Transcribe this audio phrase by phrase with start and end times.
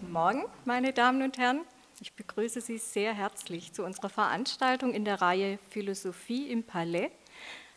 [0.00, 1.60] Guten Morgen, meine Damen und Herren.
[2.00, 7.12] Ich begrüße Sie sehr herzlich zu unserer Veranstaltung in der Reihe Philosophie im Palais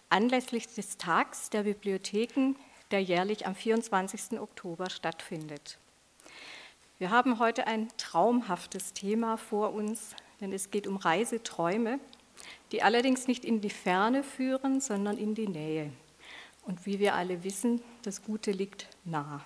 [0.10, 2.56] anlässlich des Tags der Bibliotheken,
[2.90, 4.40] der jährlich am 24.
[4.40, 5.78] Oktober stattfindet.
[6.98, 12.00] Wir haben heute ein traumhaftes Thema vor uns, denn es geht um Reiseträume,
[12.72, 15.94] die allerdings nicht in die Ferne führen, sondern in die Nähe.
[16.64, 19.46] Und wie wir alle wissen, das Gute liegt nah.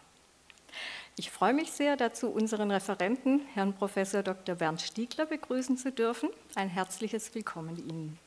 [1.17, 3.95] Ich freue mich sehr dazu, unseren Referenten, Herrn Prof.
[3.95, 4.55] Dr.
[4.55, 6.29] Bernd Stiegler, begrüßen zu dürfen.
[6.55, 8.17] Ein herzliches Willkommen Ihnen.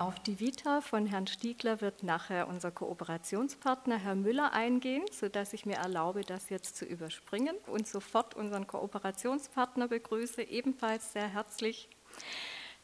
[0.00, 5.66] Auf die Vita von Herrn Stiegler wird nachher unser Kooperationspartner Herr Müller eingehen, sodass ich
[5.66, 11.88] mir erlaube, das jetzt zu überspringen und sofort unseren Kooperationspartner begrüße, ebenfalls sehr herzlich.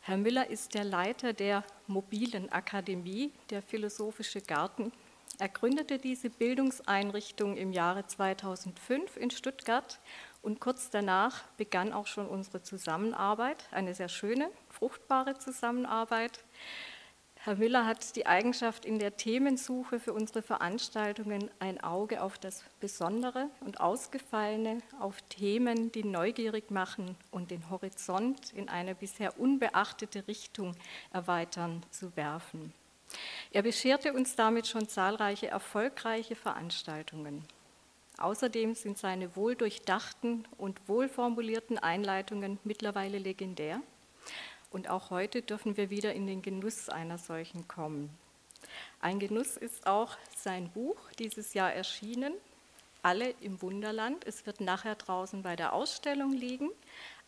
[0.03, 4.93] Herr Müller ist der Leiter der mobilen Akademie, der Philosophische Garten.
[5.39, 10.01] Er gründete diese Bildungseinrichtung im Jahre 2005 in Stuttgart
[10.41, 16.45] und kurz danach begann auch schon unsere Zusammenarbeit, eine sehr schöne, fruchtbare Zusammenarbeit.
[17.43, 22.65] Herr Müller hat die Eigenschaft, in der Themensuche für unsere Veranstaltungen ein Auge auf das
[22.81, 30.29] Besondere und Ausgefallene, auf Themen, die neugierig machen und den Horizont in eine bisher unbeachtete
[30.29, 30.77] Richtung
[31.15, 32.75] erweitern zu werfen.
[33.53, 37.47] Er bescherte uns damit schon zahlreiche erfolgreiche Veranstaltungen.
[38.19, 43.81] Außerdem sind seine wohldurchdachten und wohlformulierten Einleitungen mittlerweile legendär
[44.71, 48.11] und auch heute dürfen wir wieder in den Genuss einer solchen kommen.
[49.01, 52.35] Ein Genuss ist auch sein Buch, dieses Jahr erschienen,
[53.03, 54.27] Alle im Wunderland.
[54.27, 56.69] Es wird nachher draußen bei der Ausstellung liegen.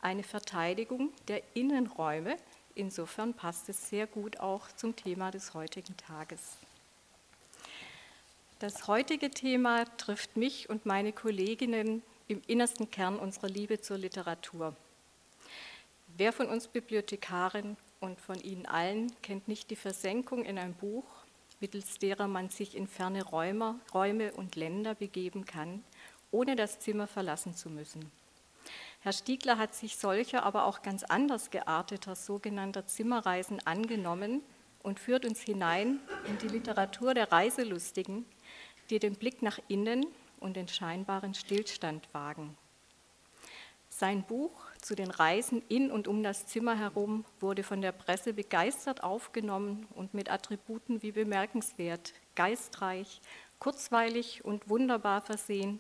[0.02, 2.36] Eine Verteidigung der Innenräume.
[2.74, 6.58] Insofern passt es sehr gut auch zum Thema des heutigen Tages.
[8.58, 14.76] Das heutige Thema trifft mich und meine Kolleginnen im innersten Kern unserer Liebe zur Literatur.
[16.18, 21.06] Wer von uns Bibliothekaren und von Ihnen allen kennt nicht die Versenkung in ein Buch,
[21.58, 25.82] mittels derer man sich in ferne Räume, Räume und Länder begeben kann,
[26.30, 28.10] ohne das Zimmer verlassen zu müssen?
[29.00, 34.42] Herr Stiegler hat sich solcher, aber auch ganz anders gearteter sogenannter Zimmerreisen angenommen
[34.82, 38.26] und führt uns hinein in die Literatur der Reiselustigen,
[38.90, 40.04] die den Blick nach innen
[40.40, 42.54] und den scheinbaren Stillstand wagen.
[43.88, 48.34] Sein Buch zu den Reisen in und um das Zimmer herum wurde von der Presse
[48.34, 53.20] begeistert aufgenommen und mit Attributen wie bemerkenswert, geistreich,
[53.60, 55.78] kurzweilig und wunderbar versehen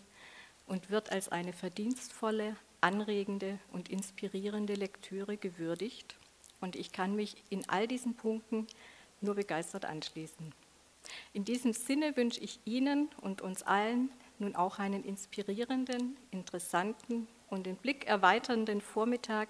[0.66, 6.16] und wird als eine verdienstvolle, anregende und inspirierende Lektüre gewürdigt.
[6.60, 8.68] Und ich kann mich in all diesen Punkten
[9.20, 10.54] nur begeistert anschließen.
[11.32, 17.66] In diesem Sinne wünsche ich Ihnen und uns allen nun auch einen inspirierenden, interessanten und
[17.66, 19.48] den Blick erweiternden Vormittag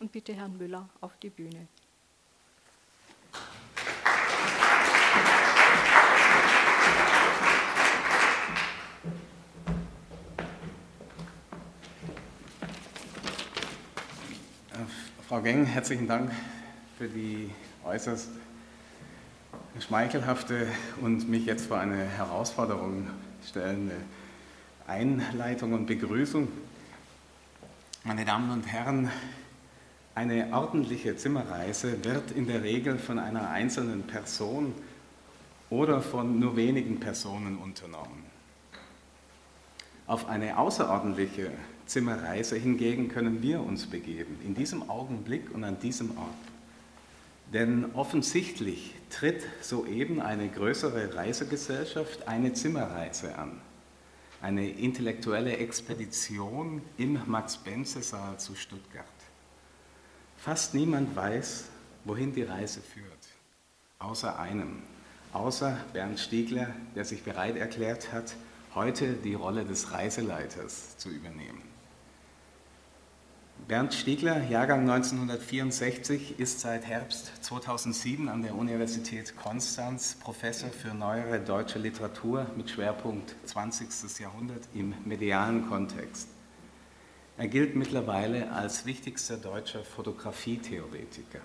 [0.00, 1.68] und bitte Herrn Müller auf die Bühne.
[15.28, 16.32] Frau Geng, herzlichen Dank
[16.98, 17.50] für die
[17.84, 18.30] äußerst
[19.78, 20.66] schmeichelhafte
[21.00, 23.08] und mich jetzt vor eine Herausforderung
[23.46, 23.94] stellende
[24.86, 26.48] Einleitung und Begrüßung.
[28.06, 29.10] Meine Damen und Herren,
[30.14, 34.74] eine ordentliche Zimmerreise wird in der Regel von einer einzelnen Person
[35.70, 38.26] oder von nur wenigen Personen unternommen.
[40.06, 41.50] Auf eine außerordentliche
[41.86, 46.28] Zimmerreise hingegen können wir uns begeben, in diesem Augenblick und an diesem Ort.
[47.54, 53.62] Denn offensichtlich tritt soeben eine größere Reisegesellschaft eine Zimmerreise an
[54.44, 59.06] eine intellektuelle Expedition im Max-Benze-Saal zu Stuttgart.
[60.36, 61.64] Fast niemand weiß,
[62.04, 63.08] wohin die Reise führt,
[63.98, 64.82] außer einem,
[65.32, 68.36] außer Bernd Stiegler, der sich bereit erklärt hat,
[68.74, 71.62] heute die Rolle des Reiseleiters zu übernehmen.
[73.66, 81.40] Bernd Stiegler, Jahrgang 1964, ist seit Herbst 2007 an der Universität Konstanz Professor für neuere
[81.40, 84.20] deutsche Literatur mit Schwerpunkt 20.
[84.20, 86.28] Jahrhundert im medialen Kontext.
[87.38, 91.40] Er gilt mittlerweile als wichtigster deutscher Fotografietheoretiker.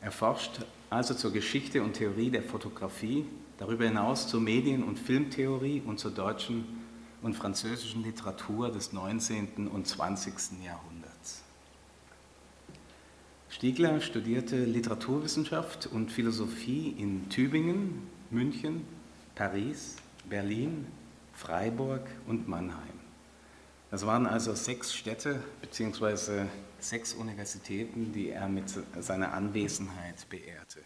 [0.00, 3.26] Er forscht also zur Geschichte und Theorie der Fotografie,
[3.58, 6.77] darüber hinaus zur Medien- und Filmtheorie und zur deutschen
[7.22, 9.68] und französischen Literatur des 19.
[9.68, 10.64] und 20.
[10.64, 11.42] Jahrhunderts.
[13.50, 18.86] Stiegler studierte Literaturwissenschaft und Philosophie in Tübingen, München,
[19.34, 19.96] Paris,
[20.28, 20.86] Berlin,
[21.32, 22.98] Freiburg und Mannheim.
[23.90, 26.46] Das waren also sechs Städte bzw.
[26.78, 28.64] sechs Universitäten, die er mit
[29.00, 30.80] seiner Anwesenheit beehrte.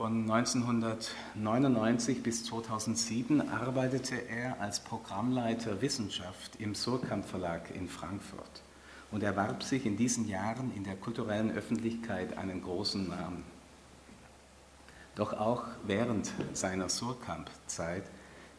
[0.00, 8.62] Von 1999 bis 2007 arbeitete er als Programmleiter Wissenschaft im Surkamp Verlag in Frankfurt
[9.10, 13.44] und erwarb sich in diesen Jahren in der kulturellen Öffentlichkeit einen großen Namen.
[15.16, 18.04] Doch auch während seiner Surkamp-Zeit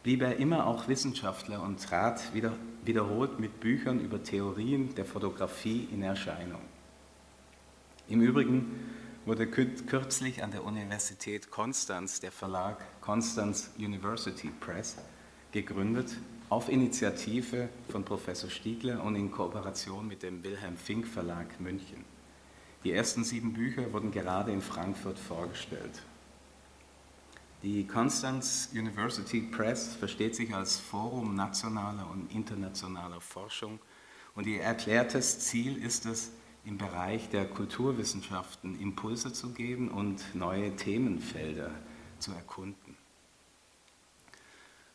[0.04, 2.52] blieb er immer auch Wissenschaftler und trat wieder,
[2.84, 6.62] wiederholt mit Büchern über Theorien der Fotografie in Erscheinung.
[8.08, 14.96] Im Übrigen wurde kürzlich an der Universität Konstanz der Verlag Konstanz University Press
[15.52, 16.16] gegründet,
[16.48, 22.04] auf Initiative von Professor Stiegler und in Kooperation mit dem Wilhelm Fink Verlag München.
[22.84, 26.02] Die ersten sieben Bücher wurden gerade in Frankfurt vorgestellt.
[27.62, 33.78] Die Constance University Press versteht sich als Forum nationaler und internationaler Forschung
[34.34, 36.32] und ihr erklärtes Ziel ist es,
[36.64, 41.70] im Bereich der Kulturwissenschaften Impulse zu geben und neue Themenfelder
[42.18, 42.96] zu erkunden.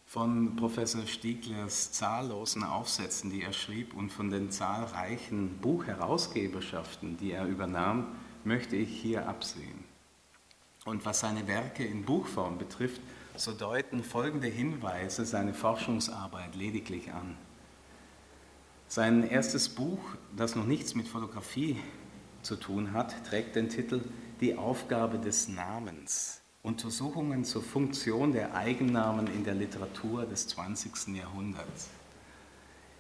[0.06, 7.46] Von Professor Stieglers zahllosen Aufsätzen, die er schrieb, und von den zahlreichen Buchherausgeberschaften, die er
[7.46, 8.08] übernahm,
[8.46, 9.84] möchte ich hier absehen.
[10.86, 13.02] Und was seine Werke in Buchform betrifft,
[13.36, 17.36] so deuten folgende Hinweise seine Forschungsarbeit lediglich an.
[18.90, 20.00] Sein erstes Buch,
[20.36, 21.76] das noch nichts mit Fotografie
[22.42, 24.00] zu tun hat, trägt den Titel
[24.40, 26.40] Die Aufgabe des Namens.
[26.64, 31.16] Untersuchungen zur Funktion der Eigennamen in der Literatur des 20.
[31.18, 31.90] Jahrhunderts.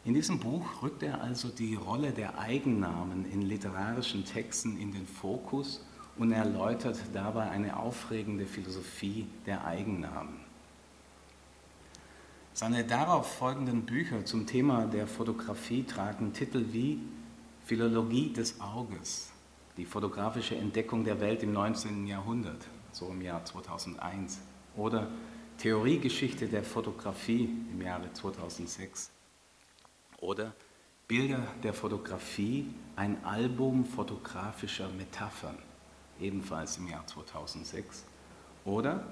[0.03, 5.07] In diesem Buch rückt er also die Rolle der Eigennamen in literarischen Texten in den
[5.07, 5.85] Fokus
[6.17, 10.46] und erläutert dabei eine aufregende Philosophie der Eigennamen.
[12.57, 16.99] Seine darauf folgenden Bücher zum Thema der Fotografie tragen Titel wie
[17.63, 19.31] Philologie des Auges,
[19.77, 22.07] die fotografische Entdeckung der Welt im 19.
[22.07, 24.41] Jahrhundert, so im Jahr 2001,
[24.75, 25.07] oder
[25.59, 29.11] Theoriegeschichte der Fotografie im Jahre 2006,
[30.19, 30.55] oder
[31.07, 35.59] Bilder der Fotografie, ein Album fotografischer Metaphern
[36.19, 38.03] ebenfalls im Jahr 2006.
[38.65, 39.05] Oder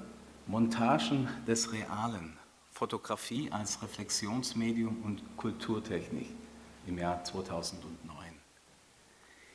[0.47, 2.39] Montagen des Realen,
[2.75, 6.27] Fotografie als Reflexionsmedium und Kulturtechnik
[6.85, 8.33] im Jahr 2009.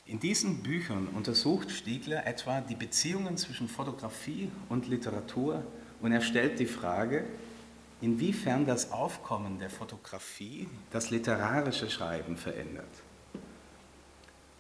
[0.07, 5.63] In diesen Büchern untersucht Stiegler etwa die Beziehungen zwischen Fotografie und Literatur
[6.01, 7.27] und er stellt die Frage,
[8.01, 13.03] inwiefern das Aufkommen der Fotografie das literarische Schreiben verändert.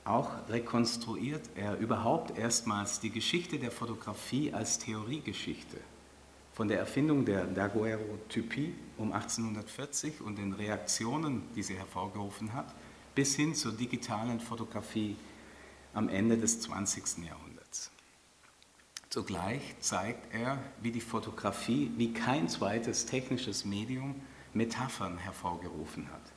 [0.04, 5.78] Auch rekonstruiert er überhaupt erstmals die Geschichte der Fotografie als Theoriegeschichte.
[6.60, 12.74] Von der Erfindung der Daguerreotypie um 1840 und den Reaktionen, die sie hervorgerufen hat,
[13.14, 15.16] bis hin zur digitalen Fotografie
[15.94, 17.24] am Ende des 20.
[17.26, 17.90] Jahrhunderts.
[19.08, 24.16] Zugleich zeigt er, wie die Fotografie wie kein zweites technisches Medium
[24.52, 26.32] Metaphern hervorgerufen hat.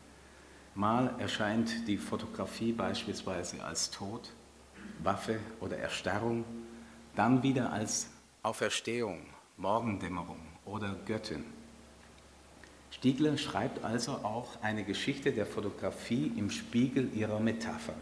[0.74, 4.32] Mal erscheint die Fotografie beispielsweise als Tod,
[5.00, 6.46] Waffe oder Erstarrung,
[7.14, 8.08] dann wieder als
[8.42, 11.44] Auferstehung, Morgendämmerung oder Göttin.
[12.92, 17.96] Stiegler schreibt also auch eine Geschichte der Fotografie im Spiegel ihrer Metaphern.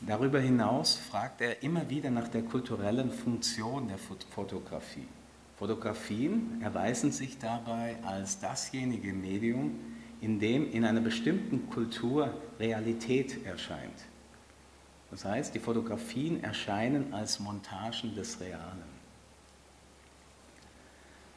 [0.00, 5.06] Darüber hinaus fragt er immer wieder nach der kulturellen Funktion der Fotografie.
[5.58, 9.78] Fotografien erweisen sich dabei als dasjenige Medium,
[10.22, 14.06] in dem in einer bestimmten Kultur Realität erscheint.
[15.10, 18.99] Das heißt, die Fotografien erscheinen als Montagen des Realen.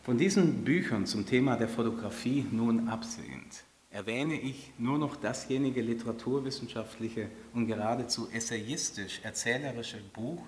[0.04, 7.30] Von diesen Büchern zum Thema der Fotografie nun absehend, erwähne ich nur noch dasjenige literaturwissenschaftliche
[7.54, 10.44] und geradezu essayistisch-erzählerische Buch,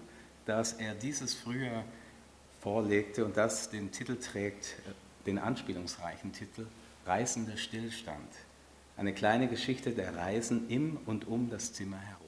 [0.45, 1.85] das er dieses Frühjahr
[2.59, 4.75] vorlegte und das den Titel trägt,
[5.25, 6.67] den anspielungsreichen Titel
[7.05, 8.27] Reißender Stillstand.
[8.97, 12.24] Eine kleine Geschichte der Reisen im und um das Zimmer herum.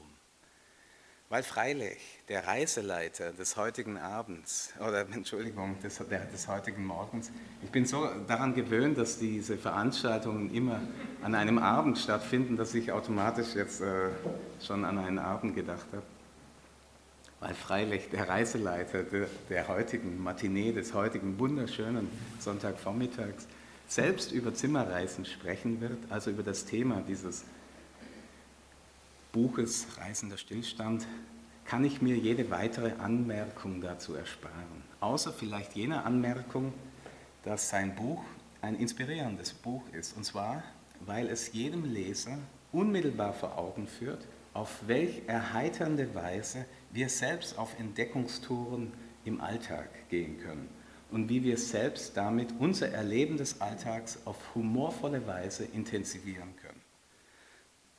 [1.29, 1.97] Weil freilich
[2.29, 7.31] der Reiseleiter des heutigen Abends, oder Entschuldigung, des, der, des heutigen Morgens,
[7.61, 10.79] ich bin so daran gewöhnt, dass diese Veranstaltungen immer
[11.21, 14.09] an einem Abend stattfinden, dass ich automatisch jetzt äh,
[14.65, 16.03] schon an einen Abend gedacht habe.
[17.41, 23.47] Weil freilich der Reiseleiter der, der heutigen Matinee, des heutigen wunderschönen Sonntagvormittags,
[23.87, 27.43] selbst über Zimmerreisen sprechen wird, also über das Thema dieses
[29.37, 31.05] Buches Reisender Stillstand,
[31.63, 34.81] kann ich mir jede weitere Anmerkung dazu ersparen.
[34.99, 36.73] Außer vielleicht jene Anmerkung,
[37.43, 38.23] dass sein Buch
[38.63, 40.17] ein inspirierendes Buch ist.
[40.17, 40.63] Und zwar,
[41.01, 42.39] weil es jedem Leser
[42.71, 44.25] unmittelbar vor Augen führt,
[44.55, 48.91] auf welch erheiternde Weise wir selbst auf Entdeckungstouren
[49.23, 50.67] im Alltag gehen können
[51.11, 56.66] und wie wir selbst damit unser Erleben des Alltags auf humorvolle Weise intensivieren können.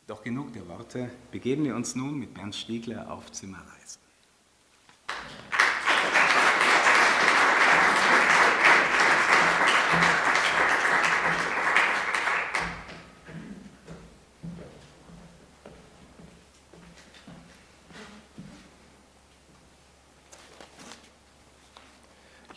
[0.09, 3.99] Doch genug der Worte, begeben wir uns nun mit Bernd Stiegler auf Zimmerreise.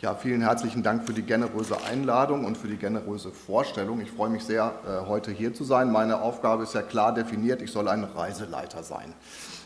[0.02, 4.00] Ja, vielen herzlichen Dank für die generöse Einladung und für die generöse Vorstellung.
[4.00, 5.92] Ich freue mich sehr, äh, heute hier zu sein.
[5.92, 7.62] Meine Aufgabe ist ja klar definiert.
[7.62, 9.14] Ich soll ein Reiseleiter sein.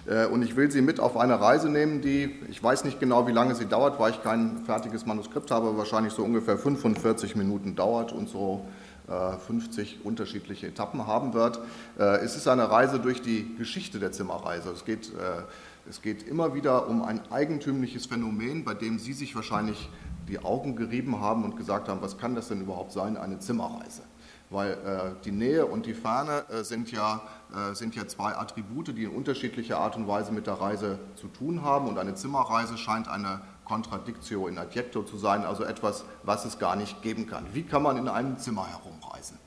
[0.05, 3.27] Äh, und ich will Sie mit auf eine Reise nehmen, die, ich weiß nicht genau,
[3.27, 7.75] wie lange sie dauert, weil ich kein fertiges Manuskript habe, wahrscheinlich so ungefähr 45 Minuten
[7.75, 8.67] dauert und so
[9.07, 11.61] 50 äh, unterschiedliche Etappen haben wird.
[11.97, 14.71] Es ist eine Reise durch die Geschichte der Zimmerreise.
[14.71, 15.13] Es geht,
[15.89, 19.89] es geht immer wieder um ein eigentümliches Phänomen, bei dem Sie sich wahrscheinlich
[20.29, 24.03] die Augen gerieben haben und gesagt haben, was kann das denn überhaupt sein, eine Zimmerreise?
[24.51, 27.21] Weil äh, die Nähe und die Ferne äh, sind, ja,
[27.53, 31.27] äh, sind ja zwei Attribute, die in unterschiedlicher Art und Weise mit der Reise zu
[31.27, 31.89] tun haben.
[31.89, 36.77] Und eine Zimmerreise scheint eine Contradictio in adjecto zu sein, also etwas, was es gar
[36.77, 37.45] nicht geben kann.
[37.53, 39.39] Wie kann man in einem Zimmer herumreisen?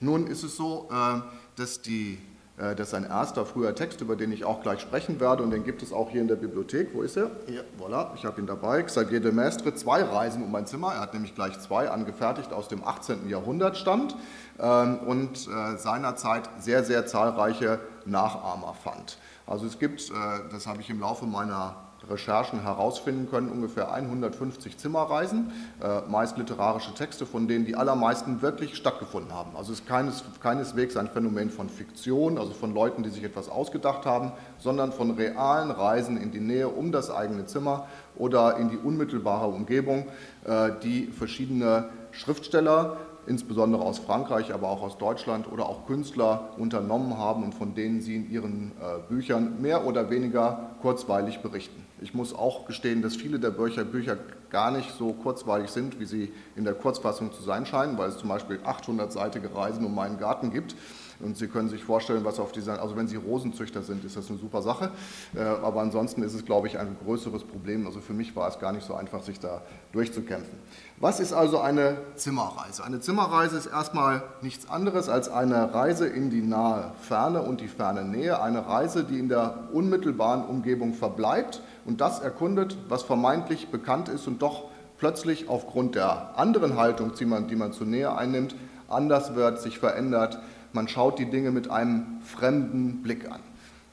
[0.00, 1.20] Nun ist es so, äh,
[1.56, 2.18] dass die
[2.58, 5.64] das ist ein erster früher Text, über den ich auch gleich sprechen werde und den
[5.64, 6.90] gibt es auch hier in der Bibliothek.
[6.92, 7.30] Wo ist er?
[7.46, 8.82] Hier, voilà, ich habe ihn dabei.
[8.82, 10.92] Xavier de Maistre, zwei Reisen um mein Zimmer.
[10.92, 13.28] Er hat nämlich gleich zwei angefertigt, aus dem 18.
[13.28, 14.16] Jahrhundert stammt
[14.58, 19.18] ähm, und äh, seinerzeit sehr, sehr zahlreiche Nachahmer fand.
[19.46, 20.12] Also es gibt, äh,
[20.50, 26.94] das habe ich im Laufe meiner Recherchen herausfinden können, ungefähr 150 Zimmerreisen, äh, meist literarische
[26.94, 29.56] Texte, von denen die allermeisten wirklich stattgefunden haben.
[29.56, 33.48] Also es ist keines, keineswegs ein Phänomen von Fiktion, also von Leuten, die sich etwas
[33.48, 37.86] ausgedacht haben, sondern von realen Reisen in die Nähe um das eigene Zimmer
[38.16, 40.06] oder in die unmittelbare Umgebung,
[40.44, 42.96] äh, die verschiedene Schriftsteller
[43.28, 48.00] insbesondere aus Frankreich, aber auch aus Deutschland oder auch Künstler unternommen haben und von denen
[48.00, 51.84] sie in ihren äh, Büchern mehr oder weniger kurzweilig berichten.
[52.00, 54.16] Ich muss auch gestehen, dass viele der Bücher, Bücher
[54.50, 58.18] gar nicht so kurzweilig sind, wie sie in der Kurzfassung zu sein scheinen, weil es
[58.18, 60.74] zum Beispiel 800-seitige Reisen um meinen Garten gibt.
[61.20, 64.28] Und Sie können sich vorstellen, was auf dieser, also wenn Sie Rosenzüchter sind, ist das
[64.30, 64.92] eine super Sache.
[65.34, 67.86] Äh, aber ansonsten ist es, glaube ich, ein größeres Problem.
[67.86, 70.56] Also für mich war es gar nicht so einfach, sich da durchzukämpfen.
[71.00, 72.82] Was ist also eine Zimmerreise?
[72.82, 77.68] Eine Zimmerreise ist erstmal nichts anderes als eine Reise in die nahe Ferne und die
[77.68, 78.42] ferne Nähe.
[78.42, 84.26] Eine Reise, die in der unmittelbaren Umgebung verbleibt und das erkundet, was vermeintlich bekannt ist
[84.26, 84.64] und doch
[84.98, 88.56] plötzlich aufgrund der anderen Haltung, die man, die man zu Nähe einnimmt,
[88.88, 90.40] anders wird, sich verändert,
[90.72, 93.40] man schaut die Dinge mit einem fremden Blick an.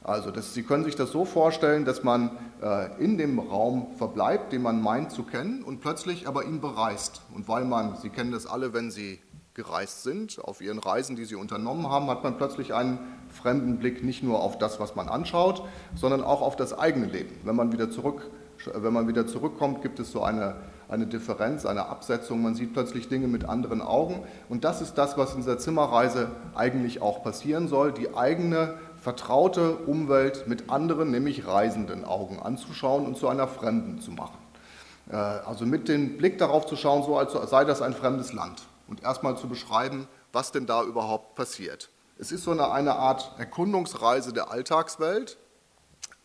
[0.05, 2.29] Also das, Sie können sich das so vorstellen, dass man
[2.61, 7.23] äh, in dem Raum verbleibt, den man meint zu kennen und plötzlich aber ihn bereist.
[7.33, 9.19] Und weil man, Sie kennen das alle, wenn Sie
[9.55, 14.03] gereist sind, auf Ihren Reisen, die Sie unternommen haben, hat man plötzlich einen fremden Blick
[14.03, 15.63] nicht nur auf das, was man anschaut,
[15.95, 17.35] sondern auch auf das eigene Leben.
[17.43, 18.29] Wenn man wieder, zurück,
[18.75, 20.55] wenn man wieder zurückkommt, gibt es so eine
[20.87, 22.41] eine Differenz, eine Absetzung.
[22.41, 24.23] Man sieht plötzlich Dinge mit anderen Augen.
[24.49, 29.75] Und das ist das, was in dieser Zimmerreise eigentlich auch passieren soll, die eigene vertraute
[29.75, 34.39] Umwelt mit anderen, nämlich reisenden Augen anzuschauen und zu einer Fremden zu machen.
[35.11, 38.63] Äh, also mit dem Blick darauf zu schauen, so als sei das ein fremdes Land
[38.87, 41.91] und erstmal zu beschreiben, was denn da überhaupt passiert.
[42.17, 45.37] Es ist so eine, eine Art Erkundungsreise der Alltagswelt,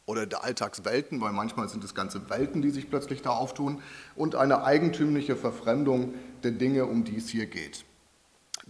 [0.06, 3.82] oder der Alltagswelten, weil manchmal sind es ganze Welten, die sich plötzlich da auftun,
[4.16, 7.84] und eine eigentümliche Verfremdung der Dinge, um die es hier geht.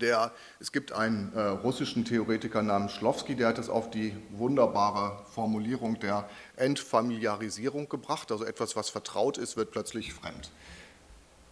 [0.01, 5.19] Der, es gibt einen äh, russischen Theoretiker namens Schlowski, der hat es auf die wunderbare
[5.35, 10.51] Formulierung der Entfamiliarisierung gebracht, also etwas, was vertraut ist, wird plötzlich fremd.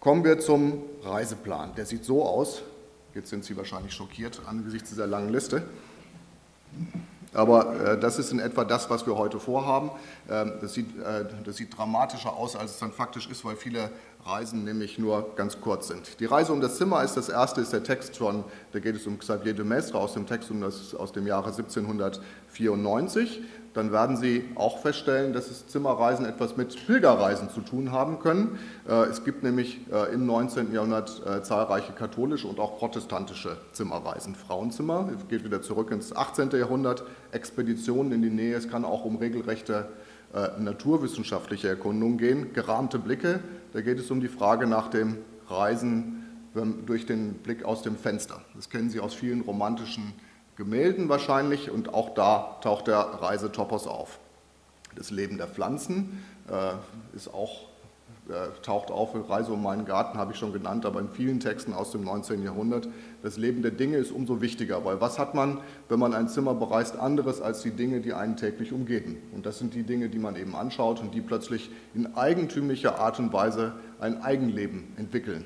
[0.01, 1.75] Kommen wir zum Reiseplan.
[1.75, 2.63] Der sieht so aus,
[3.15, 5.65] jetzt sind Sie wahrscheinlich schockiert angesichts dieser langen Liste.
[7.35, 9.91] Aber äh, das ist in etwa das, was wir heute vorhaben.
[10.31, 13.91] Ähm, das, sieht, äh, das sieht dramatischer aus, als es dann faktisch ist, weil viele
[14.25, 16.21] Reisen nämlich nur ganz kurz sind.
[16.21, 19.07] Die Reise um das Zimmer ist das erste, ist der Text von, da geht es
[19.07, 23.43] um Xavier de Maistre aus dem Text um das, aus dem Jahre 1794
[23.79, 28.59] dann werden Sie auch feststellen, dass es Zimmerreisen etwas mit Pilgerreisen zu tun haben können.
[28.89, 30.73] Äh, es gibt nämlich äh, im 19.
[30.73, 34.35] Jahrhundert äh, zahlreiche katholische und auch protestantische Zimmerreisen.
[34.35, 36.51] Frauenzimmer, geht wieder zurück ins 18.
[36.51, 39.89] Jahrhundert, Expeditionen in die Nähe, es kann auch um regelrechte
[40.59, 42.53] naturwissenschaftliche Erkundungen gehen.
[42.53, 43.41] Gerahmte Blicke,
[43.73, 47.97] da geht es um die Frage nach dem Reisen ähm, durch den Blick aus dem
[47.97, 48.41] Fenster.
[48.55, 50.13] Das kennen Sie aus vielen romantischen
[50.57, 54.19] Gemälden wahrscheinlich und auch da taucht der Reisetopos auf.
[54.97, 57.69] Das Leben der Pflanzen äh, ist auch
[58.29, 61.73] äh, taucht auf, Reise um meinen Garten habe ich schon genannt, aber in vielen Texten
[61.73, 62.43] aus dem 19.
[62.43, 62.89] Jahrhundert.
[63.23, 65.59] Das Leben der Dinge ist umso wichtiger, weil was hat man,
[65.89, 69.17] wenn man ein Zimmer bereist, anderes als die Dinge, die einen täglich umgeben?
[69.35, 73.19] Und das sind die Dinge, die man eben anschaut und die plötzlich in eigentümlicher Art
[73.19, 75.45] und Weise ein Eigenleben entwickeln.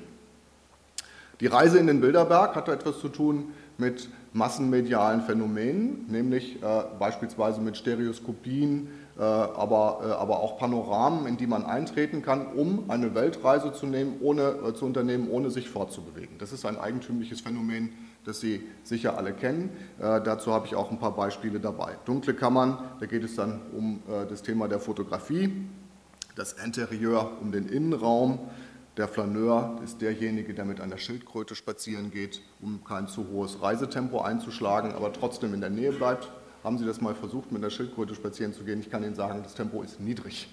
[1.40, 7.60] Die Reise in den Bilderberg hat etwas zu tun mit massenmedialen Phänomenen, nämlich äh, beispielsweise
[7.60, 8.88] mit Stereoskopien,
[9.20, 14.16] aber, äh, aber auch Panoramen, in die man eintreten kann, um eine Weltreise zu, nehmen,
[14.20, 16.38] ohne, äh, zu unternehmen, ohne sich fortzubewegen.
[16.38, 17.92] Das ist ein eigentümliches Phänomen,
[18.24, 19.70] das Sie sicher alle kennen.
[19.98, 21.96] dazu habe ich auch ein paar Beispiele dabei.
[22.04, 25.52] Dunkle Kammern, da geht es dann um das Thema der Fotografie,
[26.36, 28.38] das Interieur um den Innenraum.
[28.96, 34.20] Der Flaneur ist derjenige, der mit einer Schildkröte spazieren geht, um kein zu hohes Reisetempo
[34.20, 36.28] einzuschlagen, aber trotzdem in der Nähe bleibt
[36.64, 38.80] haben Sie das mal versucht, mit einer Schildkröte spazieren zu gehen?
[38.80, 40.48] Ich kann Ihnen sagen, das Tempo ist niedrig.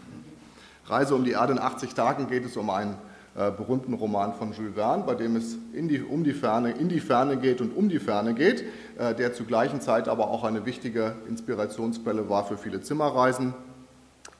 [0.86, 2.96] Reise um die Erde in 80 Tagen geht es um einen
[3.34, 7.00] äh, berühmten Roman von Jules Verne, bei dem es die, um die Ferne, in die
[7.00, 8.64] Ferne geht und um die Ferne geht,
[8.98, 13.54] äh, der zur gleichen Zeit aber auch eine wichtige Inspirationsquelle war für viele Zimmerreisen.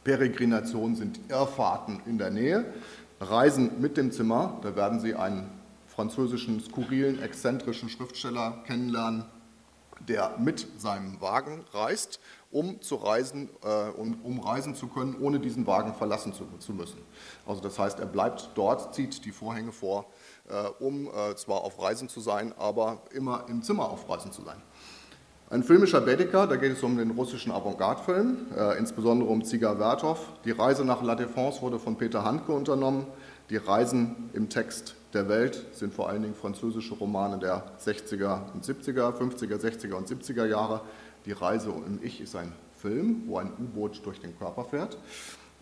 [0.04, 2.64] Peregrinationen sind Irrfahrten in der Nähe.
[3.20, 5.50] Reisen mit dem Zimmer, da werden Sie einen
[5.86, 9.24] französischen, skurrilen, exzentrischen Schriftsteller kennenlernen,
[10.06, 15.38] der mit seinem Wagen reist, um zu reisen, äh, um, um, reisen zu können, ohne
[15.38, 17.00] diesen Wagen verlassen zu, zu, müssen.
[17.46, 20.06] Also das heißt, er bleibt dort, zieht die Vorhänge vor,
[20.48, 24.42] äh, um äh, zwar auf Reisen zu sein, aber immer im Zimmer auf Reisen zu
[24.42, 24.56] sein.
[25.50, 30.18] Ein filmischer Bediker, da geht es um den russischen Avantgarde-Film, äh, insbesondere um Ziga Vertov.
[30.44, 33.06] Die Reise nach La Défense wurde von Peter Handke unternommen.
[33.48, 38.64] Die Reisen im Text der Welt sind vor allen Dingen französische Romane der 60er und
[38.64, 40.82] 70er, 50er, 60er und 70er Jahre.
[41.24, 44.98] Die Reise im Ich ist ein Film, wo ein U-Boot durch den Körper fährt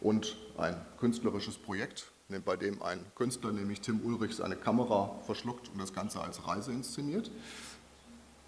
[0.00, 2.10] und ein künstlerisches Projekt,
[2.44, 6.72] bei dem ein Künstler, nämlich Tim Ulrich, seine Kamera verschluckt und das Ganze als Reise
[6.72, 7.30] inszeniert.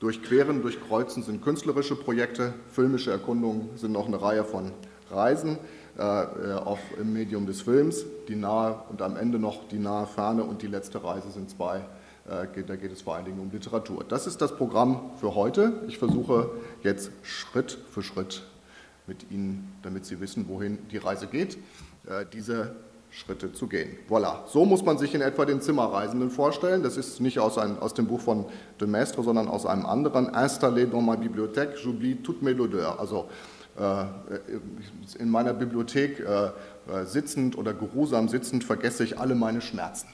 [0.00, 4.72] Durchqueren, durchkreuzen sind künstlerische Projekte, filmische Erkundungen sind noch eine Reihe von
[5.10, 5.58] Reisen.
[5.98, 8.04] Äh, auf, im Medium des Films.
[8.28, 11.78] Die nahe und am Ende noch die nahe Ferne und die letzte Reise sind zwei.
[12.28, 14.04] Äh, da geht es vor allen Dingen um Literatur.
[14.08, 15.82] Das ist das Programm für heute.
[15.88, 16.50] Ich versuche
[16.84, 18.44] jetzt Schritt für Schritt
[19.08, 21.56] mit Ihnen, damit Sie wissen, wohin die Reise geht,
[22.06, 22.76] äh, diese
[23.10, 23.96] Schritte zu gehen.
[24.08, 26.84] Voilà, so muss man sich in etwa den Zimmerreisenden vorstellen.
[26.84, 28.44] Das ist nicht aus, ein, aus dem Buch von
[28.80, 30.28] de Maistre, sondern aus einem anderen.
[30.28, 33.00] Installé dans ma bibliothèque, j'oublie toutes mes odeurs.
[33.00, 39.60] Also äh, in meiner Bibliothek äh, äh, sitzend oder geruhsam sitzend vergesse ich alle meine
[39.60, 40.08] Schmerzen.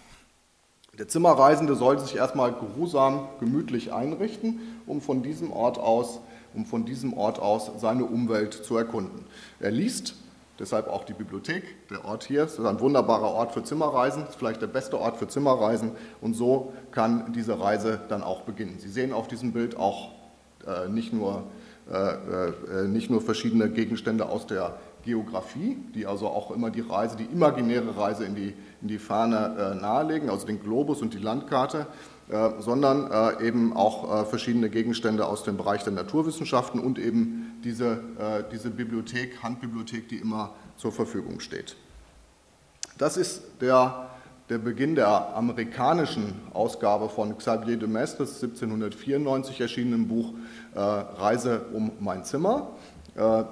[0.99, 6.21] Der Zimmerreisende soll sich erstmal geruhsam, gemütlich einrichten, um von diesem Ort aus,
[6.55, 9.25] um von diesem Ort aus seine Umwelt zu erkunden.
[9.59, 10.15] Er liest,
[10.61, 14.63] deshalb auch die Bibliothek, der Ort hier, ist ein wunderbarer Ort für Zimmerreisen, ist vielleicht
[14.63, 18.79] der beste Ort für Zimmerreisen und so kann diese Reise dann auch beginnen.
[18.79, 20.13] Sie sehen auf diesem Bild auch
[20.67, 21.54] äh, nicht nur äh, äh,
[22.89, 27.95] nicht nur verschiedene Gegenstände aus der Geografie, die also auch immer die Reise, die imaginäre
[27.97, 31.87] Reise in die, in die Ferne äh, nahelegen, also den Globus und die Landkarte,
[32.59, 38.01] sondern eben auch verschiedene Gegenstände aus dem Bereich der Naturwissenschaften und eben diese,
[38.51, 41.77] diese Bibliothek, Handbibliothek, die immer zur Verfügung steht.
[42.97, 44.09] Das ist der
[44.51, 50.35] der Beginn der amerikanischen Ausgabe von Xavier de Mestres 1794 erschienenem Buch
[50.75, 52.73] äh, Reise um mein Zimmer.
[53.17, 53.45] Äh,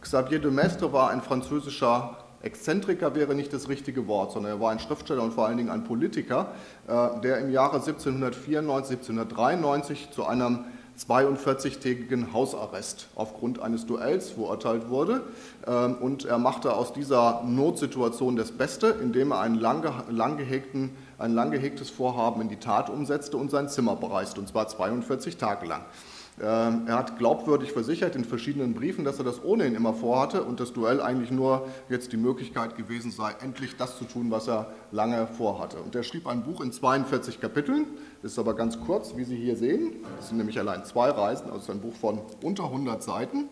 [0.00, 4.70] Xavier de Mestre war ein französischer Exzentriker wäre nicht das richtige Wort, sondern er war
[4.70, 6.52] ein Schriftsteller und vor allen Dingen ein Politiker,
[6.88, 10.64] äh, der im Jahre 1794, 1793 zu einem
[11.08, 15.22] 42-tägigen Hausarrest aufgrund eines Duells verurteilt wurde.
[15.66, 20.90] Ähm, und er machte aus dieser Notsituation das Beste, indem er einen lang, lang gehegten,
[21.18, 25.36] ein lang gehegtes Vorhaben in die Tat umsetzte und sein Zimmer bereiste, und zwar 42
[25.36, 25.82] Tage lang.
[26.42, 30.58] Ähm, er hat glaubwürdig versichert in verschiedenen Briefen, dass er das ohnehin immer vorhatte und
[30.58, 34.72] das Duell eigentlich nur jetzt die Möglichkeit gewesen sei, endlich das zu tun, was er
[34.90, 35.78] lange vorhatte.
[35.78, 37.84] Und er schrieb ein Buch in 42 Kapiteln,
[38.22, 39.96] ist aber ganz kurz, wie Sie hier sehen.
[40.16, 43.50] Das sind nämlich allein zwei Reisen, also ein Buch von unter 100 Seiten,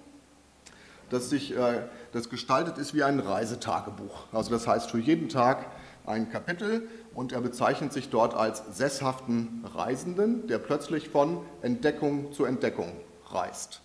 [1.10, 4.32] das, sich, äh, das gestaltet ist wie ein Reisetagebuch.
[4.32, 5.66] Also das heißt für jeden Tag
[6.06, 12.44] ein Kapitel und er bezeichnet sich dort als sesshaften Reisenden, der plötzlich von Entdeckung zu
[12.44, 12.92] Entdeckung
[13.30, 13.80] reist.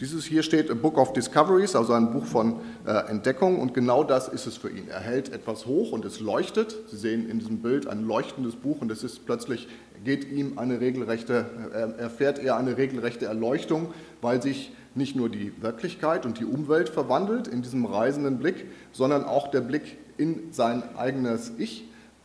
[0.00, 4.02] Dieses hier steht A Book of Discoveries, also ein Buch von äh, Entdeckung und genau
[4.02, 4.88] das ist es für ihn.
[4.88, 6.74] Er hält etwas hoch und es leuchtet.
[6.88, 9.68] Sie sehen in diesem Bild ein leuchtendes Buch und es ist plötzlich,
[10.02, 15.52] geht ihm eine regelrechte, er erfährt er eine regelrechte Erleuchtung, weil sich nicht nur die
[15.62, 20.82] Wirklichkeit und die Umwelt verwandelt in diesem reisenden Blick, sondern auch der Blick in sein
[20.96, 21.84] eigenes Ich,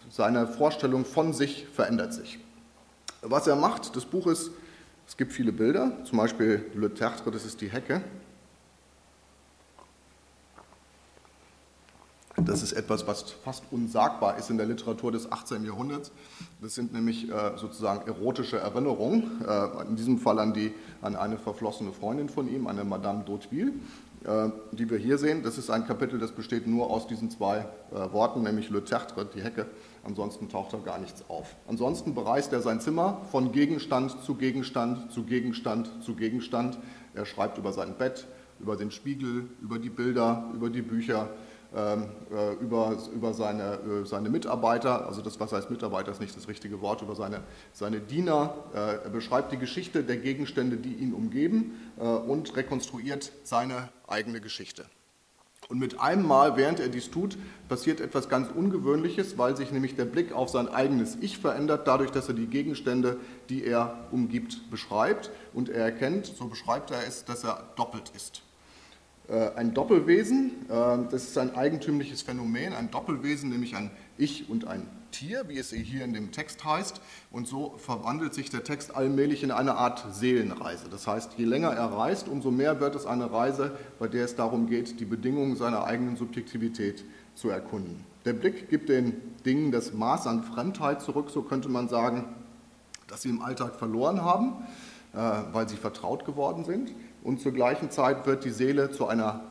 [0.10, 2.40] seine Vorstellung von sich verändert sich.
[3.22, 4.52] Was er macht, das Buch ist
[5.10, 8.04] es gibt viele Bilder, zum Beispiel Le Tertre, das ist die Hecke.
[12.38, 15.66] Das ist etwas, was fast unsagbar ist in der Literatur des 18.
[15.66, 16.12] Jahrhunderts.
[16.62, 21.40] Das sind nämlich äh, sozusagen erotische Erinnerungen, äh, in diesem Fall an, die, an eine
[21.40, 23.72] verflossene Freundin von ihm, eine Madame d'Hauteville,
[24.26, 25.42] äh, die wir hier sehen.
[25.42, 29.26] Das ist ein Kapitel, das besteht nur aus diesen zwei äh, Worten, nämlich Le Tertre,
[29.26, 29.66] die Hecke,
[30.04, 31.56] Ansonsten taucht da gar nichts auf.
[31.68, 36.80] Ansonsten bereist er sein Zimmer von Gegenstand zu Gegenstand zu Gegenstand zu Gegenstand.
[37.14, 38.28] Er schreibt über sein Bett,
[38.60, 41.30] über den Spiegel, über die Bilder, über die Bücher,
[41.76, 46.36] ähm, äh, über, über seine, äh, seine Mitarbeiter, also das, was heißt Mitarbeiter, ist nicht
[46.36, 48.56] das richtige Wort, über seine, seine Diener.
[48.74, 54.86] Äh, er beschreibt die Geschichte der Gegenstände, die ihn umgeben und rekonstruiert seine eigene Geschichte.
[55.70, 57.38] Und mit einem Mal, während er dies tut,
[57.70, 62.10] passiert etwas ganz Ungewöhnliches, weil sich nämlich der Blick auf sein eigenes Ich verändert, dadurch,
[62.10, 63.18] dass er die Gegenstände,
[63.50, 65.30] die er umgibt, beschreibt.
[65.54, 68.42] Und er erkennt, so beschreibt er es, dass er doppelt ist.
[69.28, 74.66] Äh, ein Doppelwesen, äh, das ist ein eigentümliches Phänomen, ein Doppelwesen, nämlich ein Ich und
[74.68, 77.02] ein Tier, wie es hier in dem Text heißt.
[77.32, 80.86] Und so verwandelt sich der Text allmählich in eine Art Seelenreise.
[80.90, 84.36] Das heißt, je länger er reist, umso mehr wird es eine Reise, bei der es
[84.36, 87.04] darum geht, die Bedingungen seiner eigenen Subjektivität
[87.36, 88.04] zu erkunden.
[88.26, 89.14] Der Blick gibt den
[89.46, 92.26] Dingen das Maß an Fremdheit zurück, so könnte man sagen,
[93.08, 94.68] dass sie im Alltag verloren haben,
[95.14, 95.18] äh,
[95.52, 96.92] weil sie vertraut geworden sind.
[97.24, 99.42] Und zur gleichen Zeit wird die Seele zu einer,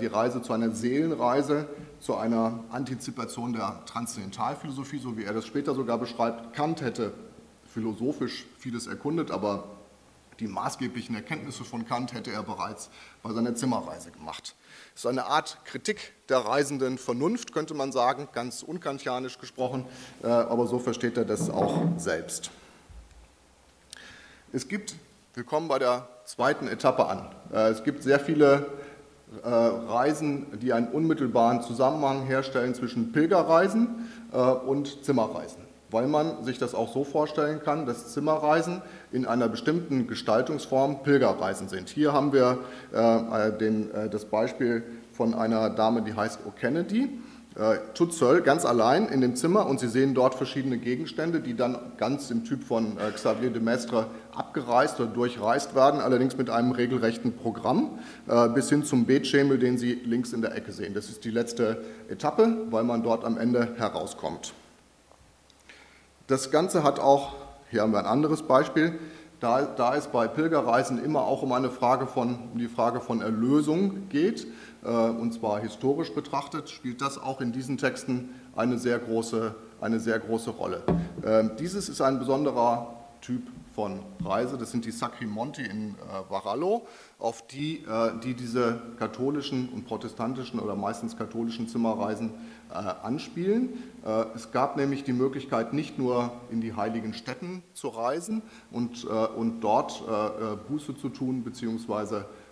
[0.00, 1.68] die Reise zu einer Seelenreise,
[2.00, 6.54] zu einer Antizipation der Transzendentalphilosophie, so wie er das später sogar beschreibt.
[6.54, 7.12] Kant hätte
[7.74, 9.64] philosophisch vieles erkundet, aber
[10.40, 12.90] die maßgeblichen Erkenntnisse von Kant hätte er bereits
[13.22, 14.54] bei seiner Zimmerreise gemacht.
[14.94, 19.86] Es ist eine Art Kritik der reisenden Vernunft, könnte man sagen, ganz unkantianisch gesprochen,
[20.22, 22.50] äh, aber so versteht er das auch selbst.
[24.52, 24.94] Es gibt,
[25.34, 28.85] wir kommen bei der zweiten Etappe an, äh, es gibt sehr viele äh,
[29.42, 35.62] Reisen, die einen unmittelbaren Zusammenhang herstellen zwischen Pilgerreisen äh, und Zimmerreisen.
[35.90, 41.68] Weil man sich das auch so vorstellen kann, dass Zimmerreisen in einer bestimmten Gestaltungsform Pilgerreisen
[41.68, 41.88] sind.
[41.88, 42.58] Hier haben wir
[42.92, 47.08] äh, den, das Beispiel von einer Dame, die heißt O'Kennedy.
[47.58, 51.78] Äh, Tutzel ganz allein in dem Zimmer und Sie sehen dort verschiedene Gegenstände, die dann
[51.96, 56.72] ganz im Typ von äh, Xavier de Maistre abgereist oder durchreist werden, allerdings mit einem
[56.72, 60.92] regelrechten Programm äh, bis hin zum Betschemel, den Sie links in der Ecke sehen.
[60.92, 64.52] Das ist die letzte Etappe, weil man dort am Ende herauskommt.
[66.26, 67.36] Das Ganze hat auch,
[67.70, 68.98] hier haben wir ein anderes Beispiel,
[69.40, 73.20] da, da es bei Pilgerreisen immer auch um eine Frage von, um die Frage von
[73.20, 74.46] Erlösung geht,
[74.86, 80.18] und zwar historisch betrachtet, spielt das auch in diesen Texten eine sehr große, eine sehr
[80.18, 80.82] große Rolle.
[81.24, 83.42] Ähm, dieses ist ein besonderer Typ
[83.74, 86.86] von Reise, das sind die Sacrimonti in äh, Varallo,
[87.18, 92.32] auf die, äh, die diese katholischen und protestantischen oder meistens katholischen Zimmerreisen
[92.68, 93.74] anspielen.
[94.34, 99.60] Es gab nämlich die Möglichkeit, nicht nur in die heiligen Städten zu reisen und, und
[99.60, 100.02] dort
[100.66, 102.45] Buße zu tun, beziehungsweise äh,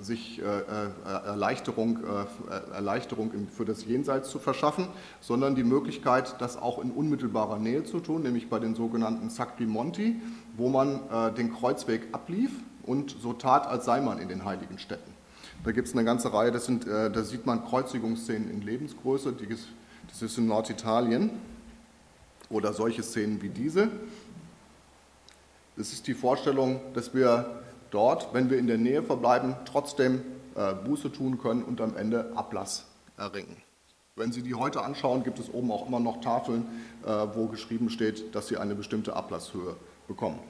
[0.00, 0.90] sich äh, äh,
[1.26, 1.98] Erleichterung,
[2.72, 4.86] Erleichterung für das Jenseits zu verschaffen,
[5.20, 9.66] sondern die Möglichkeit, das auch in unmittelbarer Nähe zu tun, nämlich bei den sogenannten Sacri
[9.66, 10.20] Monti,
[10.56, 11.00] wo man
[11.36, 12.50] den Kreuzweg ablief
[12.84, 15.12] und so tat, als sei man in den heiligen Städten.
[15.64, 19.34] Da gibt es eine ganze Reihe, das sind, da sieht man Kreuzigungsszenen in Lebensgröße,
[20.08, 21.30] das ist in Norditalien
[22.50, 23.88] oder solche Szenen wie diese.
[25.76, 30.22] Es ist die Vorstellung, dass wir dort, wenn wir in der Nähe verbleiben, trotzdem
[30.54, 33.56] äh, Buße tun können und am Ende Ablass erringen.
[34.16, 36.66] Wenn Sie die heute anschauen, gibt es oben auch immer noch Tafeln,
[37.06, 39.76] äh, wo geschrieben steht, dass Sie eine bestimmte Ablasshöhe
[40.08, 40.40] bekommen.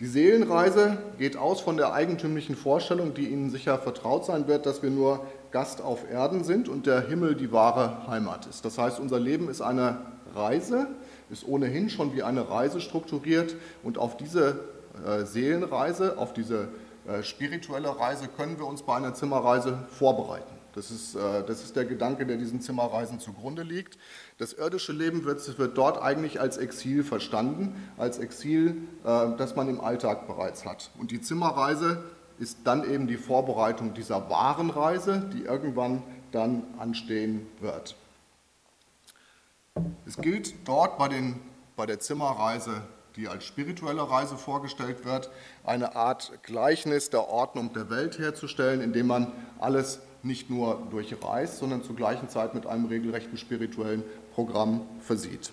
[0.00, 4.82] Die Seelenreise geht aus von der eigentümlichen Vorstellung, die Ihnen sicher vertraut sein wird, dass
[4.82, 8.64] wir nur Gast auf Erden sind und der Himmel die wahre Heimat ist.
[8.64, 9.98] Das heißt, unser Leben ist eine
[10.34, 10.88] Reise,
[11.30, 14.58] ist ohnehin schon wie eine Reise strukturiert und auf diese
[15.24, 16.68] Seelenreise, auf diese
[17.06, 20.52] äh, spirituelle Reise können wir uns bei einer Zimmerreise vorbereiten.
[20.74, 23.98] Das ist, äh, das ist der Gedanke, der diesen Zimmerreisen zugrunde liegt.
[24.38, 29.80] Das irdische Leben wird, wird dort eigentlich als Exil verstanden, als Exil, das man im
[29.80, 30.90] Alltag bereits hat.
[30.98, 32.02] Und die Zimmerreise
[32.38, 36.02] ist dann eben die Vorbereitung dieser wahren Reise, die irgendwann
[36.32, 37.94] dann anstehen wird.
[40.06, 41.40] Es gilt dort bei, den,
[41.76, 42.82] bei der Zimmerreise,
[43.16, 45.30] die als spirituelle Reise vorgestellt wird,
[45.64, 51.82] eine Art Gleichnis der Ordnung der Welt herzustellen, indem man alles nicht nur durchreist, sondern
[51.82, 54.02] zur gleichen Zeit mit einem regelrechten spirituellen
[54.34, 55.52] Programm versieht.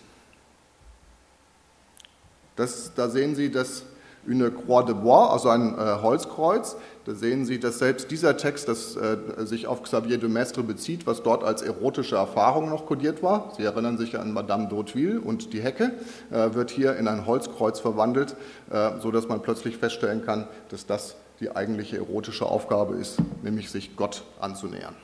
[2.55, 3.83] Das, da sehen Sie das
[4.27, 6.77] une Croix de Bois, also ein äh, Holzkreuz.
[7.05, 11.07] Da sehen Sie, dass selbst dieser Text, das äh, sich auf Xavier de Maistre bezieht,
[11.07, 15.53] was dort als erotische Erfahrung noch kodiert war, Sie erinnern sich an Madame d'Hauteville und
[15.53, 15.93] die Hecke,
[16.29, 18.35] äh, wird hier in ein Holzkreuz verwandelt,
[18.69, 23.95] äh, sodass man plötzlich feststellen kann, dass das die eigentliche erotische Aufgabe ist, nämlich sich
[23.95, 24.95] Gott anzunähern.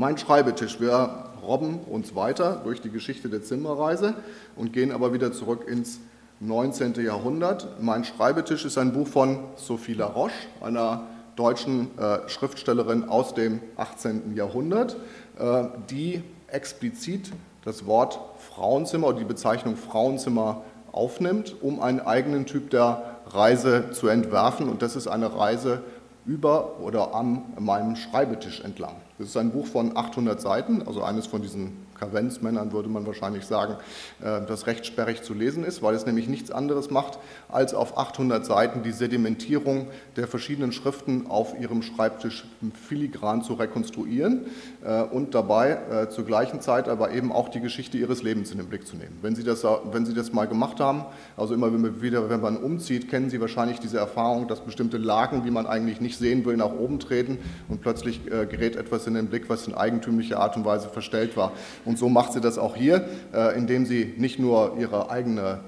[0.00, 0.80] Mein Schreibetisch.
[0.80, 4.14] Wir robben uns weiter durch die Geschichte der Zimmerreise
[4.54, 5.98] und gehen aber wieder zurück ins
[6.40, 6.94] 19.
[7.04, 7.80] Jahrhundert.
[7.80, 11.02] Mein Schreibetisch ist ein Buch von Sophie Laroche, einer
[11.34, 14.36] deutschen äh, Schriftstellerin aus dem 18.
[14.36, 14.96] Jahrhundert,
[15.38, 17.32] äh, die explizit
[17.64, 18.20] das Wort
[18.50, 24.68] Frauenzimmer oder die Bezeichnung Frauenzimmer aufnimmt, um einen eigenen Typ der Reise zu entwerfen.
[24.68, 25.82] Und das ist eine Reise
[26.24, 28.94] über oder an meinem Schreibetisch entlang.
[29.18, 33.46] Das ist ein Buch von 800 Seiten, also eines von diesen Kavenzmännern würde man wahrscheinlich
[33.46, 33.74] sagen,
[34.20, 37.98] äh, das recht sperrig zu lesen ist, weil es nämlich nichts anderes macht, als auf
[37.98, 42.46] 800 Seiten die Sedimentierung der verschiedenen Schriften auf ihrem Schreibtisch
[42.86, 44.46] filigran zu rekonstruieren
[44.84, 48.58] äh, und dabei äh, zur gleichen Zeit aber eben auch die Geschichte ihres Lebens in
[48.58, 49.18] den Blick zu nehmen.
[49.22, 51.04] Wenn Sie das, wenn Sie das mal gemacht haben,
[51.36, 55.50] also immer wieder, wenn man umzieht, kennen Sie wahrscheinlich diese Erfahrung, dass bestimmte Lagen, die
[55.50, 59.48] man eigentlich nicht sehen will, nach oben treten und plötzlich gerät etwas in den Blick,
[59.48, 61.52] was in eigentümlicher Art und Weise verstellt war.
[61.88, 65.60] Und so macht sie das auch hier, äh, indem sie nicht nur ihre eigene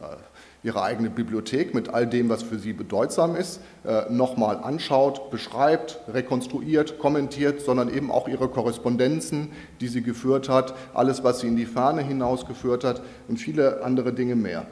[0.00, 0.16] äh,
[0.62, 6.00] ihre eigene Bibliothek mit all dem, was für sie bedeutsam ist, äh, nochmal anschaut, beschreibt,
[6.08, 9.50] rekonstruiert, kommentiert, sondern eben auch ihre Korrespondenzen,
[9.80, 14.12] die sie geführt hat, alles, was sie in die Ferne hinausgeführt hat und viele andere
[14.12, 14.66] Dinge mehr.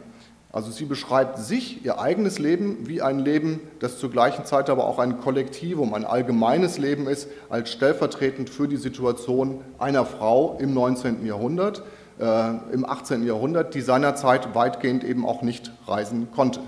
[0.55, 4.87] Also sie beschreibt sich, ihr eigenes Leben, wie ein Leben, das zur gleichen Zeit aber
[4.87, 10.73] auch ein Kollektivum, ein allgemeines Leben ist, als stellvertretend für die Situation einer Frau im
[10.73, 11.27] 19.
[11.27, 11.83] Jahrhundert,
[12.21, 13.27] äh, im 18.
[13.27, 16.61] Jahrhundert, die seinerzeit weitgehend eben auch nicht reisen konnte.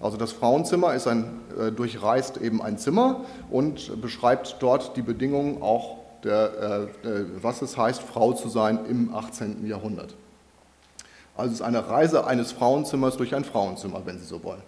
[0.00, 5.62] Also das Frauenzimmer ist ein, äh, durchreist eben ein Zimmer und beschreibt dort die Bedingungen
[5.62, 9.66] auch, der, äh, äh was es heißt, Frau zu sein im 18.
[9.66, 10.14] Jahrhundert.
[11.36, 14.62] Also es ist eine Reise eines Frauenzimmers durch ein Frauenzimmer, wenn Sie so wollen.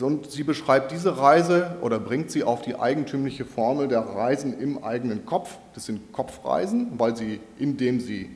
[0.00, 4.84] Und sie beschreibt diese Reise oder bringt sie auf die eigentümliche Formel der Reisen im
[4.84, 5.56] eigenen Kopf.
[5.74, 8.28] Das sind Kopfreisen, weil sie, indem sie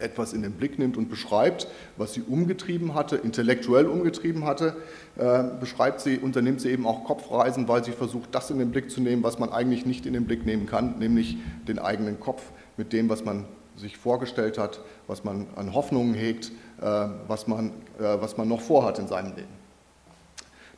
[0.00, 4.76] etwas in den Blick nimmt und beschreibt, was sie umgetrieben hatte, intellektuell umgetrieben hatte,
[5.16, 8.90] äh, beschreibt sie, unternimmt sie eben auch Kopfreisen, weil sie versucht, das in den Blick
[8.90, 11.36] zu nehmen, was man eigentlich nicht in den Blick nehmen kann, nämlich
[11.68, 12.42] den eigenen Kopf
[12.76, 13.44] mit dem, was man
[13.76, 18.98] sich vorgestellt hat, was man an Hoffnungen hegt, was man, äh, was man noch vorhat
[18.98, 19.64] in seinem Leben.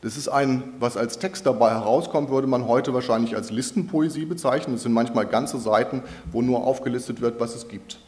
[0.03, 4.77] Das ist ein, was als Text dabei herauskommt, würde man heute wahrscheinlich als Listenpoesie bezeichnen.
[4.77, 7.99] Es sind manchmal ganze Seiten, wo nur aufgelistet wird, was es gibt.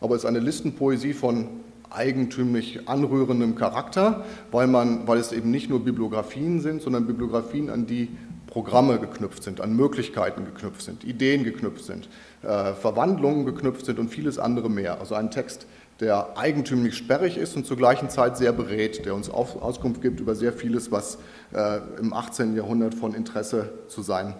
[0.00, 1.48] Aber es ist eine Listenpoesie von
[1.90, 7.86] eigentümlich anrührendem Charakter, weil, man, weil es eben nicht nur Bibliografien sind, sondern Bibliografien, an
[7.86, 8.10] die
[8.46, 12.08] Programme geknüpft sind, an Möglichkeiten geknüpft sind, Ideen geknüpft sind,
[12.42, 14.98] äh, Verwandlungen geknüpft sind und vieles andere mehr.
[14.98, 15.66] Also ein Text,
[16.00, 20.34] der eigentümlich sperrig ist und zur gleichen Zeit sehr berät, der uns Auskunft gibt über
[20.34, 21.18] sehr vieles, was
[21.54, 22.54] äh, im 18.
[22.54, 24.34] Jahrhundert von Interesse, zu sein,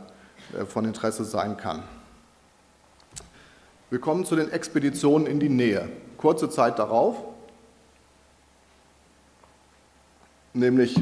[0.59, 1.83] äh, von Interesse sein kann.
[3.89, 5.89] Wir kommen zu den Expeditionen in die Nähe.
[6.19, 7.17] Kurze Zeit darauf,
[10.53, 11.01] nämlich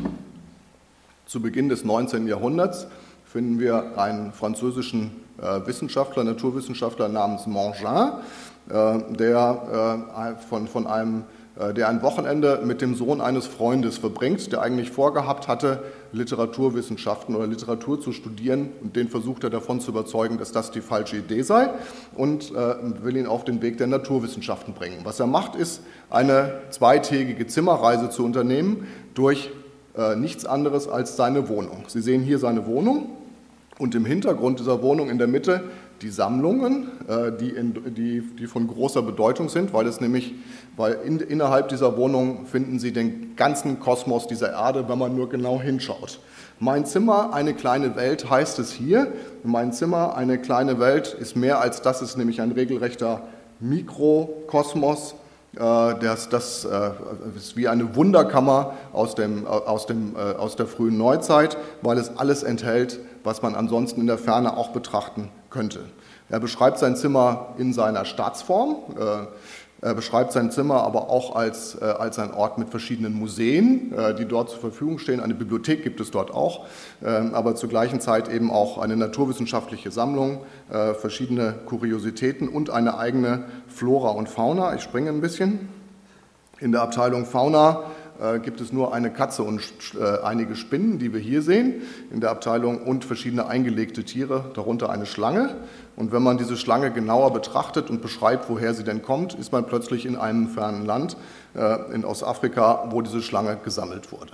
[1.26, 2.28] zu Beginn des 19.
[2.28, 2.86] Jahrhunderts,
[3.24, 8.12] finden wir einen französischen äh, Wissenschaftler, Naturwissenschaftler namens Mangin,
[8.68, 11.24] der, äh, von, von einem,
[11.59, 17.37] äh, der ein Wochenende mit dem Sohn eines Freundes verbringt, der eigentlich vorgehabt hatte, Literaturwissenschaften
[17.37, 18.70] oder Literatur zu studieren.
[18.83, 21.70] Und den versucht er davon zu überzeugen, dass das die falsche Idee sei
[22.14, 25.00] und will ihn auf den Weg der Naturwissenschaften bringen.
[25.03, 29.50] Was er macht, ist, eine zweitägige Zimmerreise zu unternehmen durch
[30.16, 31.85] nichts anderes als seine Wohnung.
[31.88, 33.11] Sie sehen hier seine Wohnung
[33.79, 35.64] und im Hintergrund dieser Wohnung in der Mitte
[36.04, 40.34] die Sammlungen, äh, die, in, die, die, von großer Bedeutung sind, weil es nämlich,
[40.76, 45.30] weil in, innerhalb dieser Wohnung finden Sie den ganzen Kosmos dieser Erde, wenn man nur
[45.30, 46.20] genau hinschaut.
[46.60, 49.12] Mein Zimmer, eine kleine Welt heißt es hier.
[49.42, 53.22] Mein Zimmer, eine kleine Welt ist mehr als das, ist nämlich ein regelrechter
[53.60, 55.14] Mikrokosmos
[55.56, 56.66] Das, das
[57.36, 62.42] ist wie eine Wunderkammer aus, dem, aus, dem, aus der frühen Neuzeit, weil es alles
[62.42, 65.80] enthält, was man ansonsten in der Ferne auch betrachten könnte.
[66.28, 68.76] Er beschreibt sein Zimmer in seiner Staatsform.
[69.84, 74.14] Er beschreibt sein Zimmer aber auch als, äh, als ein Ort mit verschiedenen Museen, äh,
[74.14, 75.20] die dort zur Verfügung stehen.
[75.20, 76.64] Eine Bibliothek gibt es dort auch,
[77.02, 82.96] äh, aber zur gleichen Zeit eben auch eine naturwissenschaftliche Sammlung, äh, verschiedene Kuriositäten und eine
[82.96, 84.74] eigene Flora und Fauna.
[84.74, 85.68] Ich springe ein bisschen.
[86.60, 87.82] In der Abteilung Fauna
[88.20, 89.61] äh, gibt es nur eine Katze und
[89.98, 94.90] äh, einige Spinnen, die wir hier sehen in der Abteilung und verschiedene eingelegte Tiere, darunter
[94.90, 95.57] eine Schlange.
[95.96, 99.66] Und wenn man diese Schlange genauer betrachtet und beschreibt, woher sie denn kommt, ist man
[99.66, 101.16] plötzlich in einem fernen Land
[101.55, 104.33] äh, in Ostafrika, wo diese Schlange gesammelt wurde.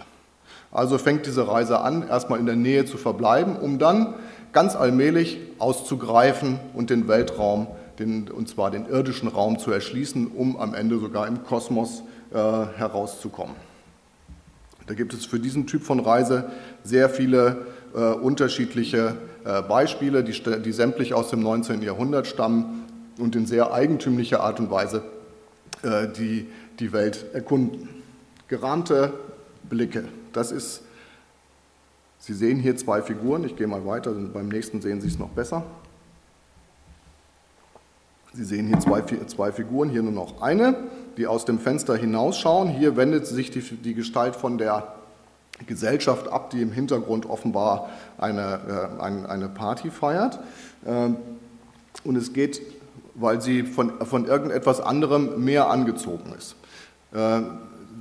[0.73, 4.15] Also fängt diese Reise an, erstmal in der Nähe zu verbleiben, um dann
[4.53, 7.67] ganz allmählich auszugreifen und den Weltraum,
[7.99, 12.37] den, und zwar den irdischen Raum zu erschließen, um am Ende sogar im Kosmos äh,
[12.37, 13.70] herauszukommen.
[14.91, 16.51] Da gibt es für diesen Typ von Reise
[16.83, 21.81] sehr viele äh, unterschiedliche äh, Beispiele, die, die sämtlich aus dem 19.
[21.83, 25.05] Jahrhundert stammen und in sehr eigentümlicher Art und Weise
[25.85, 26.49] äh, die,
[26.81, 27.89] die Welt erkunden.
[28.49, 29.13] Gerahmte
[29.69, 30.83] Blicke, das ist,
[32.19, 35.31] Sie sehen hier zwei Figuren, ich gehe mal weiter, beim nächsten sehen Sie es noch
[35.31, 35.63] besser.
[38.33, 40.75] Sie sehen hier zwei, zwei Figuren, hier nur noch eine,
[41.21, 42.71] die aus dem Fenster hinausschauen.
[42.71, 44.95] Hier wendet sich die, die Gestalt von der
[45.67, 50.39] Gesellschaft ab, die im Hintergrund offenbar eine, äh, eine Party feiert.
[50.87, 51.17] Ähm,
[52.05, 52.63] und es geht,
[53.15, 56.57] weil sie von, von irgendetwas anderem mehr angezogen ist.
[57.13, 57.43] Äh,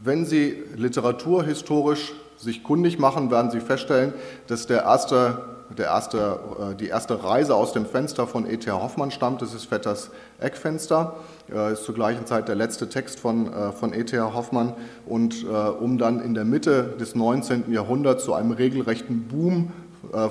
[0.01, 4.13] wenn Sie literaturhistorisch sich kundig machen, werden Sie feststellen,
[4.47, 6.39] dass der erste der erste,
[6.71, 8.81] äh, die erste Reise aus dem Fenster von E.T.A.
[8.81, 9.41] Hoffmann stammt.
[9.41, 11.15] Das ist Vetters Eckfenster,
[11.53, 14.33] äh, ist zur gleichen Zeit der letzte Text von, äh, von E.T.A.
[14.33, 14.73] Hoffmann.
[15.05, 15.45] Und
[15.79, 17.71] um dann in der Mitte des 19.
[17.71, 19.71] Jahrhunderts zu einem regelrechten Boom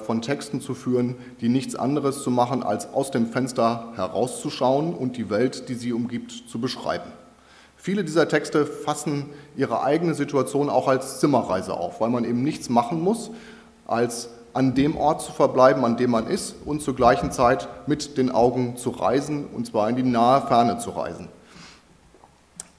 [0.07, 5.17] von Texten zu führen, die nichts anderes zu machen, als aus dem Fenster herauszuschauen und
[5.17, 7.11] die Welt, die sie umgibt, zu beschreiben.
[7.77, 12.69] Viele dieser Texte fassen ihre eigene Situation auch als Zimmerreise auf, weil man eben nichts
[12.69, 13.31] machen muss,
[13.87, 18.17] als an dem Ort zu verbleiben, an dem man ist und zur gleichen Zeit mit
[18.17, 21.29] den Augen zu reisen, und zwar in die nahe Ferne zu reisen.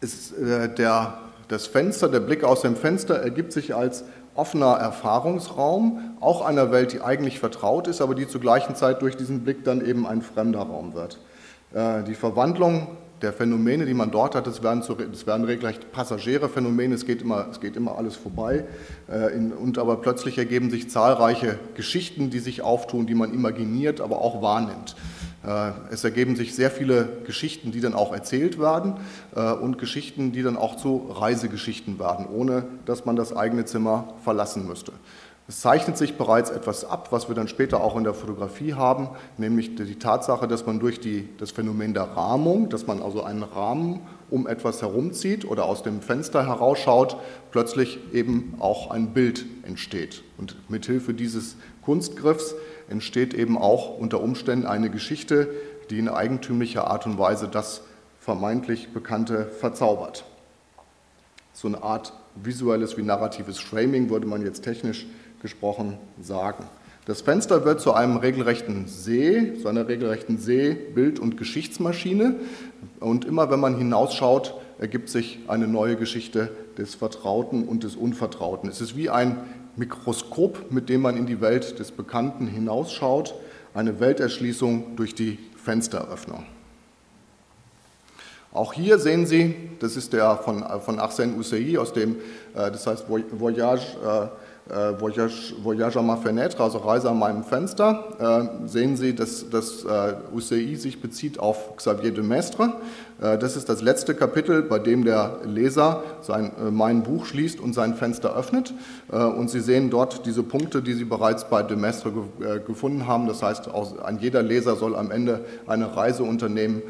[0.01, 4.03] Ist, äh, der, das Fenster, der Blick aus dem Fenster ergibt sich als
[4.35, 9.17] offener Erfahrungsraum, auch einer Welt, die eigentlich vertraut ist, aber die zur gleichen Zeit durch
[9.17, 11.19] diesen Blick dann eben ein fremder Raum wird.
[11.73, 12.87] Äh, die Verwandlung
[13.21, 17.21] der Phänomene, die man dort hat, das werden, zu, das werden regelrecht Passagierephänomene, es geht
[17.21, 18.65] immer, es geht immer alles vorbei.
[19.11, 24.01] Äh, in, und aber plötzlich ergeben sich zahlreiche Geschichten, die sich auftun, die man imaginiert,
[24.01, 24.95] aber auch wahrnimmt.
[25.45, 28.95] Äh, es ergeben sich sehr viele Geschichten, die dann auch erzählt werden
[29.35, 34.13] äh, und Geschichten, die dann auch zu Reisegeschichten werden, ohne dass man das eigene Zimmer
[34.23, 34.91] verlassen müsste.
[35.49, 39.09] Es zeichnet sich bereits etwas ab, was wir dann später auch in der Fotografie haben,
[39.39, 43.41] nämlich die Tatsache, dass man durch die, das Phänomen der Rahmung, dass man also einen
[43.41, 47.17] Rahmen um etwas herumzieht oder aus dem Fenster herausschaut,
[47.49, 50.21] plötzlich eben auch ein Bild entsteht.
[50.37, 52.53] Und mithilfe dieses Kunstgriffs
[52.87, 55.49] entsteht eben auch unter Umständen eine Geschichte,
[55.89, 57.81] die in eigentümlicher Art und Weise das
[58.19, 60.25] vermeintlich Bekannte verzaubert.
[61.53, 65.07] So eine Art visuelles wie narratives Framing würde man jetzt technisch
[65.41, 66.65] gesprochen sagen.
[67.05, 72.35] Das Fenster wird zu einem regelrechten See, zu einer regelrechten See-, Bild- und Geschichtsmaschine.
[72.99, 78.69] Und immer wenn man hinausschaut, ergibt sich eine neue Geschichte des Vertrauten und des Unvertrauten.
[78.69, 79.37] Es ist wie ein
[79.75, 83.33] Mikroskop, mit dem man in die Welt des Bekannten hinausschaut,
[83.73, 86.45] eine Welterschließung durch die Fensteröffnung.
[88.51, 92.15] Auch hier sehen Sie, das ist der von, von Arsène Houssayi aus dem,
[92.55, 93.97] äh, das heißt Voyage
[94.69, 99.15] äh, äh, Voyage, Voyage à ma fenêtre, also Reise an meinem Fenster, äh, sehen Sie,
[99.15, 102.73] dass, dass äh, UCI sich bezieht auf Xavier de Maistre.
[103.19, 107.95] das ist das letzte Kapitel, bei dem der Leser sein, mein Buch schließt und sein
[107.95, 108.73] Fenster öffnet.
[109.09, 112.13] und Sie sehen dort diese Punkte, die Sie bereits bei de Maistre
[112.65, 113.27] gefunden haben.
[113.27, 113.69] Das heißt,
[114.05, 116.81] ein jeder Leser soll am Ende eine Reise unternehmen,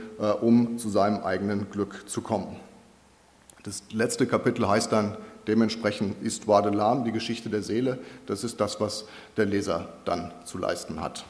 [0.41, 2.57] um zu seinem eigenen Glück zu kommen.
[3.63, 5.17] Das letzte Kapitel heißt dann
[5.49, 7.97] Dementsprechend ist Wadelam die Geschichte der Seele.
[8.27, 11.25] Das ist das, was der Leser dann zu leisten hat.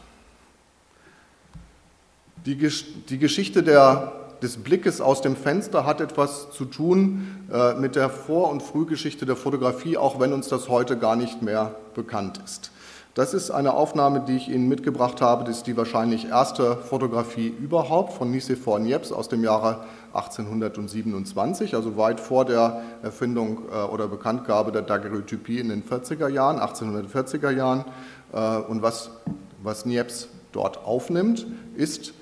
[2.45, 4.11] Die, die Geschichte der,
[4.41, 9.25] des Blickes aus dem Fenster hat etwas zu tun äh, mit der Vor- und Frühgeschichte
[9.25, 12.71] der Fotografie, auch wenn uns das heute gar nicht mehr bekannt ist.
[13.15, 15.43] Das ist eine Aufnahme, die ich Ihnen mitgebracht habe.
[15.43, 19.83] Das ist die wahrscheinlich erste Fotografie überhaupt von Nicephore Niepce aus dem Jahre
[20.13, 26.59] 1827, also weit vor der Erfindung äh, oder Bekanntgabe der Daguerreotypie in den 40er Jahren,
[26.59, 27.85] 1840er Jahren.
[28.31, 29.09] Äh, und was,
[29.61, 32.13] was Niepce dort aufnimmt, ist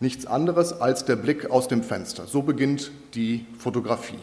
[0.00, 2.24] nichts anderes als der Blick aus dem Fenster.
[2.26, 4.18] So beginnt die Fotografie.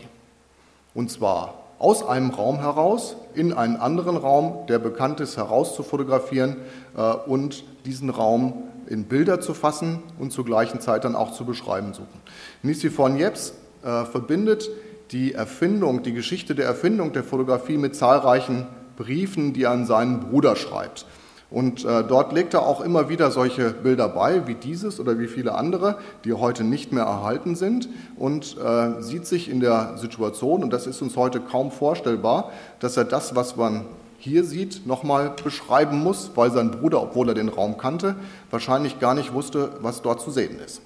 [0.96, 5.84] Und zwar aus einem Raum heraus in einen anderen Raum, der bekannt ist, heraus zu
[5.84, 6.58] fotografieren
[6.96, 11.46] äh, und diesen Raum in Bilder zu fassen und zur gleichen Zeit dann auch zu
[11.46, 12.22] beschreiben suchen.
[12.64, 13.54] Nicephore Niepce
[13.84, 14.70] äh, verbindet
[15.12, 18.68] die Erfindung, die Geschichte der Erfindung der Fotografie mit zahlreichen
[18.98, 21.06] Briefen, die er an seinen Bruder schreibt.
[21.50, 25.28] Und äh, dort legt er auch immer wieder solche Bilder bei, wie dieses oder wie
[25.28, 27.88] viele andere, die heute nicht mehr erhalten sind
[28.18, 32.98] und äh, sieht sich in der Situation, und das ist uns heute kaum vorstellbar, dass
[32.98, 33.86] er das, was man
[34.18, 38.16] hier sieht, nochmal beschreiben muss, weil sein Bruder, obwohl er den Raum kannte,
[38.50, 40.82] wahrscheinlich gar nicht wusste, was dort zu sehen ist.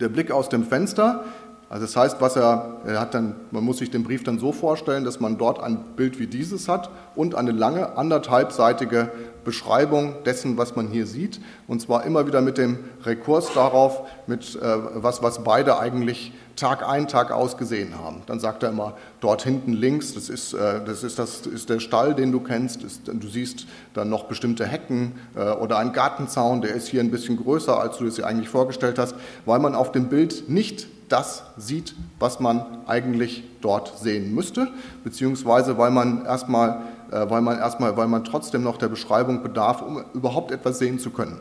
[0.00, 1.24] Der Blick aus dem Fenster
[1.70, 4.52] also das heißt, was er, er hat dann, man muss sich den Brief dann so
[4.52, 9.10] vorstellen, dass man dort ein Bild wie dieses hat und eine lange anderthalbseitige
[9.44, 14.56] Beschreibung dessen, was man hier sieht, und zwar immer wieder mit dem Rekurs darauf, mit
[14.56, 14.60] äh,
[14.94, 18.22] was, was beide eigentlich Tag ein, Tag aus gesehen haben.
[18.26, 21.80] Dann sagt er immer, dort hinten links, das ist, äh, das ist, das ist der
[21.80, 26.62] Stall, den du kennst, ist, du siehst dann noch bestimmte Hecken äh, oder einen Gartenzaun,
[26.62, 29.14] der ist hier ein bisschen größer, als du es dir eigentlich vorgestellt hast,
[29.44, 34.68] weil man auf dem Bild nicht das sieht, was man eigentlich dort sehen müsste,
[35.04, 39.82] beziehungsweise weil man erstmal, äh, weil man erstmal, weil man trotzdem noch der Beschreibung bedarf,
[39.82, 41.40] um überhaupt etwas sehen zu können.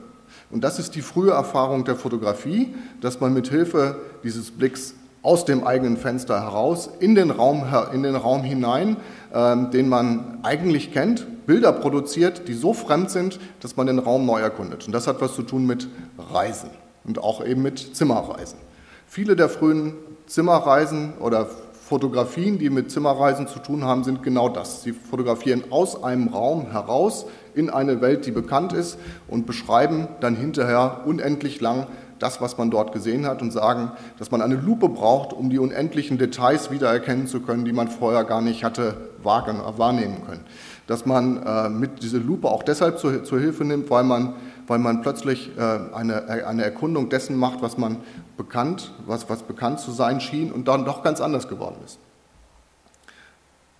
[0.49, 5.43] Und das ist die frühe Erfahrung der Fotografie, dass man mit Hilfe dieses Blicks aus
[5.43, 8.97] dem eigenen Fenster heraus in den Raum, in den Raum hinein,
[9.33, 14.25] äh, den man eigentlich kennt, Bilder produziert, die so fremd sind, dass man den Raum
[14.25, 14.85] neu erkundet.
[14.85, 15.87] Und das hat was zu tun mit
[16.17, 16.69] Reisen
[17.05, 18.59] und auch eben mit Zimmerreisen.
[19.17, 19.93] Viele der frühen
[20.27, 24.83] Zimmerreisen oder Fotografien, die mit Zimmerreisen zu tun haben, sind genau das.
[24.83, 30.35] Sie fotografieren aus einem Raum heraus in eine Welt, die bekannt ist und beschreiben dann
[30.35, 31.87] hinterher unendlich lang
[32.19, 35.57] das, was man dort gesehen hat und sagen, dass man eine Lupe braucht, um die
[35.57, 40.45] unendlichen Details wiedererkennen zu können, die man vorher gar nicht hatte wahrnehmen können.
[40.85, 44.35] Dass man äh, mit dieser Lupe auch deshalb zur, zur Hilfe nimmt, weil man
[44.67, 45.61] weil man plötzlich äh,
[45.95, 47.97] eine, eine Erkundung dessen macht, was man
[48.37, 51.99] bekannt, was, was bekannt zu sein schien und dann doch ganz anders geworden ist.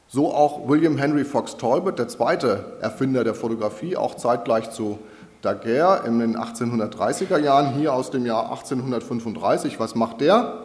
[0.10, 5.00] So auch William Henry Fox Talbot, der zweite Erfinder der Fotografie, auch zeitgleich zu
[5.42, 9.80] Daguerre in den 1830er Jahren, hier aus dem Jahr 1835.
[9.80, 10.64] Was macht der?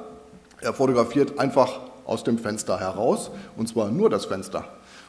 [0.60, 4.64] Er fotografiert einfach aus dem Fenster heraus, und zwar nur das Fenster.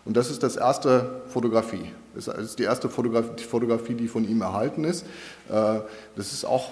[0.05, 1.91] Und das ist das erste Fotografie.
[2.13, 5.05] Das ist die erste Fotografie, die von ihm erhalten ist.
[5.49, 5.79] Äh,
[6.15, 6.71] das ist auch,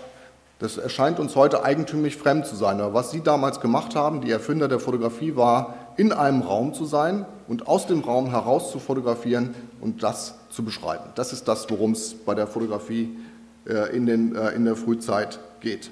[0.62, 2.80] das erscheint uns heute eigentümlich fremd zu sein.
[2.82, 6.86] Aber was Sie damals gemacht haben, die Erfinder der Fotografie, war, in einem Raum zu
[6.86, 11.06] sein und aus dem Raum heraus zu fotografieren und das zu beschreiben.
[11.16, 13.18] Das ist das, worum es bei der Fotografie
[13.68, 15.90] äh, in, den, äh, in der Frühzeit geht.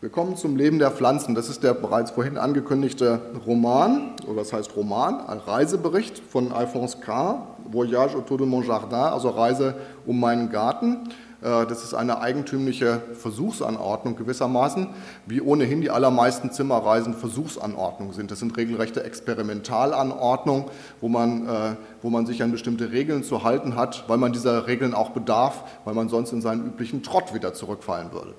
[0.00, 1.34] Wir kommen zum Leben der Pflanzen.
[1.34, 5.26] Das ist der bereits vorhin angekündigte Roman, oder was heißt Roman?
[5.26, 7.48] Ein Reisebericht von Alphonse K.
[7.72, 9.74] Voyage autour de mon jardin, also Reise
[10.06, 11.08] um meinen Garten.
[11.46, 14.88] Äh, das ist eine eigentümliche Versuchsanordnung gewissermaßen,
[15.26, 18.30] wie ohnehin die allermeisten Zimmerreisen Versuchsanordnungen sind.
[18.30, 20.64] Das sind regelrechte Experimentalanordnungen,
[21.00, 24.66] wo man, äh, wo man sich an bestimmte Regeln zu halten hat, weil man dieser
[24.66, 28.34] Regeln auch bedarf, weil man sonst in seinen üblichen Trott wieder zurückfallen würde.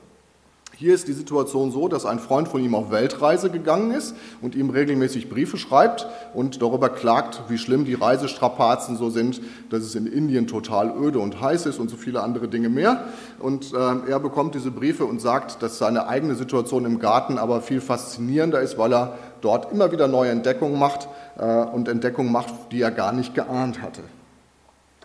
[0.79, 4.53] Hier ist die Situation so, dass ein Freund von ihm auf Weltreise gegangen ist und
[4.53, 6.05] ihm regelmäßig Briefe schreibt
[6.35, 11.17] und darüber klagt, wie schlimm die Reisestrapazen so sind, dass es in Indien total öde
[11.17, 13.05] und heiß ist und so viele andere Dinge mehr.
[13.39, 17.61] Und äh, er bekommt diese Briefe und sagt, dass seine eigene Situation im Garten aber
[17.61, 21.07] viel faszinierender ist, weil er dort immer wieder neue Entdeckungen macht
[21.39, 24.01] äh, und Entdeckungen macht, die er gar nicht geahnt hatte.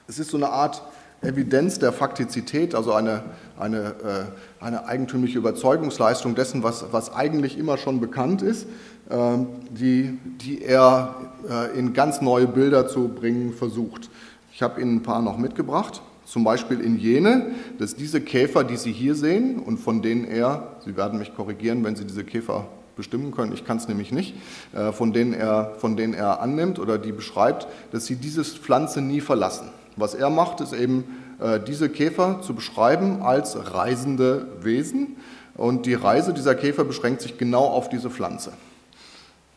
[0.07, 0.83] Es ist so eine Art
[1.23, 3.23] Evidenz der Faktizität, also eine,
[3.59, 8.67] eine, äh, eine eigentümliche Überzeugungsleistung dessen, was, was eigentlich immer schon bekannt ist,
[9.11, 11.15] ähm, die, die er
[11.49, 14.11] äh, in ganz neue Bilder zu bringen versucht.
[14.53, 18.77] Ich habe Ihnen ein paar noch mitgebracht, zum Beispiel in jene, dass diese Käfer, die
[18.77, 22.67] Sie hier sehen und von denen er, Sie werden mich korrigieren, wenn Sie diese Käfer
[22.97, 24.35] bestimmen können, ich kann es nämlich nicht,
[24.73, 29.01] äh, von denen, er, von denen er annimmt oder die beschreibt, dass sie diese Pflanze
[29.01, 29.71] nie verlassen.
[29.97, 31.05] Was er macht, ist eben
[31.41, 35.17] äh, diese Käfer zu beschreiben als reisende Wesen.
[35.55, 38.53] Und die Reise dieser Käfer beschränkt sich genau auf diese Pflanze.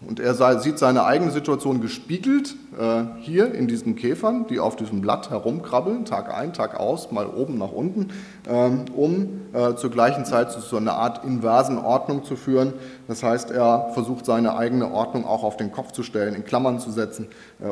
[0.05, 4.99] Und er sieht seine eigene Situation gespiegelt äh, hier in diesen Käfern, die auf diesem
[4.99, 8.09] Blatt herumkrabbeln, Tag ein, Tag aus, mal oben nach unten,
[8.47, 12.73] ähm, um äh, zur gleichen Zeit zu so einer Art inversen Ordnung zu führen.
[13.07, 16.79] Das heißt, er versucht seine eigene Ordnung auch auf den Kopf zu stellen, in Klammern
[16.79, 17.27] zu setzen,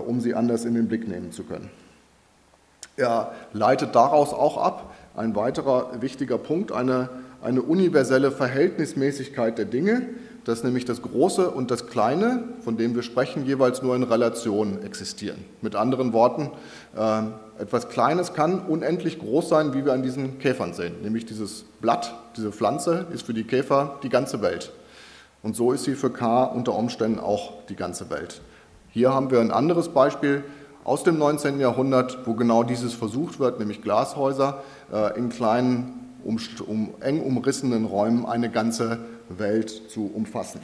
[0.07, 1.70] um sie anders in den Blick nehmen zu können.
[2.96, 7.10] Er leitet daraus auch ab, ein weiterer wichtiger Punkt, eine,
[7.41, 10.10] eine universelle Verhältnismäßigkeit der Dinge,
[10.46, 14.84] dass nämlich das Große und das Kleine, von dem wir sprechen, jeweils nur in Relation
[14.84, 15.46] existieren.
[15.62, 16.52] Mit anderen Worten,
[16.96, 20.96] äh, etwas Kleines kann unendlich groß sein, wie wir an diesen Käfern sehen.
[21.02, 24.72] Nämlich dieses Blatt, diese Pflanze ist für die Käfer die ganze Welt.
[25.44, 28.41] Und so ist sie für K unter Umständen auch die ganze Welt.
[28.89, 30.44] Hier haben wir ein anderes Beispiel
[30.84, 31.60] aus dem 19.
[31.60, 37.86] Jahrhundert, wo genau dieses versucht wird, nämlich Glashäuser äh, in kleinen, um, um, eng umrissenen
[37.86, 40.60] Räumen eine ganze Welt zu umfassen.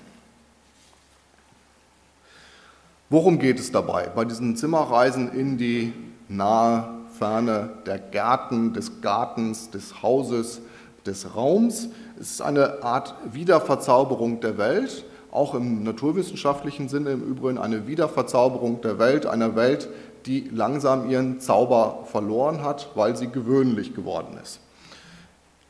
[3.10, 4.08] Worum geht es dabei?
[4.14, 5.94] Bei diesen Zimmerreisen in die
[6.28, 10.62] nahe Ferne der Gärten, des Gartens, des Hauses,
[11.06, 11.90] des Raums.
[12.20, 18.82] Es ist eine Art Wiederverzauberung der Welt, auch im naturwissenschaftlichen Sinne im Übrigen eine Wiederverzauberung
[18.82, 19.90] der Welt, einer Welt,
[20.26, 24.60] die langsam ihren Zauber verloren hat, weil sie gewöhnlich geworden ist.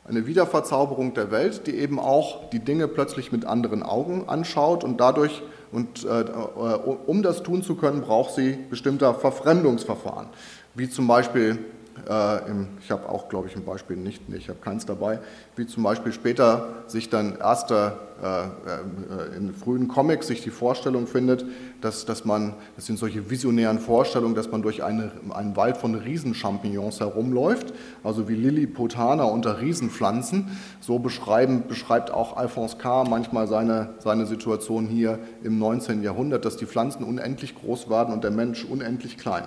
[0.07, 4.99] Eine Wiederverzauberung der Welt, die eben auch die Dinge plötzlich mit anderen Augen anschaut und
[4.99, 6.25] dadurch, und äh,
[7.05, 10.27] um das tun zu können, braucht sie bestimmter Verfremdungsverfahren,
[10.73, 11.59] wie zum Beispiel
[12.07, 12.39] äh,
[12.81, 15.19] ich habe auch, glaube ich, ein Beispiel nicht, nee, ich habe keins dabei,
[15.55, 21.07] wie zum Beispiel später sich dann erste, äh, äh, in frühen Comics sich die Vorstellung
[21.07, 21.45] findet,
[21.81, 25.95] dass, dass man, das sind solche visionären Vorstellungen, dass man durch eine, einen Wald von
[25.95, 27.73] Riesenchampignons herumläuft,
[28.03, 30.57] also wie Lilliputaner unter Riesenpflanzen.
[30.81, 33.03] So beschreiben, beschreibt auch Alphonse K.
[33.03, 36.03] manchmal seine, seine Situation hier im 19.
[36.03, 39.45] Jahrhundert, dass die Pflanzen unendlich groß werden und der Mensch unendlich klein.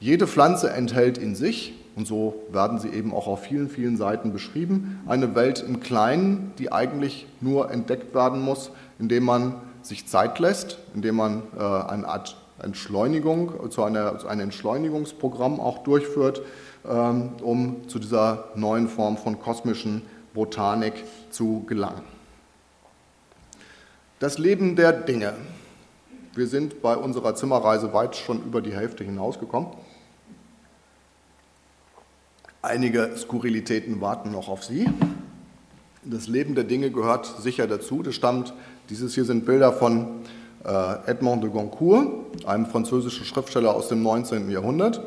[0.00, 4.32] Jede Pflanze enthält in sich, und so werden sie eben auch auf vielen, vielen Seiten
[4.32, 10.38] beschrieben, eine Welt im Kleinen, die eigentlich nur entdeckt werden muss, indem man sich Zeit
[10.38, 16.42] lässt, indem man äh, eine Art Entschleunigung, zu, einer, zu einem Entschleunigungsprogramm auch durchführt,
[16.88, 20.94] ähm, um zu dieser neuen Form von kosmischen Botanik
[21.30, 22.02] zu gelangen.
[24.18, 25.34] Das Leben der Dinge.
[26.34, 29.70] Wir sind bei unserer Zimmerreise weit schon über die Hälfte hinausgekommen.
[32.62, 34.86] Einige Skurrilitäten warten noch auf Sie.
[36.04, 38.02] Das Leben der Dinge gehört sicher dazu.
[38.02, 38.52] Das stammt,
[38.90, 40.20] dieses hier sind Bilder von
[40.66, 44.50] äh, Edmond de Goncourt, einem französischen Schriftsteller aus dem 19.
[44.50, 45.00] Jahrhundert,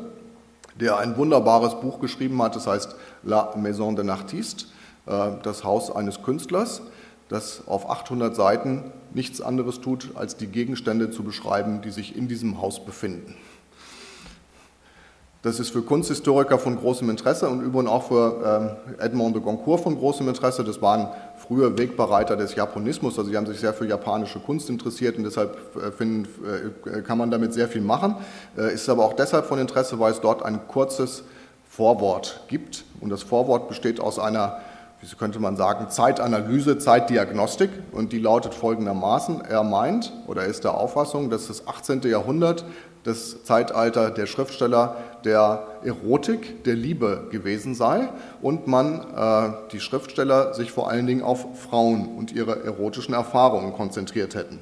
[0.80, 4.64] der ein wunderbares Buch geschrieben hat, das heißt La Maison d'un Artiste,
[5.06, 6.82] äh, das Haus eines Künstlers,
[7.28, 12.26] das auf 800 Seiten nichts anderes tut, als die Gegenstände zu beschreiben, die sich in
[12.26, 13.36] diesem Haus befinden.
[15.44, 19.82] Das ist für Kunsthistoriker von großem Interesse und übrigens auch für ähm, Edmond de Goncourt
[19.82, 20.64] von großem Interesse.
[20.64, 25.18] Das waren früher Wegbereiter des Japonismus, also sie haben sich sehr für japanische Kunst interessiert
[25.18, 26.26] und deshalb äh, finden,
[26.86, 28.16] äh, kann man damit sehr viel machen.
[28.56, 31.24] Äh, ist aber auch deshalb von Interesse, weil es dort ein kurzes
[31.68, 34.60] Vorwort gibt und das Vorwort besteht aus einer
[35.00, 40.72] wie könnte man sagen, Zeitanalyse, Zeitdiagnostik und die lautet folgendermaßen, er meint oder ist der
[40.72, 42.00] Auffassung, dass das 18.
[42.04, 42.64] Jahrhundert
[43.04, 48.08] das Zeitalter der Schriftsteller der Erotik, der Liebe gewesen sei
[48.42, 53.72] und man, äh, die Schriftsteller, sich vor allen Dingen auf Frauen und ihre erotischen Erfahrungen
[53.74, 54.58] konzentriert hätten.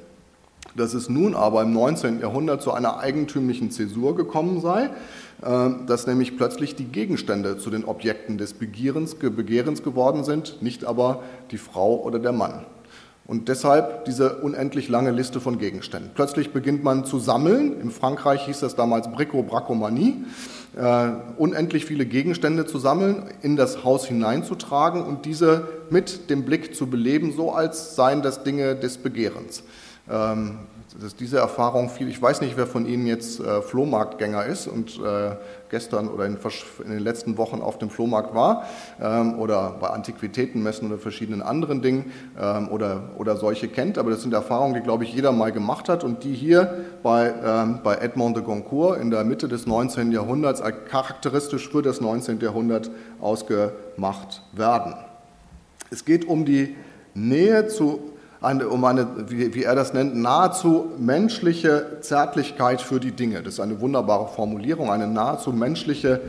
[0.75, 2.19] Dass es nun aber im 19.
[2.19, 4.89] Jahrhundert zu einer eigentümlichen Zäsur gekommen sei,
[5.41, 10.83] äh, dass nämlich plötzlich die Gegenstände zu den Objekten des Begehrens, Begehrens geworden sind, nicht
[10.83, 12.65] aber die Frau oder der Mann.
[13.25, 16.11] Und deshalb diese unendlich lange Liste von Gegenständen.
[16.13, 17.79] Plötzlich beginnt man zu sammeln.
[17.79, 20.25] In Frankreich hieß das damals Brico-Bracomanie.
[20.75, 26.75] Äh, unendlich viele Gegenstände zu sammeln, in das Haus hineinzutragen und diese mit dem Blick
[26.75, 29.63] zu beleben, so als seien das Dinge des Begehrens.
[30.09, 30.59] Ähm,
[31.01, 34.99] dass diese Erfahrung viel, ich weiß nicht, wer von Ihnen jetzt äh, Flohmarktgänger ist und
[34.99, 35.35] äh,
[35.73, 36.37] gestern oder in,
[36.85, 38.67] den letzten Wochen auf dem Flohmarkt war
[39.01, 44.21] ähm, oder bei Antiquitätenmessen oder verschiedenen anderen Dingen ähm, oder, oder solche kennt, aber das
[44.21, 47.95] sind Erfahrungen, die, glaube ich, jeder mal gemacht hat und die hier bei, ähm, bei
[47.95, 50.11] Edmond de Goncourt in der Mitte des 19.
[50.11, 50.61] Jahrhunderts
[50.91, 52.39] charakteristisch für das 19.
[52.39, 54.93] Jahrhundert ausgemacht werden.
[55.89, 56.75] Es geht um die
[57.15, 58.12] Nähe zu
[58.43, 63.41] eine, um eine, wie, wie er das nennt, nahezu menschliche Zärtlichkeit für die Dinge.
[63.41, 66.21] Das ist eine wunderbare Formulierung, eine nahezu menschliche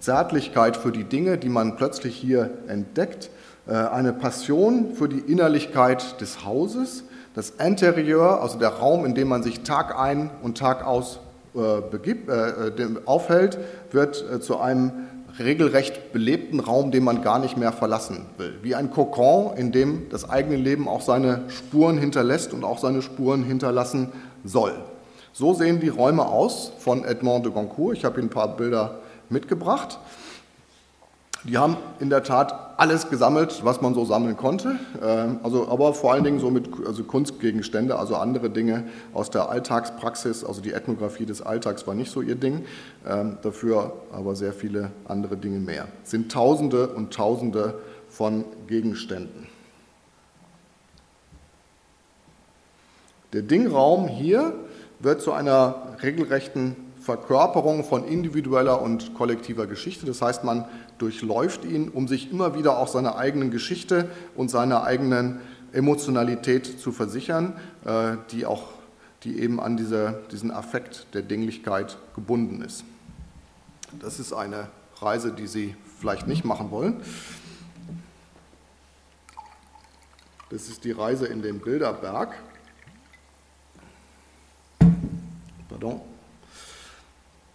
[0.00, 3.30] Zärtlichkeit für die Dinge, die man plötzlich hier entdeckt.
[3.66, 7.04] eine Passion für die Innerlichkeit des Hauses,
[7.34, 11.18] das Interieur, also der Raum, in dem man sich Tag ein und Tag aus
[11.54, 12.72] äh, begibt, äh,
[13.04, 13.58] aufhält,
[13.92, 14.90] wird äh, zu einem
[15.38, 18.54] regelrecht belebten Raum, den man gar nicht mehr verlassen will.
[18.62, 23.02] Wie ein Kokon, in dem das eigene Leben auch seine Spuren hinterlässt und auch seine
[23.02, 24.12] Spuren hinterlassen
[24.44, 24.74] soll.
[25.32, 27.96] So sehen die Räume aus von Edmond de Goncourt.
[27.96, 29.98] Ich habe Ihnen ein paar Bilder mitgebracht.
[31.44, 35.92] Die haben in der Tat alles gesammelt, was man so sammeln konnte, ähm, also, aber
[35.92, 40.72] vor allen Dingen so mit also Kunstgegenstände, also andere Dinge aus der Alltagspraxis, also die
[40.72, 42.64] Ethnographie des Alltags war nicht so ihr Ding,
[43.06, 45.88] ähm, dafür aber sehr viele andere Dinge mehr.
[46.02, 47.74] Es sind Tausende und Tausende
[48.08, 49.46] von Gegenständen.
[53.34, 54.54] Der Dingraum hier
[55.00, 60.06] wird zu einer regelrechten Verkörperung von individueller und kollektiver Geschichte.
[60.06, 60.64] Das heißt, man
[60.98, 65.40] durchläuft ihn, um sich immer wieder auch seiner eigenen Geschichte und seiner eigenen
[65.72, 68.68] Emotionalität zu versichern, äh, die auch
[69.24, 72.84] die eben an diese, diesen Affekt der Dinglichkeit gebunden ist.
[74.00, 74.68] Das ist eine
[75.00, 77.00] Reise, die Sie vielleicht nicht machen wollen.
[80.50, 82.34] Das ist die Reise in den Bilderberg.
[85.68, 86.00] Pardon.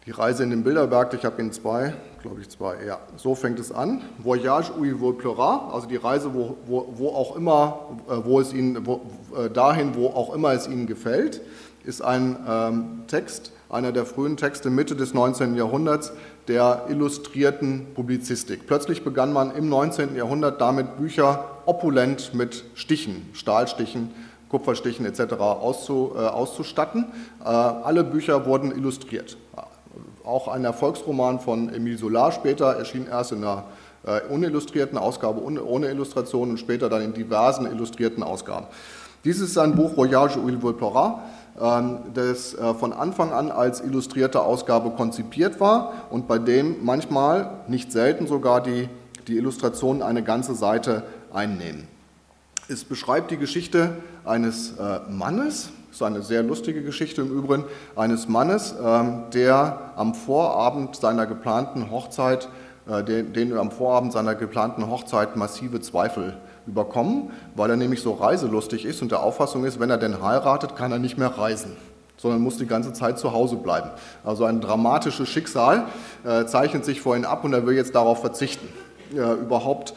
[0.09, 1.93] Die Reise in den Bilderberg, ich habe Ihnen zwei,
[2.23, 4.01] glaube ich zwei, ja, so fängt es an.
[4.17, 8.39] Voyage où il vous pleura, also die Reise, wo, wo, wo auch immer, äh, wo
[8.39, 9.01] es Ihnen, wo,
[9.37, 11.41] äh, dahin, wo auch immer es Ihnen gefällt,
[11.83, 15.53] ist ein ähm, Text, einer der frühen Texte Mitte des 19.
[15.53, 16.11] Jahrhunderts
[16.47, 18.65] der illustrierten Publizistik.
[18.65, 20.15] Plötzlich begann man im 19.
[20.15, 24.09] Jahrhundert damit, Bücher opulent mit Stichen, Stahlstichen,
[24.49, 25.33] Kupferstichen etc.
[25.33, 27.05] Auszu, äh, auszustatten.
[27.41, 29.37] Äh, alle Bücher wurden illustriert.
[30.29, 33.63] Auch ein Erfolgsroman von Emile Solar später erschien erst in einer
[34.05, 38.67] äh, unillustrierten Ausgabe ohne Illustration und später dann in diversen illustrierten Ausgaben.
[39.25, 41.23] Dies ist ein Buch Voyage où il pleura,
[41.59, 47.49] ähm, das äh, von Anfang an als illustrierte Ausgabe konzipiert war und bei dem manchmal,
[47.67, 48.87] nicht selten sogar, die,
[49.27, 51.87] die Illustrationen eine ganze Seite einnehmen.
[52.67, 57.65] Es beschreibt die Geschichte eines äh, Mannes, ist eine sehr lustige Geschichte im Übrigen,
[57.95, 62.49] eines Mannes, ähm, der am Vorabend seiner geplanten Hochzeit,
[62.89, 66.37] äh, den, den am Vorabend seiner geplanten Hochzeit massive Zweifel
[66.67, 70.75] überkommen, weil er nämlich so reiselustig ist und der Auffassung ist, wenn er denn heiratet,
[70.75, 71.75] kann er nicht mehr reisen
[72.19, 73.89] sondern muss die ganze Zeit zu Hause bleiben.
[74.25, 75.85] Also ein dramatisches Schicksal
[76.25, 78.67] äh, zeichnet sich vor ihm ab und er will jetzt darauf verzichten,
[79.13, 79.93] äh, überhaupt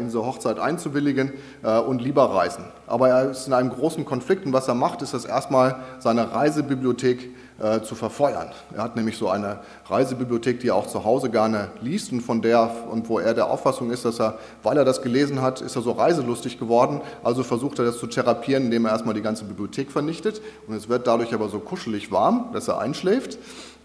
[0.00, 2.64] in so Hochzeit einzuwilligen äh, und lieber reisen.
[2.86, 6.32] Aber er ist in einem großen Konflikt und was er macht, ist es erstmal seine
[6.32, 8.48] Reisebibliothek äh, zu verfeuern.
[8.74, 12.40] Er hat nämlich so eine Reisebibliothek, die er auch zu Hause gerne liest und von
[12.40, 15.74] der und wo er der Auffassung ist, dass er, weil er das gelesen hat, ist
[15.74, 17.00] er so reiselustig geworden.
[17.24, 20.88] Also versucht er das zu therapieren, indem er erstmal die ganze Bibliothek vernichtet und es
[20.88, 23.38] wird dadurch aber so kuschelig warm, dass er einschläft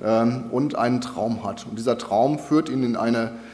[0.03, 1.65] ähm, und einen Traum hat.
[1.67, 3.52] Und dieser Traum führt ihn in eine äh,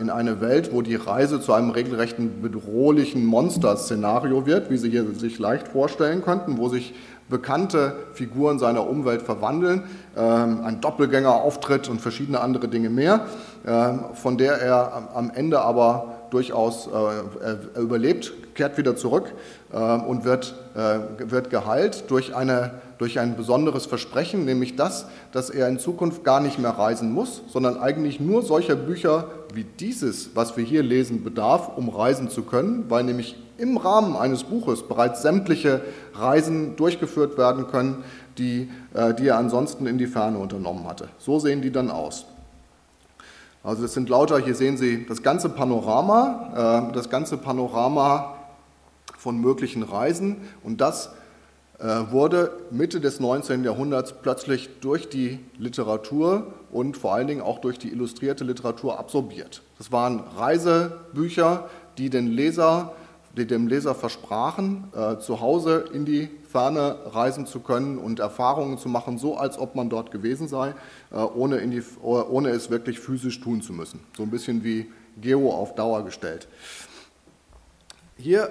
[0.00, 5.04] in eine Welt, wo die Reise zu einem regelrechten bedrohlichen Monster-Szenario wird, wie Sie hier
[5.14, 6.94] sich leicht vorstellen könnten, wo sich
[7.28, 9.82] bekannte Figuren seiner Umwelt verwandeln,
[10.16, 13.26] ähm, ein Doppelgänger auftritt und verschiedene andere Dinge mehr,
[13.66, 19.32] ähm, von der er am Ende aber durchaus äh, überlebt, kehrt wieder zurück
[19.74, 25.68] und wird, äh, wird geheilt durch, eine, durch ein besonderes Versprechen, nämlich das, dass er
[25.68, 30.56] in Zukunft gar nicht mehr reisen muss, sondern eigentlich nur solcher Bücher wie dieses, was
[30.56, 35.22] wir hier lesen, bedarf, um reisen zu können, weil nämlich im Rahmen eines Buches bereits
[35.22, 35.80] sämtliche
[36.14, 38.04] Reisen durchgeführt werden können,
[38.38, 41.08] die, äh, die er ansonsten in die Ferne unternommen hatte.
[41.18, 42.26] So sehen die dann aus.
[43.64, 48.35] Also das sind lauter, hier sehen Sie das ganze Panorama, äh, das ganze Panorama
[49.26, 51.10] von möglichen Reisen und das
[51.80, 53.64] äh, wurde Mitte des 19.
[53.64, 59.62] Jahrhunderts plötzlich durch die Literatur und vor allen Dingen auch durch die illustrierte Literatur absorbiert.
[59.78, 61.68] Das waren Reisebücher,
[61.98, 62.92] die den Leser,
[63.36, 68.78] die dem Leser versprachen, äh, zu Hause in die Ferne reisen zu können und Erfahrungen
[68.78, 70.72] zu machen, so als ob man dort gewesen sei,
[71.10, 73.98] äh, ohne, die, ohne es wirklich physisch tun zu müssen.
[74.16, 74.86] So ein bisschen wie
[75.20, 76.46] Geo auf Dauer gestellt.
[78.16, 78.48] Hier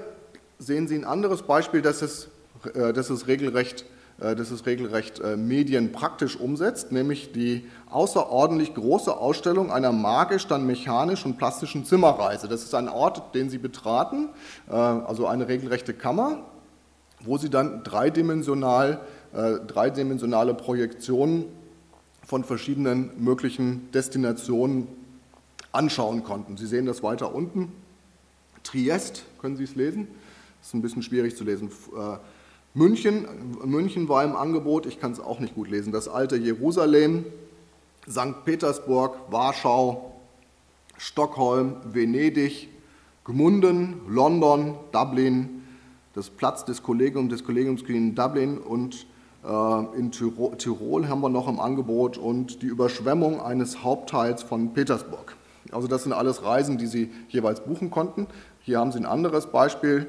[0.59, 2.29] sehen Sie ein anderes Beispiel, das es
[2.73, 3.85] äh, es regelrecht,
[4.19, 11.25] äh, es regelrecht äh, medienpraktisch umsetzt, nämlich die außerordentlich große Ausstellung einer magisch, dann mechanisch
[11.25, 12.47] und plastischen Zimmerreise.
[12.47, 14.29] Das ist ein Ort, den Sie betraten,
[14.67, 16.39] also eine regelrechte Kammer,
[17.21, 18.99] wo Sie dann dreidimensional,
[19.31, 21.45] dreidimensionale Projektionen
[22.25, 24.87] von verschiedenen möglichen Destinationen
[25.71, 26.57] anschauen konnten.
[26.57, 27.71] Sie sehen das weiter unten.
[28.63, 30.09] Triest, können Sie es lesen?
[30.66, 31.70] Ist ein bisschen schwierig zu lesen.
[31.95, 32.18] Äh,
[32.74, 33.28] München,
[33.63, 35.93] München war im Angebot, ich kann es auch nicht gut lesen.
[35.93, 37.24] Das alte Jerusalem,
[38.09, 38.43] St.
[38.45, 40.13] Petersburg, Warschau,
[40.97, 42.70] Stockholm, Venedig,
[43.26, 45.61] Gmunden, London, Dublin,
[46.16, 49.05] das Platz des Kollegiums, des Kollegiums in Dublin und
[49.43, 54.74] äh, in Tirol, Tirol haben wir noch im Angebot und die Überschwemmung eines Hauptteils von
[54.74, 55.36] Petersburg.
[55.72, 58.26] Also das sind alles Reisen, die Sie jeweils buchen konnten.
[58.61, 60.07] Hier haben Sie ein anderes Beispiel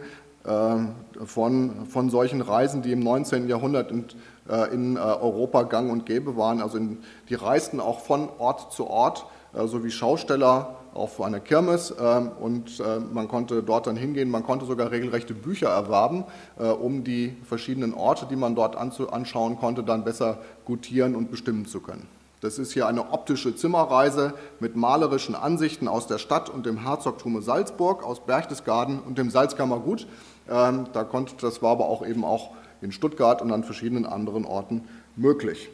[1.24, 3.48] von, von solchen Reisen, die im 19.
[3.48, 4.04] Jahrhundert in,
[4.48, 6.62] äh, in Europa gang und gäbe waren.
[6.62, 11.94] Also in, die reisten auch von Ort zu Ort, so wie Schausteller auf einer Kirmes
[11.98, 12.82] ähm, und
[13.12, 14.30] man konnte dort dann hingehen.
[14.30, 16.24] Man konnte sogar regelrechte Bücher erwerben,
[16.56, 21.80] um die verschiedenen Orte, die man dort anschauen konnte, dann besser gutieren und bestimmen zu
[21.80, 22.06] können.
[22.40, 27.40] Das ist hier eine optische Zimmerreise mit malerischen Ansichten aus der Stadt und dem Herzogtume
[27.40, 30.06] Salzburg, aus Berchtesgaden und dem Salzkammergut.
[30.50, 32.50] Ähm, da konnte, das war aber auch eben auch
[32.82, 35.70] in Stuttgart und an verschiedenen anderen Orten möglich.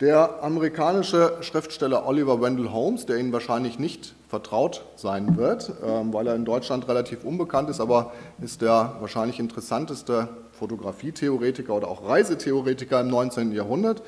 [0.00, 6.26] Der amerikanische Schriftsteller Oliver Wendell Holmes, der Ihnen wahrscheinlich nicht vertraut sein wird, ähm, weil
[6.26, 10.28] er in Deutschland relativ unbekannt ist, aber ist der wahrscheinlich interessanteste
[10.58, 13.52] Fotografietheoretiker oder auch Reisetheoretiker im 19.
[13.52, 14.02] Jahrhundert,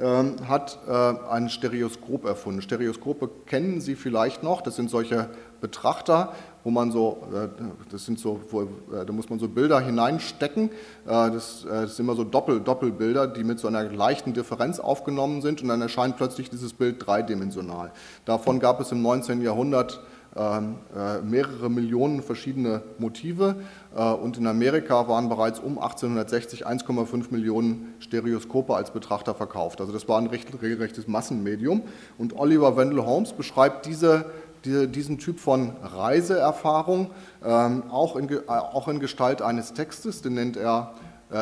[0.00, 0.92] ähm, hat äh,
[1.30, 2.62] ein Stereoskop erfunden.
[2.62, 5.30] Stereoskope kennen Sie vielleicht noch, das sind solche
[5.60, 6.32] Betrachter,
[6.64, 7.48] wo man so, äh,
[7.92, 10.70] das sind so, wo, äh, da muss man so Bilder hineinstecken.
[11.04, 15.62] Das, das, sind immer so Doppel, Doppelbilder, die mit so einer leichten Differenz aufgenommen sind
[15.62, 17.92] und dann erscheint plötzlich dieses Bild dreidimensional.
[18.24, 19.42] Davon gab es im 19.
[19.42, 20.00] Jahrhundert
[20.36, 27.26] ähm, äh, mehrere Millionen verschiedene Motive äh, und in Amerika waren bereits um 1860 1,5
[27.30, 29.80] Millionen Stereoskope als Betrachter verkauft.
[29.80, 31.82] Also das war ein regelrechtes Massenmedium
[32.18, 34.26] und Oliver Wendell Holmes beschreibt diese,
[34.64, 37.10] diese, diesen Typ von Reiseerfahrung
[37.44, 40.94] ähm, auch, in, äh, auch in Gestalt eines Textes, den nennt er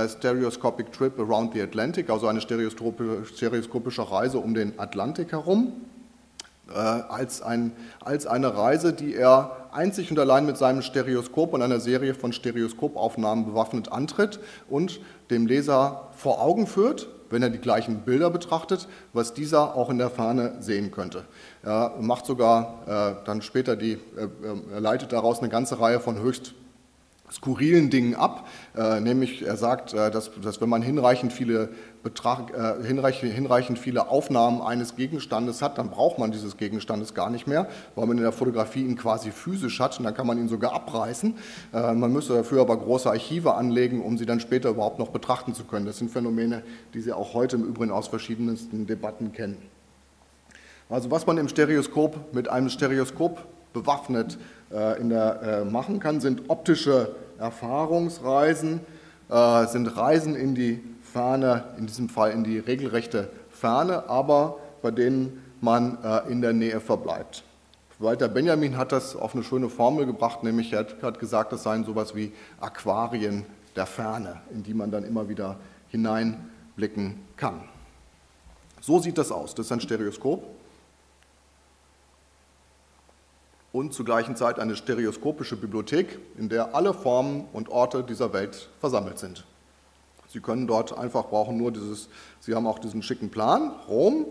[0.08, 5.72] Stereoscopic Trip Around the Atlantic, also eine stereoskopische Reise um den Atlantik herum.
[6.72, 7.72] Äh, als, ein,
[8.02, 12.32] als eine Reise, die er einzig und allein mit seinem Stereoskop und einer Serie von
[12.32, 15.00] Stereoskopaufnahmen bewaffnet antritt und
[15.30, 19.98] dem Leser vor Augen führt, wenn er die gleichen Bilder betrachtet, was dieser auch in
[19.98, 21.24] der Ferne sehen könnte.
[21.62, 24.28] Er macht sogar äh, dann später die, äh,
[24.72, 26.54] er leitet daraus eine ganze Reihe von höchst
[27.32, 28.46] skurrilen Dingen ab,
[28.76, 31.70] äh, nämlich er sagt, äh, dass, dass, wenn man hinreichend viele,
[32.02, 37.30] Betrag, äh, hinreichend, hinreichend viele Aufnahmen eines Gegenstandes hat, dann braucht man dieses Gegenstandes gar
[37.30, 40.38] nicht mehr, weil man in der Fotografie ihn quasi physisch hat und dann kann man
[40.38, 41.34] ihn sogar abreißen.
[41.72, 45.54] Äh, man müsste dafür aber große Archive anlegen, um sie dann später überhaupt noch betrachten
[45.54, 45.86] zu können.
[45.86, 46.62] Das sind Phänomene,
[46.94, 49.58] die Sie auch heute im Übrigen aus verschiedensten Debatten kennen.
[50.88, 54.38] Also was man im Stereoskop mit einem Stereoskop bewaffnet
[54.72, 58.80] äh, in der, äh, machen kann, sind optische Erfahrungsreisen,
[59.30, 60.82] äh, sind Reisen in die
[61.12, 65.98] Ferne, in diesem Fall in die regelrechte Ferne, aber bei denen man
[66.28, 67.44] in der Nähe verbleibt.
[67.98, 71.84] Walter Benjamin hat das auf eine schöne Formel gebracht, nämlich er hat gesagt, das seien
[71.84, 73.44] sowas wie Aquarien
[73.76, 75.56] der Ferne, in die man dann immer wieder
[75.90, 77.60] hineinblicken kann.
[78.80, 79.54] So sieht das aus.
[79.54, 80.44] Das ist ein Stereoskop.
[83.72, 88.68] und zur gleichen Zeit eine stereoskopische Bibliothek, in der alle Formen und Orte dieser Welt
[88.80, 89.44] versammelt sind.
[90.32, 92.08] Sie können dort einfach brauchen nur dieses,
[92.40, 94.26] Sie haben auch diesen schicken Plan, Rom.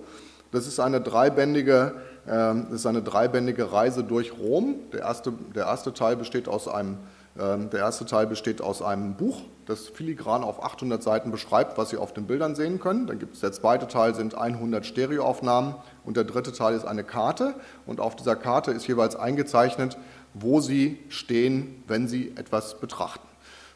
[0.52, 1.94] Das ist eine dreibändige,
[2.28, 4.76] äh, ist eine dreibändige Reise durch Rom.
[4.92, 6.98] Der erste, der erste Teil besteht aus einem
[7.40, 11.90] ähm, der erste Teil besteht aus einem Buch, das filigran auf 800 Seiten beschreibt, was
[11.90, 13.08] Sie auf den Bildern sehen können.
[13.08, 17.04] Dann gibt es der zweite Teil sind 100 Stereoaufnahmen und der dritte Teil ist eine
[17.04, 19.98] Karte und auf dieser Karte ist jeweils eingezeichnet,
[20.34, 23.26] wo Sie stehen, wenn Sie etwas betrachten,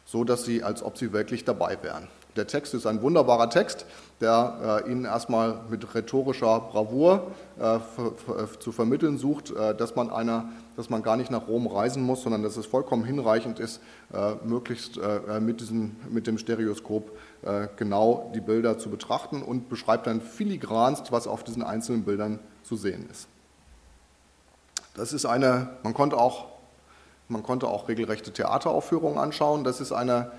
[0.06, 2.08] so dass Sie als ob Sie wirklich dabei wären.
[2.36, 3.84] Der Text ist ein wunderbarer Text,
[4.20, 7.78] der äh, Ihnen erstmal mit rhetorischer Bravour äh,
[8.58, 12.22] zu vermitteln sucht, äh, dass man einer dass man gar nicht nach Rom reisen muss,
[12.22, 13.80] sondern dass es vollkommen hinreichend ist,
[14.12, 17.10] äh, möglichst äh, mit, diesem, mit dem Stereoskop
[17.42, 22.38] äh, genau die Bilder zu betrachten und beschreibt dann filigranst, was auf diesen einzelnen Bildern
[22.62, 23.26] zu sehen ist.
[24.94, 26.46] Das ist eine, man konnte auch,
[27.28, 29.64] man konnte auch regelrechte Theateraufführungen anschauen.
[29.64, 30.30] Das ist eine,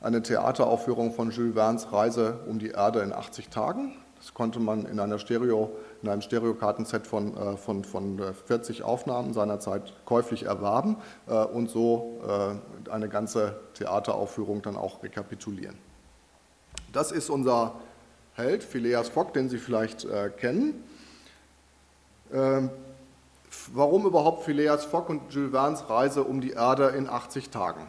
[0.00, 3.96] eine Theateraufführung von Jules Verne's Reise um die Erde in 80 Tagen.
[4.24, 8.82] Das konnte man in, einer Stereo, in einem Stereokartenset von, äh, von, von 40 äh,
[8.82, 12.20] Aufnahmen seinerzeit käuflich erwerben äh, und so
[12.90, 15.76] eine ganze Theateraufführung dann auch rekapitulieren.
[16.92, 17.74] Das ist unser
[18.34, 20.06] Held, Phileas Fogg, den Sie vielleicht
[20.38, 20.82] kennen.
[23.72, 27.86] Warum überhaupt Phileas Fogg und Jules Verne's Reise um die Erde in 80 Tagen?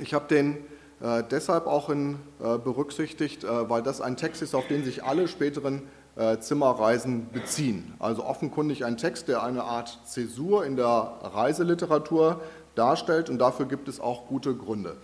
[0.00, 0.58] Ich habe den
[1.00, 5.04] äh, deshalb auch in, äh, berücksichtigt, äh, weil das ein Text ist, auf den sich
[5.04, 5.82] alle späteren
[6.16, 7.94] äh, Zimmerreisen beziehen.
[8.00, 12.40] Also offenkundig ein Text, der eine Art Zäsur in der Reiseliteratur
[12.74, 14.96] darstellt und dafür gibt es auch gute Gründe.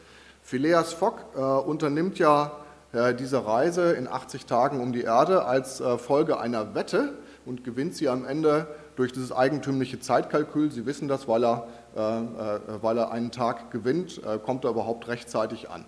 [0.43, 2.53] Phileas Fogg äh, unternimmt ja
[2.93, 7.14] äh, diese Reise in 80 Tagen um die Erde als Folge einer Wette
[7.47, 8.66] und gewinnt sie am Ende
[8.97, 10.70] durch dieses eigentümliche Zeitkalkül.
[10.70, 11.66] Sie wissen das, weil er,
[11.97, 15.84] äh, äh, weil er einen Tag gewinnt, äh, kommt er überhaupt rechtzeitig an.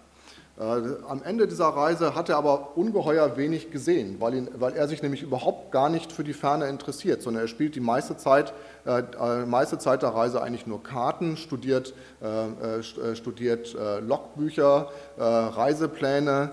[0.59, 5.03] Am Ende dieser Reise hat er aber ungeheuer wenig gesehen, weil, ihn, weil, er sich
[5.03, 8.55] nämlich überhaupt gar nicht für die Ferne interessiert, sondern er spielt die meiste Zeit,
[8.87, 11.93] äh, meiste Zeit der Reise eigentlich nur Karten, studiert,
[12.23, 14.89] äh, studiert äh, Logbücher,
[15.19, 16.53] Reisepläne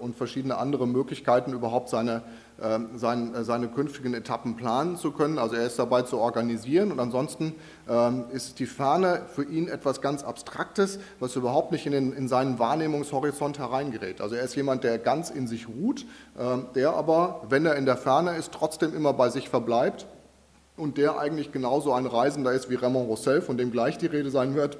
[0.00, 2.22] und verschiedene andere Möglichkeiten, überhaupt seine
[2.62, 5.38] ähm, äh, seine künftigen Etappen planen zu können.
[5.38, 7.54] Also er ist dabei zu organisieren und ansonsten
[7.88, 12.28] ähm, ist die Ferne für ihn etwas ganz Abstraktes, was überhaupt nicht in, den, in
[12.28, 14.22] seinen Wahrnehmungshorizont hereingerät.
[14.22, 16.06] Also er ist jemand, der ganz in sich ruht,
[16.38, 20.06] ähm, der aber, wenn er in der Ferne ist, trotzdem immer bei sich verbleibt
[20.78, 24.30] und der eigentlich genauso ein Reisender ist wie Raymond Roussel, von dem gleich die Rede
[24.30, 24.78] sein wird,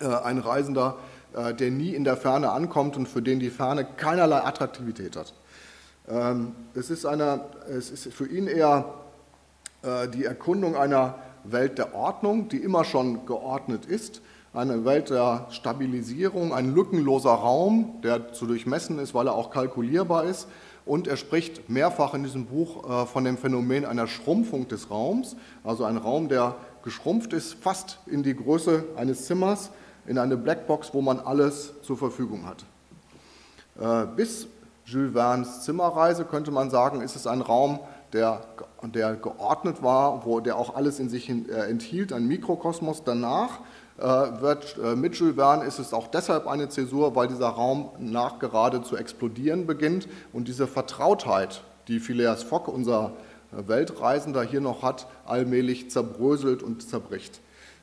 [0.00, 0.98] äh, ein Reisender,
[1.34, 5.34] äh, der nie in der Ferne ankommt und für den die Ferne keinerlei Attraktivität hat.
[6.08, 8.94] Ähm, es ist, eine, es ist für ihn eher
[9.82, 14.20] äh, die Erkundung einer Welt der Ordnung, die immer schon geordnet ist,
[14.52, 20.24] eine Welt der Stabilisierung, ein lückenloser Raum, der zu durchmessen ist, weil er auch kalkulierbar
[20.24, 20.46] ist.
[20.86, 25.36] Und er spricht mehrfach in diesem Buch äh, von dem Phänomen einer Schrumpfung des Raums,
[25.64, 29.70] also ein Raum, der geschrumpft ist, fast in die Größe eines Zimmers,
[30.06, 32.64] in eine Blackbox, wo man alles zur Verfügung hat.
[33.80, 34.46] Äh, bis
[34.86, 37.80] Jules Verne's Zimmerreise, könnte man sagen, ist es ein Raum,
[38.12, 38.42] der,
[38.82, 43.02] der geordnet war, wo der auch alles in sich äh, enthielt, ein Mikrokosmos.
[43.02, 43.60] Danach
[43.98, 47.90] äh, wird äh, mit Jules Verne ist es auch deshalb eine Zäsur, weil dieser Raum
[47.98, 53.12] nachgerade zu explodieren beginnt und diese Vertrautheit, die Phileas Fogg, unser
[53.52, 57.40] Weltreisender, hier noch hat, allmählich zerbröselt und zerbricht.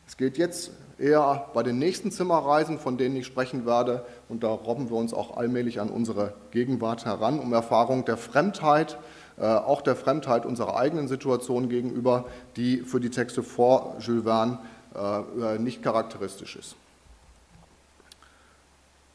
[0.08, 4.48] Es geht jetzt eher bei den nächsten Zimmerreisen, von denen ich sprechen werde, und da
[4.48, 8.98] robben wir uns auch allmählich an unsere Gegenwart heran, um Erfahrung der Fremdheit,
[9.38, 12.26] äh, auch der Fremdheit unserer eigenen Situation gegenüber,
[12.56, 14.60] die für die Texte vor Jules Verne
[14.96, 16.78] äh, nicht charakteristisch ist.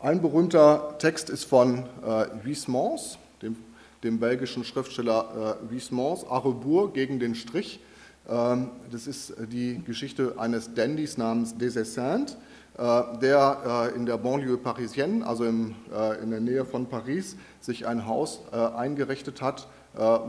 [0.00, 3.56] Ein berühmter Text ist von äh, Huysmans, dem,
[4.04, 7.80] dem belgischen Schriftsteller äh, Huysmans, Arrebourg gegen den Strich.
[8.28, 12.45] Ähm, das ist die Geschichte eines Dandys namens Desessant, äh,
[12.78, 18.40] der äh, in der Banlieue parisienne, also in der Nähe von Paris, sich ein Haus
[18.52, 19.68] äh, eingerichtet hat,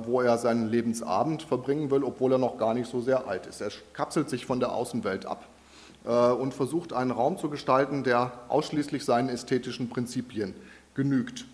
[0.05, 3.59] wo er seinen Lebensabend verbringen will, obwohl er noch gar nicht so sehr alt ist.
[3.59, 5.45] Er kapselt sich von der Außenwelt ab
[6.05, 10.53] und versucht einen Raum zu gestalten, der ausschließlich seinen ästhetischen Prinzipien
[10.95, 11.47] genügt.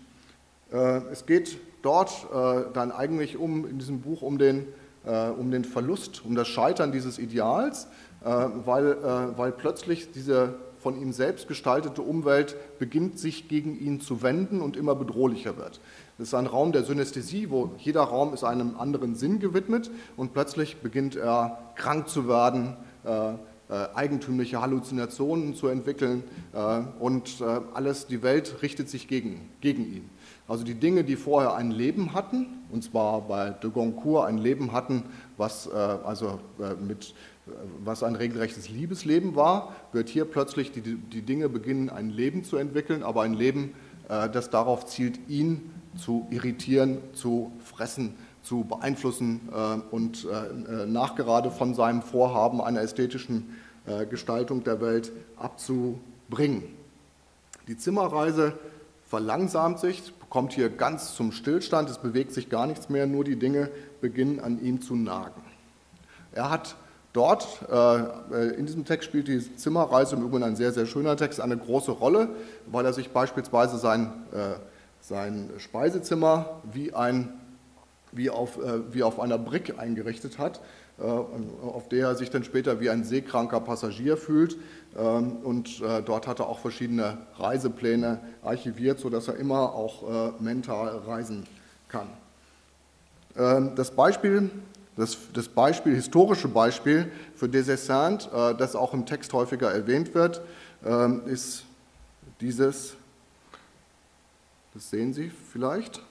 [1.10, 2.28] Es geht dort
[2.72, 4.68] dann eigentlich um, in diesem Buch um den
[5.06, 7.88] äh, um den Verlust, um das Scheitern dieses Ideals,
[8.24, 8.28] äh,
[8.64, 10.54] weil, äh, weil plötzlich diese
[10.84, 15.80] von ihm selbst gestaltete Umwelt beginnt sich gegen ihn zu wenden und immer bedrohlicher wird.
[16.18, 20.34] Das ist ein Raum der Synästhesie, wo jeder Raum ist einem anderen Sinn gewidmet und
[20.34, 23.36] plötzlich beginnt er krank zu werden, äh, äh,
[23.94, 26.22] eigentümliche Halluzinationen zu entwickeln
[26.52, 30.10] äh, und alles, die Welt richtet sich gegen, gegen ihn.
[30.46, 34.72] Also die Dinge, die vorher ein Leben hatten, und zwar bei de Goncourt ein Leben
[34.72, 35.04] hatten,
[35.38, 37.12] was, äh, also, äh, mit, äh,
[37.84, 42.56] was ein regelrechtes Liebesleben war, wird hier plötzlich die, die Dinge beginnen, ein Leben zu
[42.56, 43.74] entwickeln, aber ein Leben,
[44.08, 51.50] äh, das darauf zielt, ihn zu irritieren, zu fressen, zu beeinflussen äh, und äh, nachgerade
[51.50, 53.56] von seinem Vorhaben einer ästhetischen
[54.08, 56.62] Gestaltung der Welt abzubringen.
[57.68, 58.54] Die Zimmerreise
[59.04, 63.38] verlangsamt sich, kommt hier ganz zum Stillstand, es bewegt sich gar nichts mehr, nur die
[63.38, 63.70] Dinge
[64.00, 65.42] beginnen an ihm zu nagen.
[66.32, 66.76] Er hat
[67.14, 71.40] dort, äh, in diesem Text spielt die Zimmerreise, im Übrigen ein sehr, sehr schöner Text,
[71.40, 72.28] eine große Rolle,
[72.66, 74.56] weil er sich beispielsweise sein, äh,
[75.00, 77.32] sein Speisezimmer wie, ein,
[78.12, 80.60] wie, auf, äh, wie auf einer Brick eingerichtet hat,
[80.96, 84.56] auf der er sich dann später wie ein seekranker Passagier fühlt.
[84.96, 90.32] Ähm, und äh, dort hat er auch verschiedene Reisepläne archiviert, sodass er immer auch äh,
[90.40, 91.48] mental reisen
[91.88, 92.06] kann.
[93.36, 94.50] Ähm, das Beispiel,
[94.96, 100.40] das, das Beispiel, historische Beispiel für Desessant, äh, das auch im Text häufiger erwähnt wird,
[100.84, 101.64] ähm, ist
[102.40, 102.94] dieses,
[104.72, 106.02] das sehen Sie vielleicht,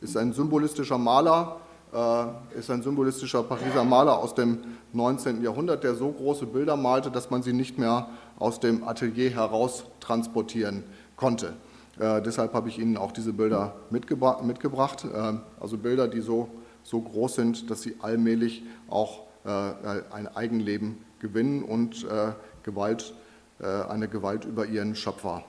[0.00, 1.60] ist ein symbolistischer Maler,
[1.92, 4.58] äh, ist ein symbolistischer Pariser Maler aus dem
[4.92, 5.42] 19.
[5.42, 8.08] Jahrhundert, der so große Bilder malte, dass man sie nicht mehr
[8.38, 10.84] aus dem Atelier heraus transportieren
[11.16, 11.54] konnte.
[11.98, 16.48] Äh, deshalb habe ich Ihnen auch diese Bilder mitgebra mitgebracht, äh, also Bilder, die so,
[16.84, 22.32] so groß sind, dass sie allmählich auch äh, ein Eigenleben gewinnen und äh,
[22.62, 23.14] Gewalt,
[23.60, 25.42] äh, eine Gewalt über ihren Schöpfer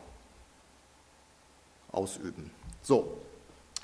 [1.92, 2.50] ausüben.
[2.82, 3.18] So,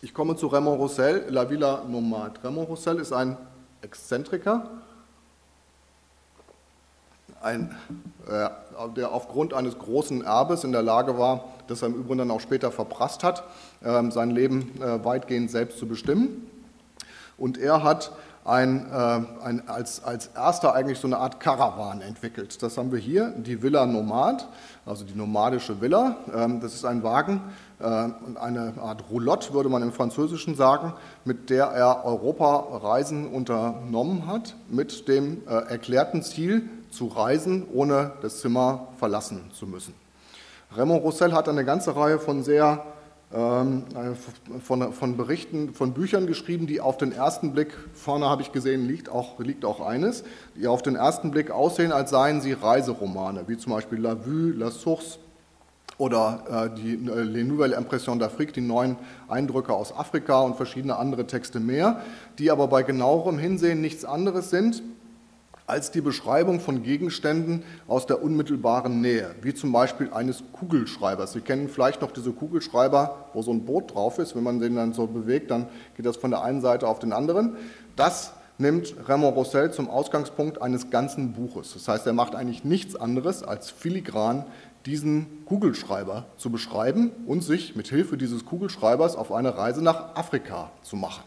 [0.02, 2.43] ich komme zu Raymond Roussel, La Villa Nomade.
[2.43, 3.38] Raymond Roussel ist ein
[3.82, 4.70] Exzentriker,
[7.41, 7.76] ein,
[8.28, 8.49] äh,
[8.95, 12.41] der aufgrund eines großen Erbes in der Lage war, das er im Übrigen dann auch
[12.41, 13.43] später verprasst hat,
[13.82, 16.51] äh, sein Leben äh, weitgehend selbst zu bestimmen.
[17.42, 18.12] Und er hat
[18.46, 22.62] ein, äh, ein, als, als erster eigentlich so eine Art Karawan entwickelt.
[22.62, 24.48] Das haben wir hier, die Villa Nomad,
[24.86, 26.18] also die nomadische Villa.
[26.36, 27.42] Ähm, das ist ein Wagen
[27.80, 30.94] äh, eine Art Roulotte, würde man im Französischen sagen,
[31.26, 38.39] mit der er Europareisen unternommen hat, mit dem äh, erklärten Ziel zu reisen, ohne das
[38.42, 39.96] Zimmer verlassen zu müssen.
[40.76, 42.86] Raymond Roussel hat eine ganze Reihe von sehr
[43.32, 48.88] von, von, Berichten, von Büchern geschrieben, die auf den ersten Blick, vorne habe ich gesehen,
[48.88, 50.24] liegt auch, liegt auch eines,
[50.56, 54.52] die auf den ersten Blick aussehen, als seien sie Reiseromane, wie zum Beispiel La Vue,
[54.52, 55.20] La Source
[55.98, 58.98] oder äh, die äh, Les Nouvelles Impressions d'Afrique, die neuen
[59.30, 62.02] Eindrücke aus Afrika und verschiedene andere Texte mehr,
[62.38, 64.84] die aber bei genauerem Hinsehen nichts anderes sind
[65.72, 71.32] als die Beschreibung von Gegenständen aus der unmittelbaren Nähe, wie zum Beispiel eines Kugelschreibers.
[71.32, 74.36] Sie kennen vielleicht noch diese Kugelschreiber, wo so ein Boot drauf ist.
[74.36, 77.14] Wenn man den dann so bewegt, dann geht das von der einen Seite auf den
[77.14, 77.56] anderen.
[77.96, 81.72] Das nimmt Raymond Roussel zum Ausgangspunkt eines ganzen Buches.
[81.74, 84.44] Das heißt, er macht eigentlich nichts anderes, als filigran
[84.86, 90.70] diesen Kugelschreiber zu beschreiben und sich mit Hilfe dieses Kugelschreibers auf eine Reise nach Afrika
[90.82, 91.24] zu machen.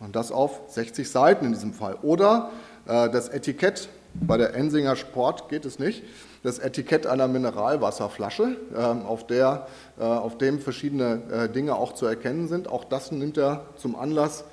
[0.00, 1.96] Und das auf 60 Seiten in diesem Fall.
[2.02, 2.50] Oder
[2.86, 6.02] das Etikett, bei der Ensinger Sport geht es nicht,
[6.44, 9.66] das Etikett einer Mineralwasserflasche, ähm, auf, der,
[9.98, 12.68] äh, auf dem verschiedene äh, Dinge auch zu erkennen sind.
[12.68, 14.44] Auch das nimmt er zum Anlass,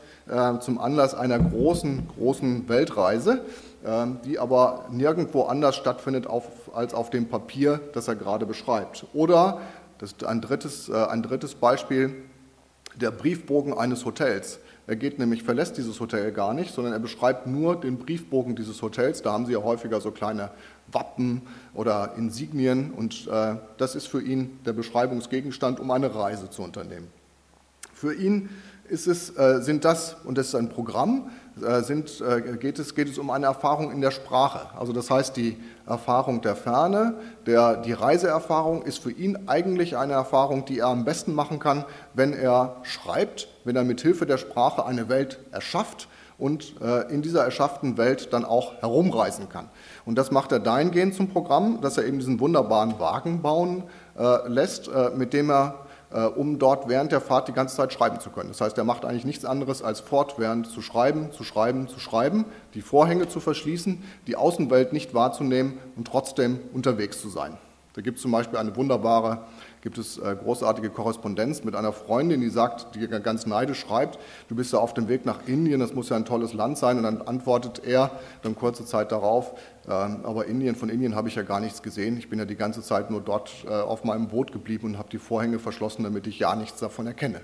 [0.62, 3.42] zum Anlass einer großen, großen Weltreise,
[3.84, 6.26] ähm, die aber nirgendwo anders stattfindet
[6.74, 9.06] als auf dem Papier, das er gerade beschreibt.
[9.14, 9.60] Oder
[9.98, 12.14] das ist ein drittes, ein drittes Beispiel,
[12.96, 14.60] der Briefbogen eines Hotels.
[14.88, 18.82] Er geht nämlich, verlässt dieses Hotel gar nicht, sondern er beschreibt nur den Briefbogen dieses
[18.82, 19.22] Hotels.
[19.22, 20.52] Da haben sie ja häufiger so kleine
[20.92, 21.42] Wappen
[21.74, 27.08] oder Insignien und äh, das ist für ihn der Beschreibungsgegenstand, um eine Reise zu unternehmen.
[27.94, 28.50] Für ihn
[28.90, 31.30] es, äh, sind das, und das ist ein Programm,
[31.82, 34.70] sind, äh, geht, es, geht es um eine Erfahrung in der Sprache.
[34.78, 40.14] Also das heißt, die Erfahrung der Ferne, der, die Reiseerfahrung ist für ihn eigentlich eine
[40.14, 44.38] Erfahrung, die er am besten machen kann, wenn er schreibt, wenn er mit Hilfe der
[44.38, 49.70] Sprache eine Welt erschafft und äh, in dieser erschafften Welt dann auch herumreisen kann.
[50.06, 53.84] Und das macht er dahingehend zum Programm, dass er eben diesen wunderbaren Wagen bauen
[54.18, 57.94] äh, lässt, äh, mit dem er äh, um dort während der Fahrt die ganze Zeit
[57.94, 58.50] schreiben zu können.
[58.50, 62.46] Das heißt, er macht eigentlich nichts anderes, als fortwährend zu schreiben, zu schreiben, zu schreiben,
[62.74, 67.58] die Vorhänge zu verschließen, die Außenwelt nicht wahrzunehmen und trotzdem unterwegs zu sein.
[67.94, 69.46] Da gibt es zum Beispiel eine wunderbare
[69.82, 74.56] gibt es äh, großartige Korrespondenz mit einer Freundin, die sagt, die ganz neidisch schreibt, du
[74.56, 76.98] bist ja auf dem Weg nach Indien, das muss ja ein tolles Land sein.
[76.98, 78.12] Und dann antwortet er
[78.44, 79.54] dann kurze Zeit darauf,
[79.88, 82.18] aber Indien, von Indien habe ich ja gar nichts gesehen.
[82.18, 85.10] Ich bin ja die ganze Zeit nur dort äh, auf meinem Boot geblieben und habe
[85.10, 87.42] die Vorhänge verschlossen, damit ich ja nichts davon erkenne.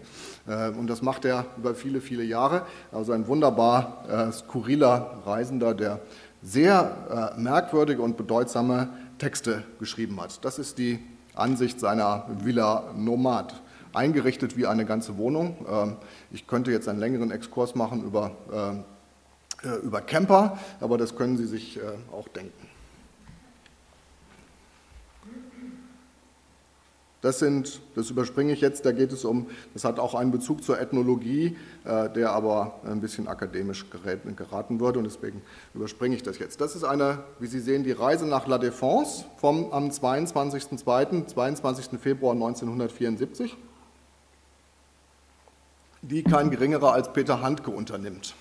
[0.48, 2.64] Äh, und das macht er über viele, viele Jahre.
[2.92, 6.00] Also ein wunderbar skurriler Reisender, der
[6.42, 10.44] sehr merkwürdige und bedeutsame Texte geschrieben hat.
[10.46, 11.00] Das ist die
[11.38, 13.62] Ansicht seiner Villa Nomad.
[13.94, 15.66] Eingerichtet wie eine ganze Wohnung.
[15.70, 15.96] Ähm,
[16.32, 18.97] ich könnte jetzt einen längeren Exkurs machen über, äh,
[19.84, 21.82] über Camper, aber das können Sie sich äh,
[22.12, 22.68] auch denken.
[27.22, 30.64] Das, sind, das überspringe ich jetzt, da geht es um, das hat auch einen Bezug
[30.64, 35.42] zur Ethnologie, äh, der aber ein bisschen akademisch geraten würde und deswegen
[35.74, 36.62] überspringe ich das jetzt.
[36.62, 42.00] Das ist eine, wie Sie sehen, die Reise nach La Défense vom, am 22.02., 22.
[42.00, 43.58] Februar 1974,
[46.04, 48.36] die kein geringerer als Peter Handke unternimmt.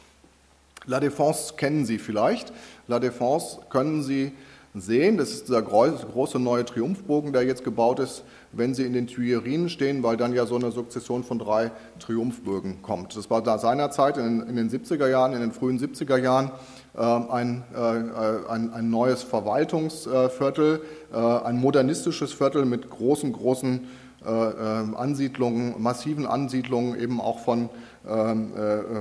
[0.87, 2.53] La Défense kennen Sie vielleicht.
[2.87, 4.33] La Défense können Sie
[4.77, 5.17] sehen.
[5.17, 8.23] Das ist dieser große neue Triumphbogen, der jetzt gebaut ist,
[8.53, 12.83] wenn Sie in den Tuillerien stehen, weil dann ja so eine Sukzession von drei Triumphbögen
[12.83, 13.17] kommt.
[13.17, 16.51] Das war da seinerzeit in, den 70er Jahren, in den frühen 70er Jahren
[16.97, 20.83] ähm, ein, äh, ein, ein neues Verwaltungsviertel,
[21.13, 23.87] äh, ein modernistisches Viertel mit großen, großen
[24.25, 27.69] Ansiedlungen, massiven Ansiedlungen eben auch von,
[28.09, 28.51] ähm,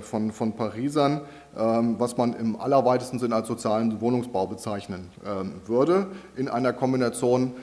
[0.02, 1.22] von, von Parisern,
[1.56, 7.54] was man im allerweitesten Sinne als sozialen Wohnungsbau bezeichnen ähm, würde, in einer Kombination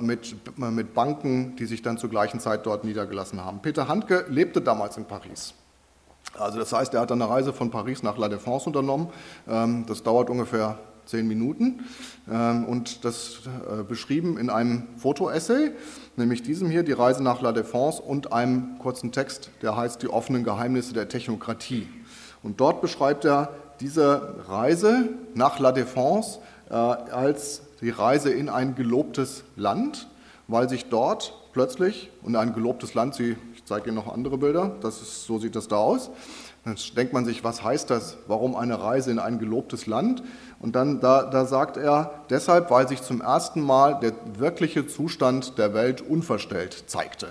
[0.00, 3.60] mit, mit Banken, die sich dann zur gleichen Zeit dort niedergelassen haben.
[3.60, 5.54] Peter Handke lebte damals in Paris.
[6.38, 9.08] Also das heißt, er hat eine Reise von Paris nach La Défense unternommen.
[9.46, 10.78] Das dauert ungefähr
[11.08, 11.84] zehn Minuten
[12.30, 15.72] ähm, und das äh, beschrieben in einem Fotoessay,
[16.16, 20.08] nämlich diesem hier, die Reise nach La Défense und einem kurzen Text, der heißt Die
[20.08, 21.88] offenen Geheimnisse der Technokratie.
[22.48, 26.38] Und dort beschreibt er diese Reise nach La Défense
[26.70, 30.08] äh, als die Reise in ein gelobtes Land,
[30.46, 33.36] weil sich dort plötzlich, und ein gelobtes Land, ich
[33.66, 36.08] zeige Ihnen noch andere Bilder, das ist, so sieht das da aus,
[36.64, 38.16] dann denkt man sich, was heißt das?
[38.26, 40.22] Warum eine Reise in ein gelobtes Land?
[40.58, 45.58] Und dann da, da sagt er, deshalb, weil sich zum ersten Mal der wirkliche Zustand
[45.58, 47.28] der Welt unverstellt zeigte.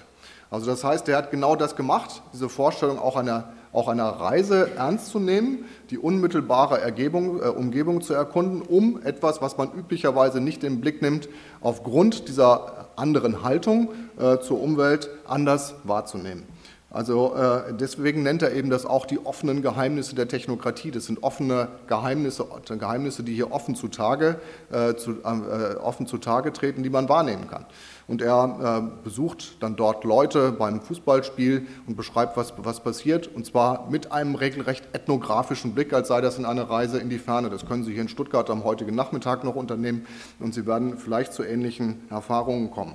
[0.52, 4.72] Also das heißt, er hat genau das gemacht, diese Vorstellung auch einer, auch einer Reise
[4.76, 10.42] ernst zu nehmen, die unmittelbare Ergebung, äh, Umgebung zu erkunden, um etwas, was man üblicherweise
[10.42, 11.30] nicht im Blick nimmt,
[11.62, 16.44] aufgrund dieser anderen Haltung äh, zur Umwelt anders wahrzunehmen.
[16.90, 20.90] Also äh, deswegen nennt er eben das auch die offenen Geheimnisse der Technokratie.
[20.90, 24.40] Das sind offene Geheimnisse, Geheimnisse, die hier offen zutage,
[24.72, 27.66] äh, zu, äh, offen zutage treten, die man wahrnehmen kann.
[28.08, 33.46] Und er äh, besucht dann dort Leute beim Fußballspiel und beschreibt, was, was passiert, und
[33.46, 37.50] zwar mit einem regelrecht ethnografischen Blick, als sei das in einer Reise in die Ferne.
[37.50, 40.08] Das können Sie hier in Stuttgart am heutigen Nachmittag noch unternehmen
[40.40, 42.94] und Sie werden vielleicht zu ähnlichen Erfahrungen kommen.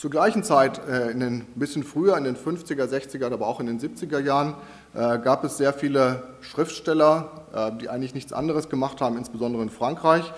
[0.00, 3.60] Zur gleichen Zeit, äh, in den, ein bisschen früher, in den 50er, 60er, aber auch
[3.60, 4.54] in den 70er Jahren,
[4.94, 9.68] äh, gab es sehr viele Schriftsteller, äh, die eigentlich nichts anderes gemacht haben, insbesondere in
[9.68, 10.32] Frankreich,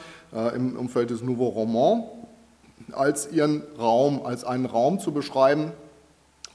[0.57, 2.05] im Umfeld des Nouveau Roman,
[2.91, 5.71] als ihren Raum, als einen Raum zu beschreiben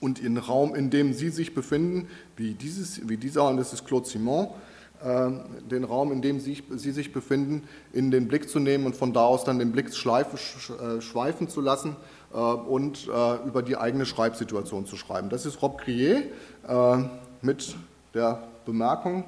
[0.02, 3.86] und ihren Raum, in dem sie sich befinden, wie, dieses, wie dieser, und das ist
[3.86, 4.48] Claude Simon,
[5.70, 9.26] den Raum, in dem sie, sich befinden, in den Blick zu nehmen und von da
[9.26, 11.90] aus dann den Blick schweifen zu lassen.
[11.92, 11.96] äh,
[12.36, 15.30] und äh, über die eigene Schreibsituation zu schreiben.
[15.30, 16.24] Das ist Rob Crier
[16.68, 16.98] äh,
[17.42, 17.76] mit
[18.14, 19.24] der Bemerkung,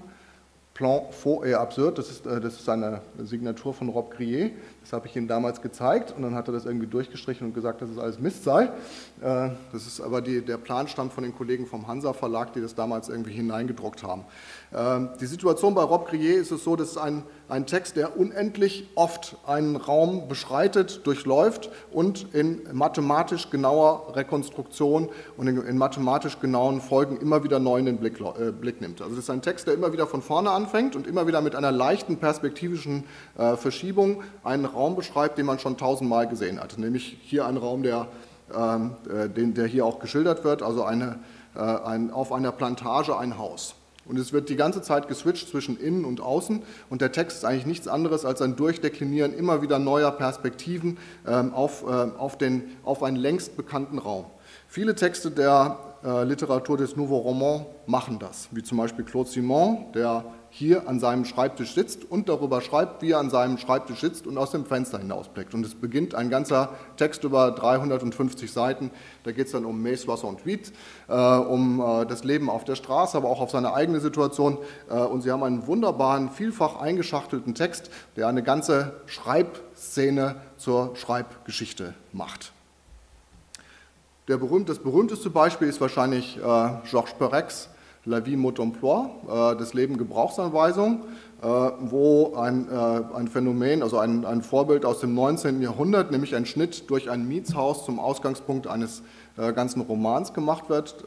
[0.73, 4.51] Plan faux et absurde, das ist, das ist eine Signatur von Rob Crier,
[4.89, 7.83] das habe ich ihm damals gezeigt und dann hat er das irgendwie durchgestrichen und gesagt,
[7.83, 8.71] dass es alles Mist sei.
[9.21, 12.73] Das ist aber die, der Plan stammt von den Kollegen vom Hansa Verlag, die das
[12.73, 14.25] damals irgendwie hineingedruckt haben.
[14.73, 18.89] Ähm, die Situation bei Rob Crier ist es so, dass ein, ein Text, der unendlich
[18.95, 26.81] oft einen Raum beschreitet, durchläuft und in mathematisch genauer Rekonstruktion und in, in mathematisch genauen
[26.81, 29.01] Folgen immer wieder neu in den Blick, äh, Blick nimmt.
[29.01, 31.55] Also es ist ein Text, der immer wieder von vorne anfängt und immer wieder mit
[31.55, 33.03] einer leichten perspektivischen
[33.37, 36.77] äh, Verschiebung einen Raum beschreibt, den man schon tausendmal gesehen hat.
[36.77, 38.07] Nämlich hier ein Raum, der,
[38.55, 41.19] ähm, äh, der hier auch geschildert wird, also eine,
[41.55, 43.75] äh, ein, auf einer Plantage ein Haus.
[44.05, 46.63] Und es wird die ganze Zeit geswitcht zwischen innen und außen.
[46.89, 51.53] Und der Text ist eigentlich nichts anderes als ein Durchdeklinieren immer wieder neuer Perspektiven ähm,
[51.53, 51.85] auf, äh,
[52.17, 54.25] auf, den, auf einen längst bekannten Raum.
[54.67, 59.91] Viele Texte der äh, Literatur des Nouveau Roman machen das, wie zum Beispiel Claude Simon,
[59.93, 64.25] der hier an seinem Schreibtisch sitzt und darüber schreibt, wie er an seinem Schreibtisch sitzt
[64.27, 65.53] und aus dem Fenster hinausblickt.
[65.53, 68.91] Und es beginnt ein ganzer Text über 350 Seiten.
[69.23, 70.71] Da geht es dann um Mais und Huit,
[71.07, 74.57] äh, um äh, das Leben auf der Straße, aber auch auf seine eigene Situation.
[74.89, 81.93] Äh, und Sie haben einen wunderbaren, vielfach eingeschachtelten Text, der eine ganze Schreibszene zur Schreibgeschichte
[82.11, 82.53] macht.
[84.25, 87.69] Berühmt, das berühmteste Beispiel ist wahrscheinlich äh, Georges Perex,
[88.09, 91.01] La vie mode emploi, äh, das Leben Gebrauchsanweisung,
[91.43, 95.61] äh, wo ein, äh, ein Phänomen, also ein, ein, Vorbild aus dem 19.
[95.61, 99.03] Jahrhundert, nämlich ein Schnitt durch ein Mietshaus zum Ausgangspunkt eines
[99.55, 101.05] ganzen Romans gemacht wird,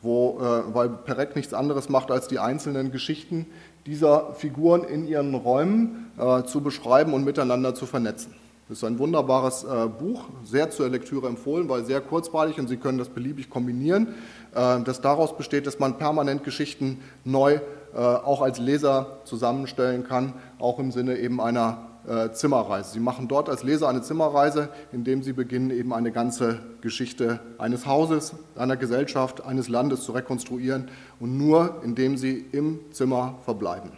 [0.00, 0.38] wo,
[0.72, 3.44] weil Perec nichts anderes macht, als die einzelnen Geschichten
[3.84, 6.10] dieser Figuren in ihren Räumen
[6.46, 8.32] zu beschreiben und miteinander zu vernetzen.
[8.70, 12.76] Das ist ein wunderbares äh, Buch, sehr zur Lektüre empfohlen, weil sehr kurzweilig und Sie
[12.76, 14.14] können das beliebig kombinieren.
[14.54, 17.60] Äh, das daraus besteht, dass man permanent Geschichten neu
[17.94, 22.92] äh, auch als Leser zusammenstellen kann, auch im Sinne eben einer äh, Zimmerreise.
[22.92, 27.86] Sie machen dort als Leser eine Zimmerreise, indem Sie beginnen, eben eine ganze Geschichte eines
[27.86, 33.92] Hauses, einer Gesellschaft, eines Landes zu rekonstruieren und nur indem Sie im Zimmer verbleiben.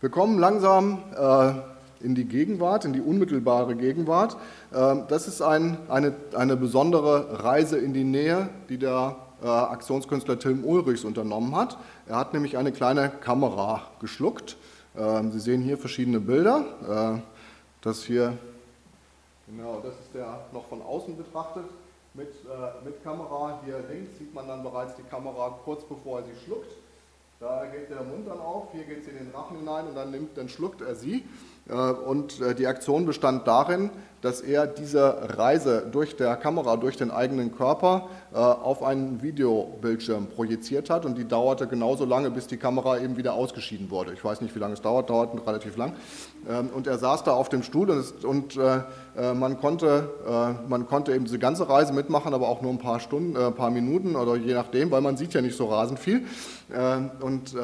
[0.00, 1.52] Wir kommen langsam äh,
[2.00, 4.36] in die Gegenwart, in die unmittelbare Gegenwart.
[4.74, 10.38] Ähm, das ist ein, eine, eine besondere Reise in die Nähe, die der äh, Aktionskünstler
[10.38, 11.78] Tim Ulrichs unternommen hat.
[12.06, 14.56] Er hat nämlich eine kleine Kamera geschluckt.
[14.96, 17.16] Ähm, Sie sehen hier verschiedene Bilder.
[17.16, 17.20] Äh,
[17.82, 18.36] das hier
[19.46, 21.66] Genau, das ist der noch von außen betrachtet
[22.14, 23.60] mit, äh, mit Kamera.
[23.64, 26.72] Hier links sieht man dann bereits die Kamera kurz bevor er sie schluckt.
[27.38, 30.10] Da geht der Mund dann auf, hier geht sie in den Rachen hinein und dann,
[30.10, 31.24] nimmt, dann schluckt er sie.
[31.68, 33.90] Äh, und äh, die Aktion bestand darin,
[34.22, 40.28] dass er diese Reise durch der Kamera, durch den eigenen Körper äh, auf einen Videobildschirm
[40.28, 44.12] projiziert hat und die dauerte genauso lange, bis die Kamera eben wieder ausgeschieden wurde.
[44.14, 45.92] Ich weiß nicht, wie lange es dauert, dauert relativ lang.
[46.48, 47.90] Ähm, und er saß da auf dem Stuhl
[48.22, 48.58] und,
[49.16, 50.10] man, konnte,
[50.68, 53.70] man konnte eben diese ganze Reise mitmachen, aber auch nur ein paar Stunden, ein paar
[53.70, 56.26] Minuten oder je nachdem, weil man sieht ja nicht so rasend viel.
[56.74, 57.54] Ähm, und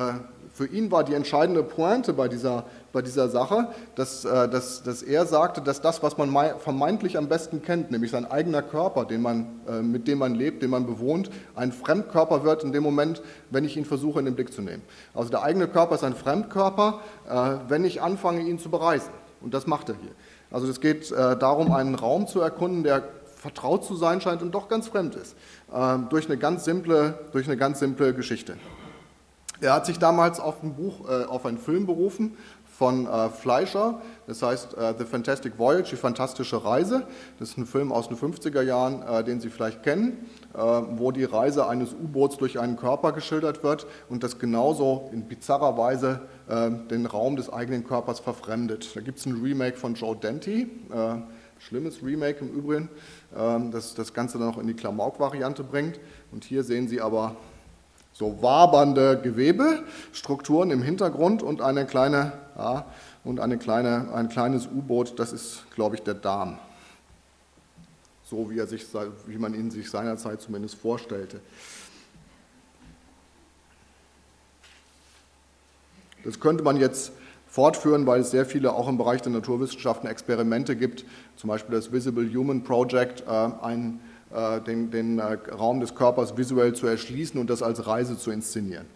[0.55, 5.03] für ihn war die entscheidende Pointe bei dieser bei dieser Sache, dass, äh, dass, dass
[5.03, 9.23] er sagte, dass das, was man vermeintlich am besten kennt, nämlich sein eigener Körper, den
[9.23, 13.23] man, äh, mit dem man lebt, den man bewohnt, ein Fremdkörper wird in dem Moment,
[13.51, 14.83] wenn ich ihn versuche in den Blick zu nehmen.
[15.15, 19.11] Also der eigene Körper ist ein Fremdkörper, äh, wenn ich anfange, ihn zu bereisen.
[19.41, 20.13] Und das macht er hier.
[20.51, 23.03] Also es geht darum, einen Raum zu erkunden, der
[23.37, 25.35] vertraut zu sein scheint und doch ganz fremd ist,
[26.11, 28.57] durch eine ganz simple, durch eine ganz simple Geschichte.
[29.61, 32.37] Er hat sich damals auf ein Buch, auf einen Film berufen
[32.83, 37.07] von äh, Fleischer, das heißt äh, The Fantastic Voyage, die fantastische Reise.
[37.39, 41.13] Das ist ein Film aus den 50er Jahren, äh, den Sie vielleicht kennen, äh, wo
[41.13, 46.23] die Reise eines U-Boots durch einen Körper geschildert wird und das genauso in bizarrer Weise
[46.49, 48.97] äh, den Raum des eigenen Körpers verfremdet.
[48.97, 50.67] Da gibt es ein Remake von Joe Dante, äh,
[51.61, 52.89] schlimmes Remake im Übrigen,
[53.71, 56.01] das das Ganze dann noch in die Klamauk-Variante bringt.
[56.33, 57.37] Und hier sehen Sie aber
[58.13, 62.87] so wabernde Gewebestrukturen im Hintergrund und eine kleine ja,
[63.25, 66.59] und eine kleine, ein kleines U-Boot, das ist, glaube ich, der Darm.
[68.25, 68.87] So wie, er sich,
[69.27, 71.41] wie man ihn sich seinerzeit zumindest vorstellte.
[76.25, 77.13] Das könnte man jetzt
[77.47, 81.05] fortführen, weil es sehr viele auch im Bereich der Naturwissenschaften Experimente gibt,
[81.37, 84.01] zum Beispiel das Visible Human Project, äh, ein
[84.61, 88.87] den, den äh, Raum des Körpers visuell zu erschließen und das als Reise zu inszenieren.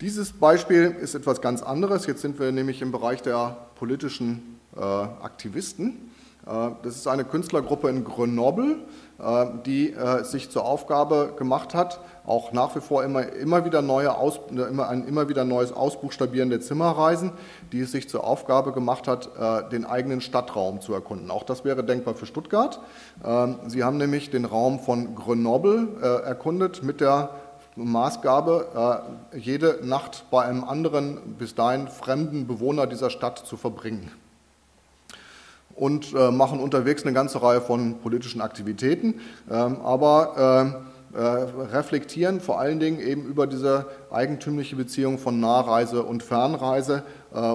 [0.00, 2.06] Dieses Beispiel ist etwas ganz anderes.
[2.06, 6.10] Jetzt sind wir nämlich im Bereich der politischen äh, Aktivisten.
[6.48, 8.78] Äh, das ist eine Künstlergruppe in Grenoble,
[9.18, 13.82] äh, die äh, sich zur Aufgabe gemacht hat, auch nach wie vor immer, immer, wieder
[13.82, 17.32] neue Aus, immer ein immer wieder neues Ausbuchstabieren der Zimmerreisen,
[17.72, 19.30] die es sich zur Aufgabe gemacht hat,
[19.72, 21.30] den eigenen Stadtraum zu erkunden.
[21.30, 22.80] Auch das wäre denkbar für Stuttgart.
[23.24, 25.88] Ähm, sie haben nämlich den Raum von Grenoble
[26.24, 27.30] erkundet mit der
[27.76, 29.02] Maßgabe,
[29.34, 34.10] jede Nacht bei einem anderen, bis dahin fremden Bewohner dieser Stadt zu verbringen
[35.78, 40.82] und äh, machen unterwegs eine ganze Reihe von politischen Aktivitäten, ähm, aber
[41.14, 41.20] äh, äh,
[41.72, 47.02] reflektieren vor allen Dingen eben über diese eigentümliche Beziehung von Nahreise und Fernreise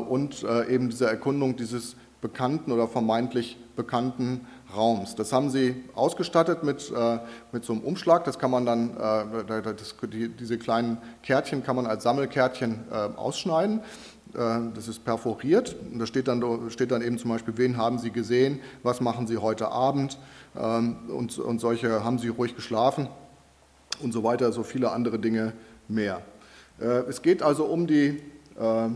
[0.09, 5.15] und eben diese Erkundung dieses bekannten oder vermeintlich bekannten Raums.
[5.15, 6.91] Das haben sie ausgestattet mit,
[7.51, 8.23] mit so einem Umschlag.
[8.23, 8.95] Das kann man dann,
[9.47, 12.85] das, die, diese kleinen Kärtchen kann man als Sammelkärtchen
[13.15, 13.81] ausschneiden.
[14.35, 15.75] Äh, das ist perforiert.
[15.91, 19.27] Und da steht dann, steht dann eben zum Beispiel, wen haben Sie gesehen, was machen
[19.27, 20.17] Sie heute Abend
[20.57, 23.07] ähm, und, und solche, haben Sie ruhig geschlafen
[24.01, 25.53] und so weiter, so viele andere Dinge
[25.87, 26.21] mehr.
[26.79, 28.21] Äh, es geht also um die
[28.59, 28.89] äh,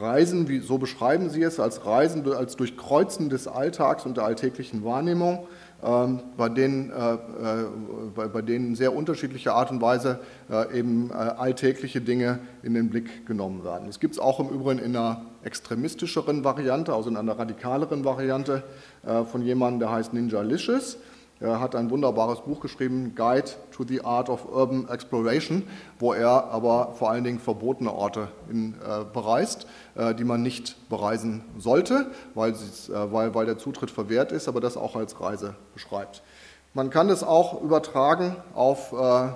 [0.00, 4.84] Reisen, wie, so beschreiben Sie es, als Reisen, als Durchkreuzen des Alltags und der alltäglichen
[4.84, 5.46] Wahrnehmung
[5.80, 10.18] bei denen, äh, äh, bei denen sehr unterschiedlicher Art und Weise
[10.50, 13.88] äh, eben alltägliche Dinge in den Blick genommen werden.
[13.88, 18.64] Es gibt es auch im Übrigen in einer extremistischeren Variante, also in einer radikaleren Variante
[19.30, 20.98] von jemandem, der heißt Ninja Licious.
[21.40, 25.62] Er hat ein wunderbares Buch geschrieben, Guide to the Art of Urban Exploration,
[26.00, 30.88] wo er aber vor allen Dingen verbotene Orte in, äh, bereist, äh, die man nicht
[30.88, 32.56] bereisen sollte, weil, äh,
[33.12, 36.22] weil, weil der Zutritt verwehrt ist, aber das auch als Reise beschreibt.
[36.74, 39.28] Man kann es auch übertragen auf äh,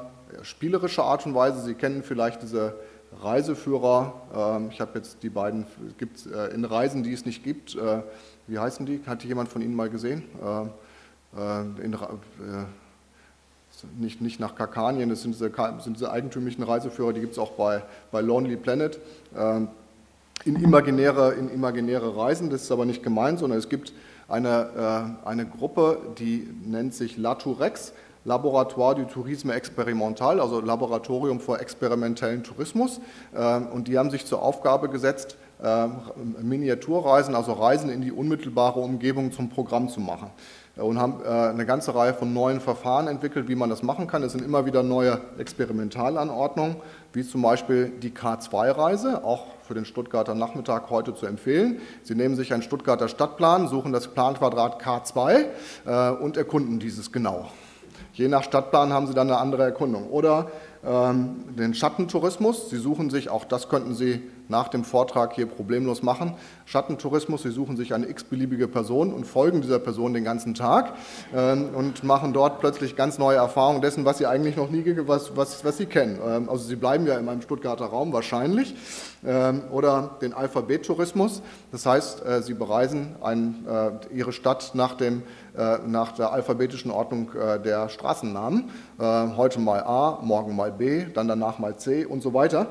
[0.42, 1.62] spielerische Art und Weise.
[1.62, 2.74] Sie kennen vielleicht diese
[3.20, 4.14] Reiseführer.
[4.34, 5.66] Ähm, ich habe jetzt die beiden,
[5.98, 7.76] gibt äh, in Reisen, die es nicht gibt.
[7.76, 8.02] Äh,
[8.48, 9.02] wie heißen die?
[9.06, 10.24] Hat die jemand von Ihnen mal gesehen?
[11.36, 11.96] Äh, in, äh,
[13.98, 17.52] nicht, nicht nach Karkanien, das sind diese, sind diese eigentümlichen Reiseführer, die gibt es auch
[17.52, 18.98] bei, bei Lonely Planet,
[19.36, 19.68] ähm,
[20.44, 23.92] in imaginäre, in imaginäre Reisen, das ist aber nicht gemeint, sondern es gibt
[24.28, 27.92] eine, äh, eine Gruppe, die nennt sich Laturex,
[28.24, 33.00] Laboratoire du Tourisme Experimental, also Laboratorium für experimentellen Tourismus.
[33.72, 35.36] Und die haben sich zur Aufgabe gesetzt,
[36.40, 40.30] Miniaturreisen, also Reisen in die unmittelbare Umgebung zum Programm zu machen.
[40.76, 44.22] Und haben eine ganze Reihe von neuen Verfahren entwickelt, wie man das machen kann.
[44.22, 46.76] Es sind immer wieder neue Experimentalanordnungen,
[47.12, 51.80] wie zum Beispiel die K2-Reise, auch für den Stuttgarter Nachmittag heute zu empfehlen.
[52.02, 57.48] Sie nehmen sich einen Stuttgarter Stadtplan, suchen das Planquadrat K2 und erkunden dieses genau.
[58.14, 60.10] Je nach Stadtplan haben Sie dann eine andere Erkundung.
[60.10, 60.50] Oder
[60.84, 62.68] ähm, den Schattentourismus.
[62.68, 64.22] Sie suchen sich, auch das könnten Sie
[64.52, 66.34] nach dem Vortrag hier problemlos machen,
[66.66, 67.42] Schattentourismus.
[67.42, 70.92] Sie suchen sich eine x-beliebige Person und folgen dieser Person den ganzen Tag
[71.34, 75.36] ähm, und machen dort plötzlich ganz neue Erfahrungen dessen, was Sie eigentlich noch nie, was,
[75.36, 76.20] was, was Sie kennen.
[76.24, 78.76] Ähm, also Sie bleiben ja in einem Stuttgarter Raum wahrscheinlich.
[79.70, 81.42] Oder den Alphabettourismus.
[81.70, 85.22] Das heißt, äh, Sie bereisen ein, äh, Ihre Stadt nach, dem,
[85.56, 87.30] äh, nach der alphabetischen Ordnung
[87.64, 88.70] der Straßennamen.
[88.98, 92.66] Heute mal A, morgen mal B, dann danach mal C und so weiter.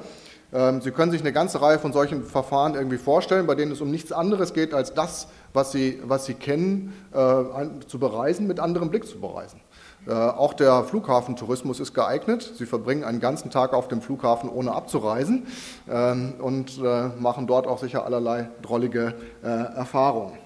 [0.53, 3.81] Ähm, Sie können sich eine ganze Reihe von solchen Verfahren irgendwie vorstellen, bei denen es
[3.81, 8.59] um nichts anderes geht, als das, was Sie, was Sie kennen, äh, zu bereisen, mit
[8.59, 9.61] anderem Blick zu bereisen.
[10.07, 12.53] Äh, auch der Flughafentourismus ist geeignet.
[12.57, 15.47] Sie verbringen einen ganzen Tag auf dem Flughafen, ohne abzureisen
[15.89, 20.37] ähm, und äh, machen dort auch sicher allerlei drollige Erfahrungen.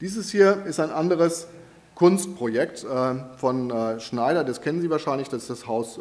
[0.00, 1.48] Dieses hier ist ein anderes
[1.94, 2.86] Kunstprojekt
[3.36, 5.98] von Schneider, das kennen Sie wahrscheinlich, das ist das Haus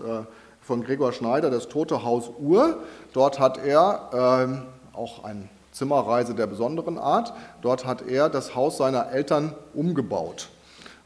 [0.68, 2.80] von Gregor Schneider, das Tote Haus Ur.
[3.14, 7.34] Dort hat er ähm, auch eine Zimmerreise der besonderen Art.
[7.62, 10.50] Dort hat er das Haus seiner Eltern umgebaut.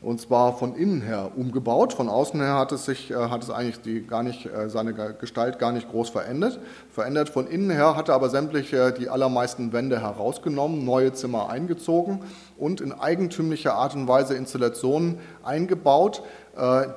[0.02, 1.94] Und zwar von innen her umgebaut.
[1.94, 4.96] Von außen her hat es sich, äh, hat es eigentlich die gar nicht, äh, seine
[4.96, 6.60] Gestalt gar nicht groß verändert.
[6.90, 12.22] Verändert von innen her hat er aber sämtliche, die allermeisten Wände herausgenommen, neue Zimmer eingezogen
[12.58, 16.41] und in eigentümlicher Art und Weise Installationen eingebaut, äh,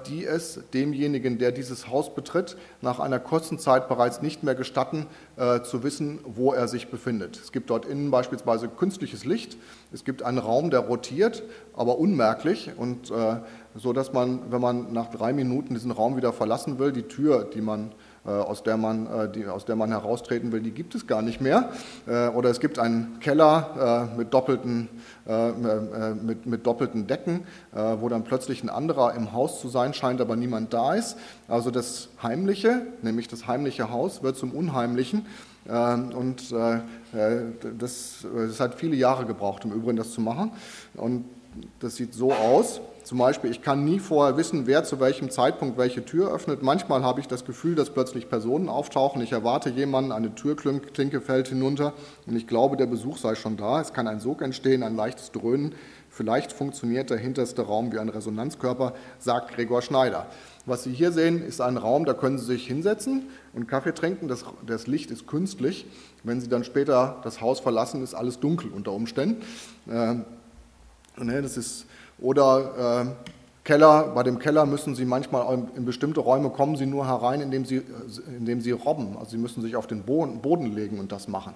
[0.08, 5.06] die es demjenigen, der dieses Haus betritt, nach einer kurzen Zeit bereits nicht mehr gestatten,
[5.36, 7.40] äh, zu wissen, wo er sich befindet.
[7.42, 9.56] Es gibt dort innen beispielsweise künstliches Licht,
[9.92, 11.44] es gibt einen Raum, der rotiert,
[11.74, 13.36] aber unmerklich und äh,
[13.76, 17.44] so, dass man, wenn man nach drei Minuten diesen Raum wieder verlassen will, die Tür,
[17.44, 17.92] die man äh,
[18.30, 21.40] aus der, man, äh, die, aus der man heraustreten will, die gibt es gar nicht
[21.40, 21.70] mehr.
[22.06, 24.88] Äh, oder es gibt einen Keller mit doppelten,
[26.22, 30.36] mit, mit doppelten Decken, wo dann plötzlich ein anderer im Haus zu sein scheint, aber
[30.36, 31.16] niemand da ist.
[31.48, 35.26] Also das Heimliche, nämlich das heimliche Haus, wird zum Unheimlichen.
[35.66, 36.52] Und
[37.78, 40.52] das, das hat viele Jahre gebraucht, im Übrigen das zu machen.
[40.94, 41.24] Und
[41.80, 42.80] das sieht so aus.
[43.04, 46.62] Zum Beispiel, ich kann nie vorher wissen, wer zu welchem Zeitpunkt welche Tür öffnet.
[46.62, 49.20] Manchmal habe ich das Gefühl, dass plötzlich Personen auftauchen.
[49.20, 51.92] Ich erwarte jemanden, eine Türklinke fällt hinunter
[52.26, 53.82] und ich glaube, der Besuch sei schon da.
[53.82, 55.74] Es kann ein Sog entstehen, ein leichtes Dröhnen.
[56.08, 60.26] Vielleicht funktioniert der hinterste Raum wie ein Resonanzkörper, sagt Gregor Schneider.
[60.64, 64.28] Was Sie hier sehen, ist ein Raum, da können Sie sich hinsetzen und Kaffee trinken.
[64.28, 65.84] Das, das Licht ist künstlich.
[66.22, 69.42] Wenn Sie dann später das Haus verlassen, ist alles dunkel unter Umständen.
[69.90, 70.14] Äh,
[71.22, 71.84] ne, das ist
[72.18, 73.26] oder äh,
[73.64, 77.64] Keller, bei dem Keller müssen Sie manchmal in bestimmte Räume kommen Sie nur herein, indem
[77.64, 77.80] Sie,
[78.38, 79.16] indem Sie robben.
[79.18, 81.54] Also Sie müssen sich auf den Boden, Boden legen und das machen.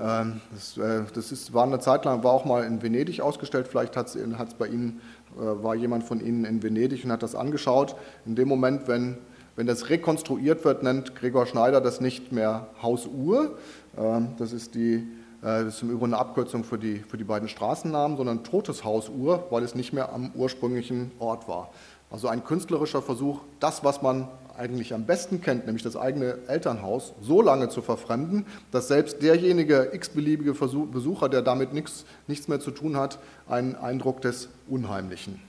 [0.00, 3.66] Ähm, das, äh, das ist, war eine Zeit lang, war auch mal in Venedig ausgestellt.
[3.66, 5.00] Vielleicht hat es bei Ihnen,
[5.36, 7.96] äh, war jemand von Ihnen in Venedig und hat das angeschaut.
[8.26, 9.18] In dem Moment, wenn,
[9.56, 13.58] wenn das rekonstruiert wird, nennt Gregor Schneider das nicht mehr Hausuhr.
[13.98, 17.24] Ähm, das ist die äh, das ist im Übrigen eine Abkürzung für die, für die
[17.24, 21.70] beiden Straßennamen, sondern Totes Hausuhr, weil es nicht mehr am ursprünglichen Ort war.
[22.10, 27.14] Also ein künstlerischer Versuch, das, was man eigentlich am besten kennt, nämlich das eigene Elternhaus,
[27.22, 32.70] so lange zu verfremden, dass selbst derjenige x-beliebige Besucher, der damit nichts, nichts mehr zu
[32.70, 33.18] tun hat,
[33.48, 35.40] einen Eindruck des Unheimlichen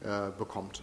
[0.00, 0.82] äh, bekommt.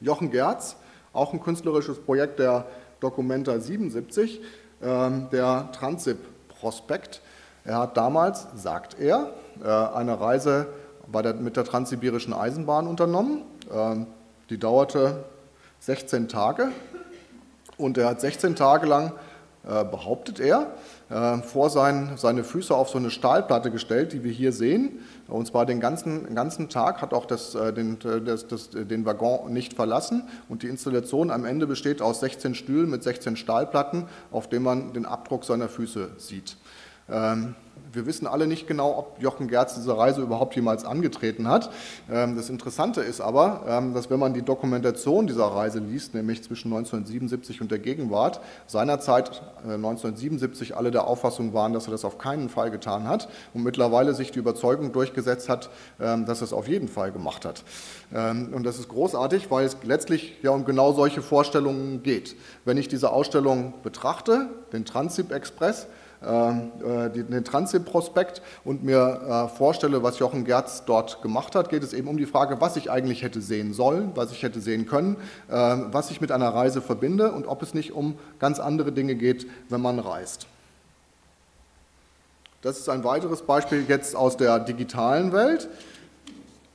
[0.00, 0.76] Jochen Gerz,
[1.14, 2.66] auch ein künstlerisches Projekt der
[3.00, 4.40] Documenta 77,
[4.80, 6.18] äh, der Transip
[6.66, 7.20] Prospekt.
[7.64, 9.30] Er hat damals, sagt er,
[9.64, 10.66] äh, eine Reise
[11.06, 13.44] der, mit der Transsibirischen Eisenbahn unternommen.
[13.72, 14.08] Ähm,
[14.50, 15.26] die dauerte
[15.78, 16.72] 16 Tage
[17.78, 19.12] und er hat 16 Tage lang,
[19.62, 20.72] äh, behauptet er,
[21.08, 25.00] äh, vor sein, seine Füße auf so eine Stahlplatte gestellt, die wir hier sehen.
[25.28, 29.74] Und zwar den ganzen, ganzen Tag hat auch das, den, das, das, den Waggon nicht
[29.74, 30.24] verlassen.
[30.48, 34.92] Und die Installation am Ende besteht aus 16 Stühlen mit 16 Stahlplatten, auf denen man
[34.92, 36.56] den Abdruck seiner Füße sieht.
[37.08, 37.54] Ähm,
[37.96, 41.70] wir wissen alle nicht genau, ob Jochen Gerz diese Reise überhaupt jemals angetreten hat.
[42.10, 46.44] Ähm, das Interessante ist aber, ähm, dass wenn man die Dokumentation dieser Reise liest, nämlich
[46.44, 52.04] zwischen 1977 und der Gegenwart, seinerzeit 1977 äh, alle der Auffassung waren, dass er das
[52.04, 56.52] auf keinen Fall getan hat und mittlerweile sich die Überzeugung durchgesetzt hat, dass er es
[56.52, 57.64] auf jeden Fall gemacht hat.
[58.10, 62.36] Und das ist großartig, weil es letztlich ja um genau solche Vorstellungen geht.
[62.66, 65.86] Wenn ich diese Ausstellung betrachte, den Transip Express,
[66.22, 72.16] den Transit-Prospekt und mir vorstelle, was Jochen Gerz dort gemacht hat, geht es eben um
[72.16, 75.16] die Frage, was ich eigentlich hätte sehen sollen, was ich hätte sehen können,
[75.48, 79.46] was ich mit einer Reise verbinde und ob es nicht um ganz andere Dinge geht,
[79.68, 80.46] wenn man reist.
[82.62, 85.68] Das ist ein weiteres Beispiel jetzt aus der digitalen Welt.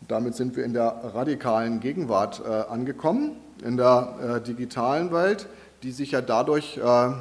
[0.07, 5.47] Damit sind wir in der radikalen Gegenwart äh, angekommen, in der äh, digitalen Welt,
[5.83, 7.11] die sich ja dadurch äh,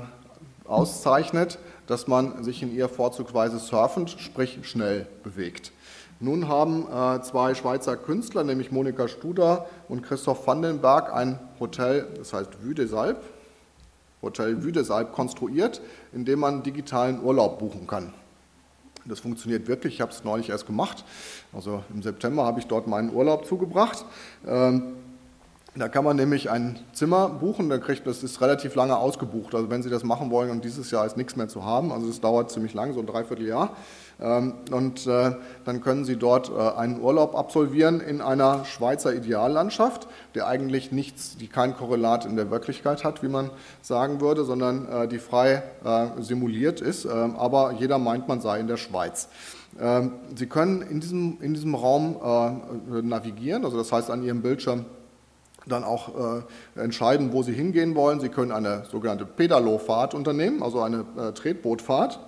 [0.68, 1.58] auszeichnet,
[1.90, 5.72] dass man sich in ihr vorzugsweise surfend, sprich schnell bewegt.
[6.20, 12.32] Nun haben äh, zwei Schweizer Künstler, nämlich Monika Studer und Christoph Vandenberg, ein Hotel, das
[12.32, 13.24] heißt Vue des Alpes,
[14.22, 14.56] Hotel
[14.92, 15.80] Alpes konstruiert,
[16.12, 18.14] in dem man digitalen Urlaub buchen kann.
[19.04, 21.04] Das funktioniert wirklich, ich habe es neulich erst gemacht.
[21.52, 24.04] Also im September habe ich dort meinen Urlaub zugebracht.
[24.46, 24.94] Ähm,
[25.76, 29.54] da kann man nämlich ein Zimmer buchen, da kriegt, das ist relativ lange ausgebucht.
[29.54, 32.08] Also wenn Sie das machen wollen und dieses Jahr ist nichts mehr zu haben, also
[32.08, 33.76] es dauert ziemlich lang, so ein Dreivierteljahr.
[34.20, 35.32] Ähm, und äh,
[35.64, 41.36] dann können Sie dort äh, einen Urlaub absolvieren in einer Schweizer Ideallandschaft, der eigentlich nichts,
[41.36, 45.62] die kein Korrelat in der Wirklichkeit hat, wie man sagen würde, sondern äh, die frei
[46.18, 47.04] simuliert ist.
[47.04, 49.28] Ähm, aber jeder meint, man sei in der Schweiz.
[49.80, 52.16] Ähm, Sie können in diesem, in diesem Raum
[53.02, 54.84] navigieren, also das heißt an Ihrem Bildschirm
[55.66, 56.40] dann auch
[56.76, 58.20] äh, entscheiden, wo Sie hingehen wollen.
[58.20, 62.20] Sie können eine sogenannte Pedalofahrt unternehmen, also eine äh, Tretbootfahrt.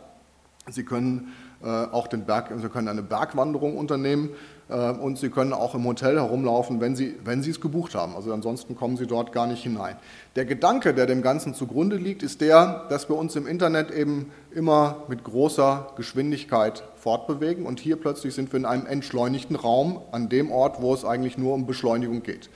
[0.70, 1.32] Sie können
[1.62, 4.30] äh, auch den Berg, Sie können eine Bergwanderung unternehmen
[4.68, 8.16] äh, und Sie können auch im Hotel herumlaufen, wenn Sie, wenn Sie es gebucht haben.
[8.16, 9.96] Also ansonsten kommen Sie dort gar nicht hinein.
[10.34, 14.32] Der Gedanke, der dem Ganzen zugrunde liegt, ist der, dass wir uns im Internet eben
[14.52, 20.28] immer mit großer Geschwindigkeit fortbewegen und hier plötzlich sind wir in einem entschleunigten Raum an
[20.28, 22.50] dem Ort, wo es eigentlich nur um Beschleunigung geht.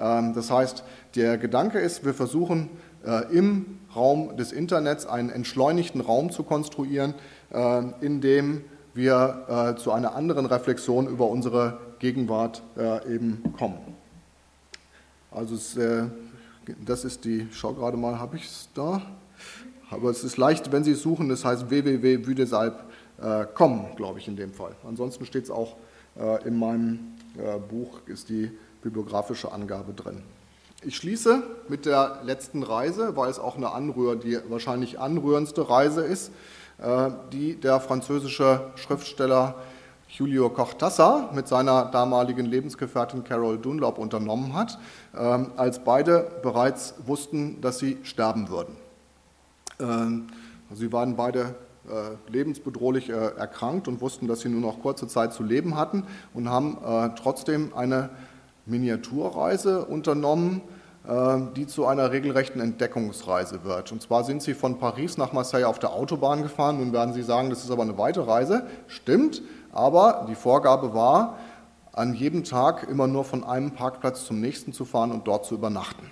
[0.00, 0.82] Ähm, das heißt,
[1.14, 2.70] der Gedanke ist, wir versuchen
[3.04, 7.14] äh, im Raum des Internets einen entschleunigten Raum zu konstruieren,
[7.52, 8.64] äh, in dem
[8.94, 12.62] wir äh, zu einer anderen Reflexion über unsere Gegenwart
[13.10, 13.76] eben kommen.
[15.30, 15.54] Also
[16.86, 19.02] das ist die, ich schaue gerade mal, habe ich es da?
[19.90, 24.54] Aber es ist leicht, wenn Sie es suchen, das heißt www.wüdesalb.com, glaube ich in dem
[24.54, 24.72] Fall.
[24.82, 25.76] Ansonsten steht es auch
[26.46, 27.00] in meinem
[27.68, 28.50] Buch, ist die
[28.82, 30.22] bibliografische Angabe drin.
[30.82, 36.00] Ich schließe mit der letzten Reise, weil es auch eine Anrühr, die wahrscheinlich anrührendste Reise
[36.02, 36.30] ist,
[36.78, 39.56] äh, die der französische Schriftsteller
[40.08, 44.78] Julio Cortázar mit seiner damaligen Lebensgefährtin Carol Dunlop unternommen hat,
[45.16, 48.74] ähm, als beide bereits wussten, dass sie sterben würden.
[49.78, 50.26] Ähm,
[50.74, 51.54] sie waren beide
[51.88, 56.04] äh, lebensbedrohlich äh, erkrankt und wussten, dass sie nur noch kurze Zeit zu leben hatten
[56.34, 56.78] und haben
[57.16, 58.10] trotzdem eine
[58.70, 60.62] Miniaturreise unternommen,
[61.06, 63.92] äh, die zu einer regelrechten Entdeckungsreise wird.
[63.92, 66.78] Und zwar sind sie von Paris nach Marseille auf der Autobahn gefahren.
[66.78, 68.66] Nun werden Sie sagen, das ist aber eine weite Reise.
[68.86, 69.42] Stimmt,
[69.72, 71.38] aber die Vorgabe war,
[71.92, 75.54] an jedem Tag immer nur von einem Parkplatz zum nächsten zu fahren und dort zu
[75.54, 76.06] übernachten.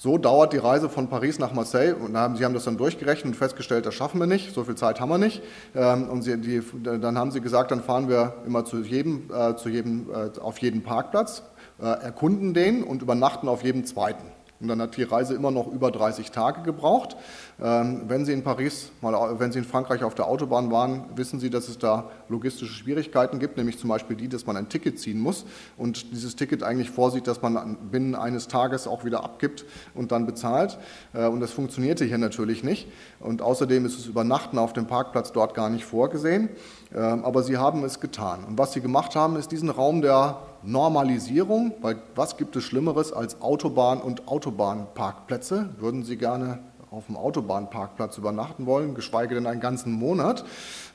[0.00, 3.32] So dauert die Reise von Paris nach Marseille und haben, sie haben das dann durchgerechnet
[3.32, 5.42] und festgestellt, das schaffen wir nicht, so viel Zeit haben wir nicht.
[5.74, 9.56] Ähm, und sie, die, dann haben sie gesagt, dann fahren wir immer zu jedem, äh,
[9.56, 11.42] zu jedem, äh, auf jeden Parkplatz,
[11.80, 14.22] äh, erkunden den und übernachten auf jedem zweiten.
[14.60, 17.16] Und dann hat die Reise immer noch über 30 Tage gebraucht.
[17.62, 21.38] Ähm, wenn Sie in Paris, mal, wenn Sie in Frankreich auf der Autobahn waren, wissen
[21.38, 24.98] Sie, dass es da logistische Schwierigkeiten gibt, nämlich zum Beispiel die, dass man ein Ticket
[24.98, 25.44] ziehen muss
[25.76, 29.64] und dieses Ticket eigentlich vorsieht, dass man binnen eines Tages auch wieder abgibt
[29.94, 30.78] und dann bezahlt.
[31.14, 32.88] Äh, und das funktionierte hier natürlich nicht.
[33.20, 36.48] Und außerdem ist das Übernachten auf dem Parkplatz dort gar nicht vorgesehen.
[36.92, 38.44] Ähm, aber Sie haben es getan.
[38.44, 43.12] Und was Sie gemacht haben, ist diesen Raum der Normalisierung, weil was gibt es Schlimmeres
[43.12, 45.70] als Autobahn und Autobahnparkplätze?
[45.78, 46.58] Würden Sie gerne
[46.90, 50.44] auf dem Autobahnparkplatz übernachten wollen, geschweige denn einen ganzen Monat?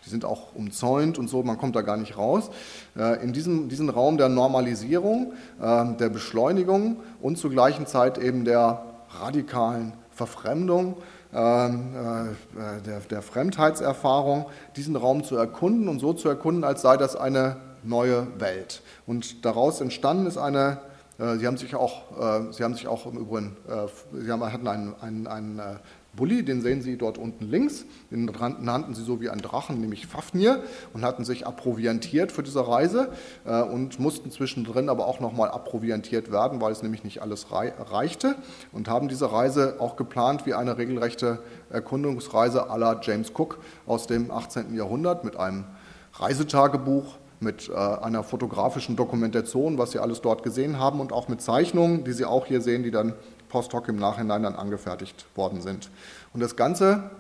[0.06, 2.50] Die sind auch umzäunt und so, man kommt da gar nicht raus.
[2.98, 8.44] Äh, in diesem, diesen Raum der Normalisierung, ähm, der Beschleunigung und zur gleichen Zeit eben
[8.44, 8.84] der
[9.22, 10.98] radikalen Verfremdung,
[11.34, 14.46] ähm, äh, der, der Fremdheitserfahrung,
[14.76, 18.82] diesen Raum zu erkunden und so zu erkunden, als sei das eine neue Welt.
[19.06, 20.80] Und daraus entstanden ist eine,
[21.20, 24.44] äh, Sie haben sich auch, äh, Sie haben sich auch im Übrigen, äh, Sie haben,
[24.44, 25.76] hatten einen, einen, einen äh,
[26.16, 28.26] Bulli, den sehen Sie dort unten links, den
[28.60, 30.62] nannten Sie so wie ein Drachen, nämlich Fafnir,
[30.94, 33.12] und hatten sich approviantiert für diese Reise
[33.46, 37.74] äh, und mussten zwischendrin aber auch nochmal approviantiert werden, weil es nämlich nicht alles rei
[37.80, 38.36] reichte
[38.72, 41.40] und haben diese Reise auch geplant wie eine regelrechte
[41.72, 44.76] Erkundungsreise à la James Cook aus dem 18.
[44.76, 45.66] Jahrhundert mit einem
[46.14, 51.42] Reisetagebuch, mit äh, einer fotografischen Dokumentation, was Sie alles dort gesehen haben und auch mit
[51.42, 53.14] Zeichnungen, die Sie auch hier sehen, die dann
[53.50, 55.92] post hoc im Nachhinein dann angefertigt worden sind.
[56.34, 57.12] Und das Ganze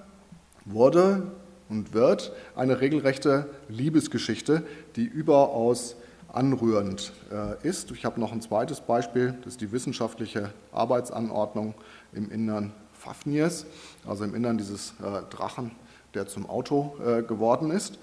[0.65, 1.31] wurde
[1.69, 4.63] und wird eine regelrechte Liebesgeschichte,
[4.95, 5.95] die überaus
[6.29, 7.91] anrührend äh, ist.
[7.91, 11.75] Ich habe noch ein zweites Beispiel, das ist die wissenschaftliche Arbeitsanordnung
[12.13, 13.65] im Innern Fafnirs,
[14.07, 15.71] also im Innern dieses äh, Drachen,
[16.13, 17.99] der zum Auto äh, geworden ist.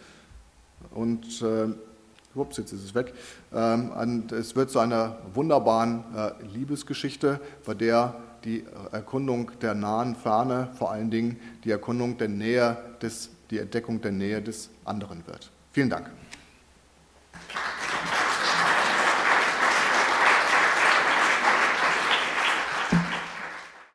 [0.94, 1.44] Und
[2.34, 3.12] ups, jetzt ist es weg.
[3.52, 6.04] Ähm, und es wird zu einer wunderbaren
[6.52, 12.76] Liebesgeschichte, bei der die Erkundung der nahen Ferne, vor allen Dingen die Erkundung der Nähe
[13.02, 15.50] des, die Entdeckung der Nähe des anderen wird.
[15.72, 16.10] Vielen Dank.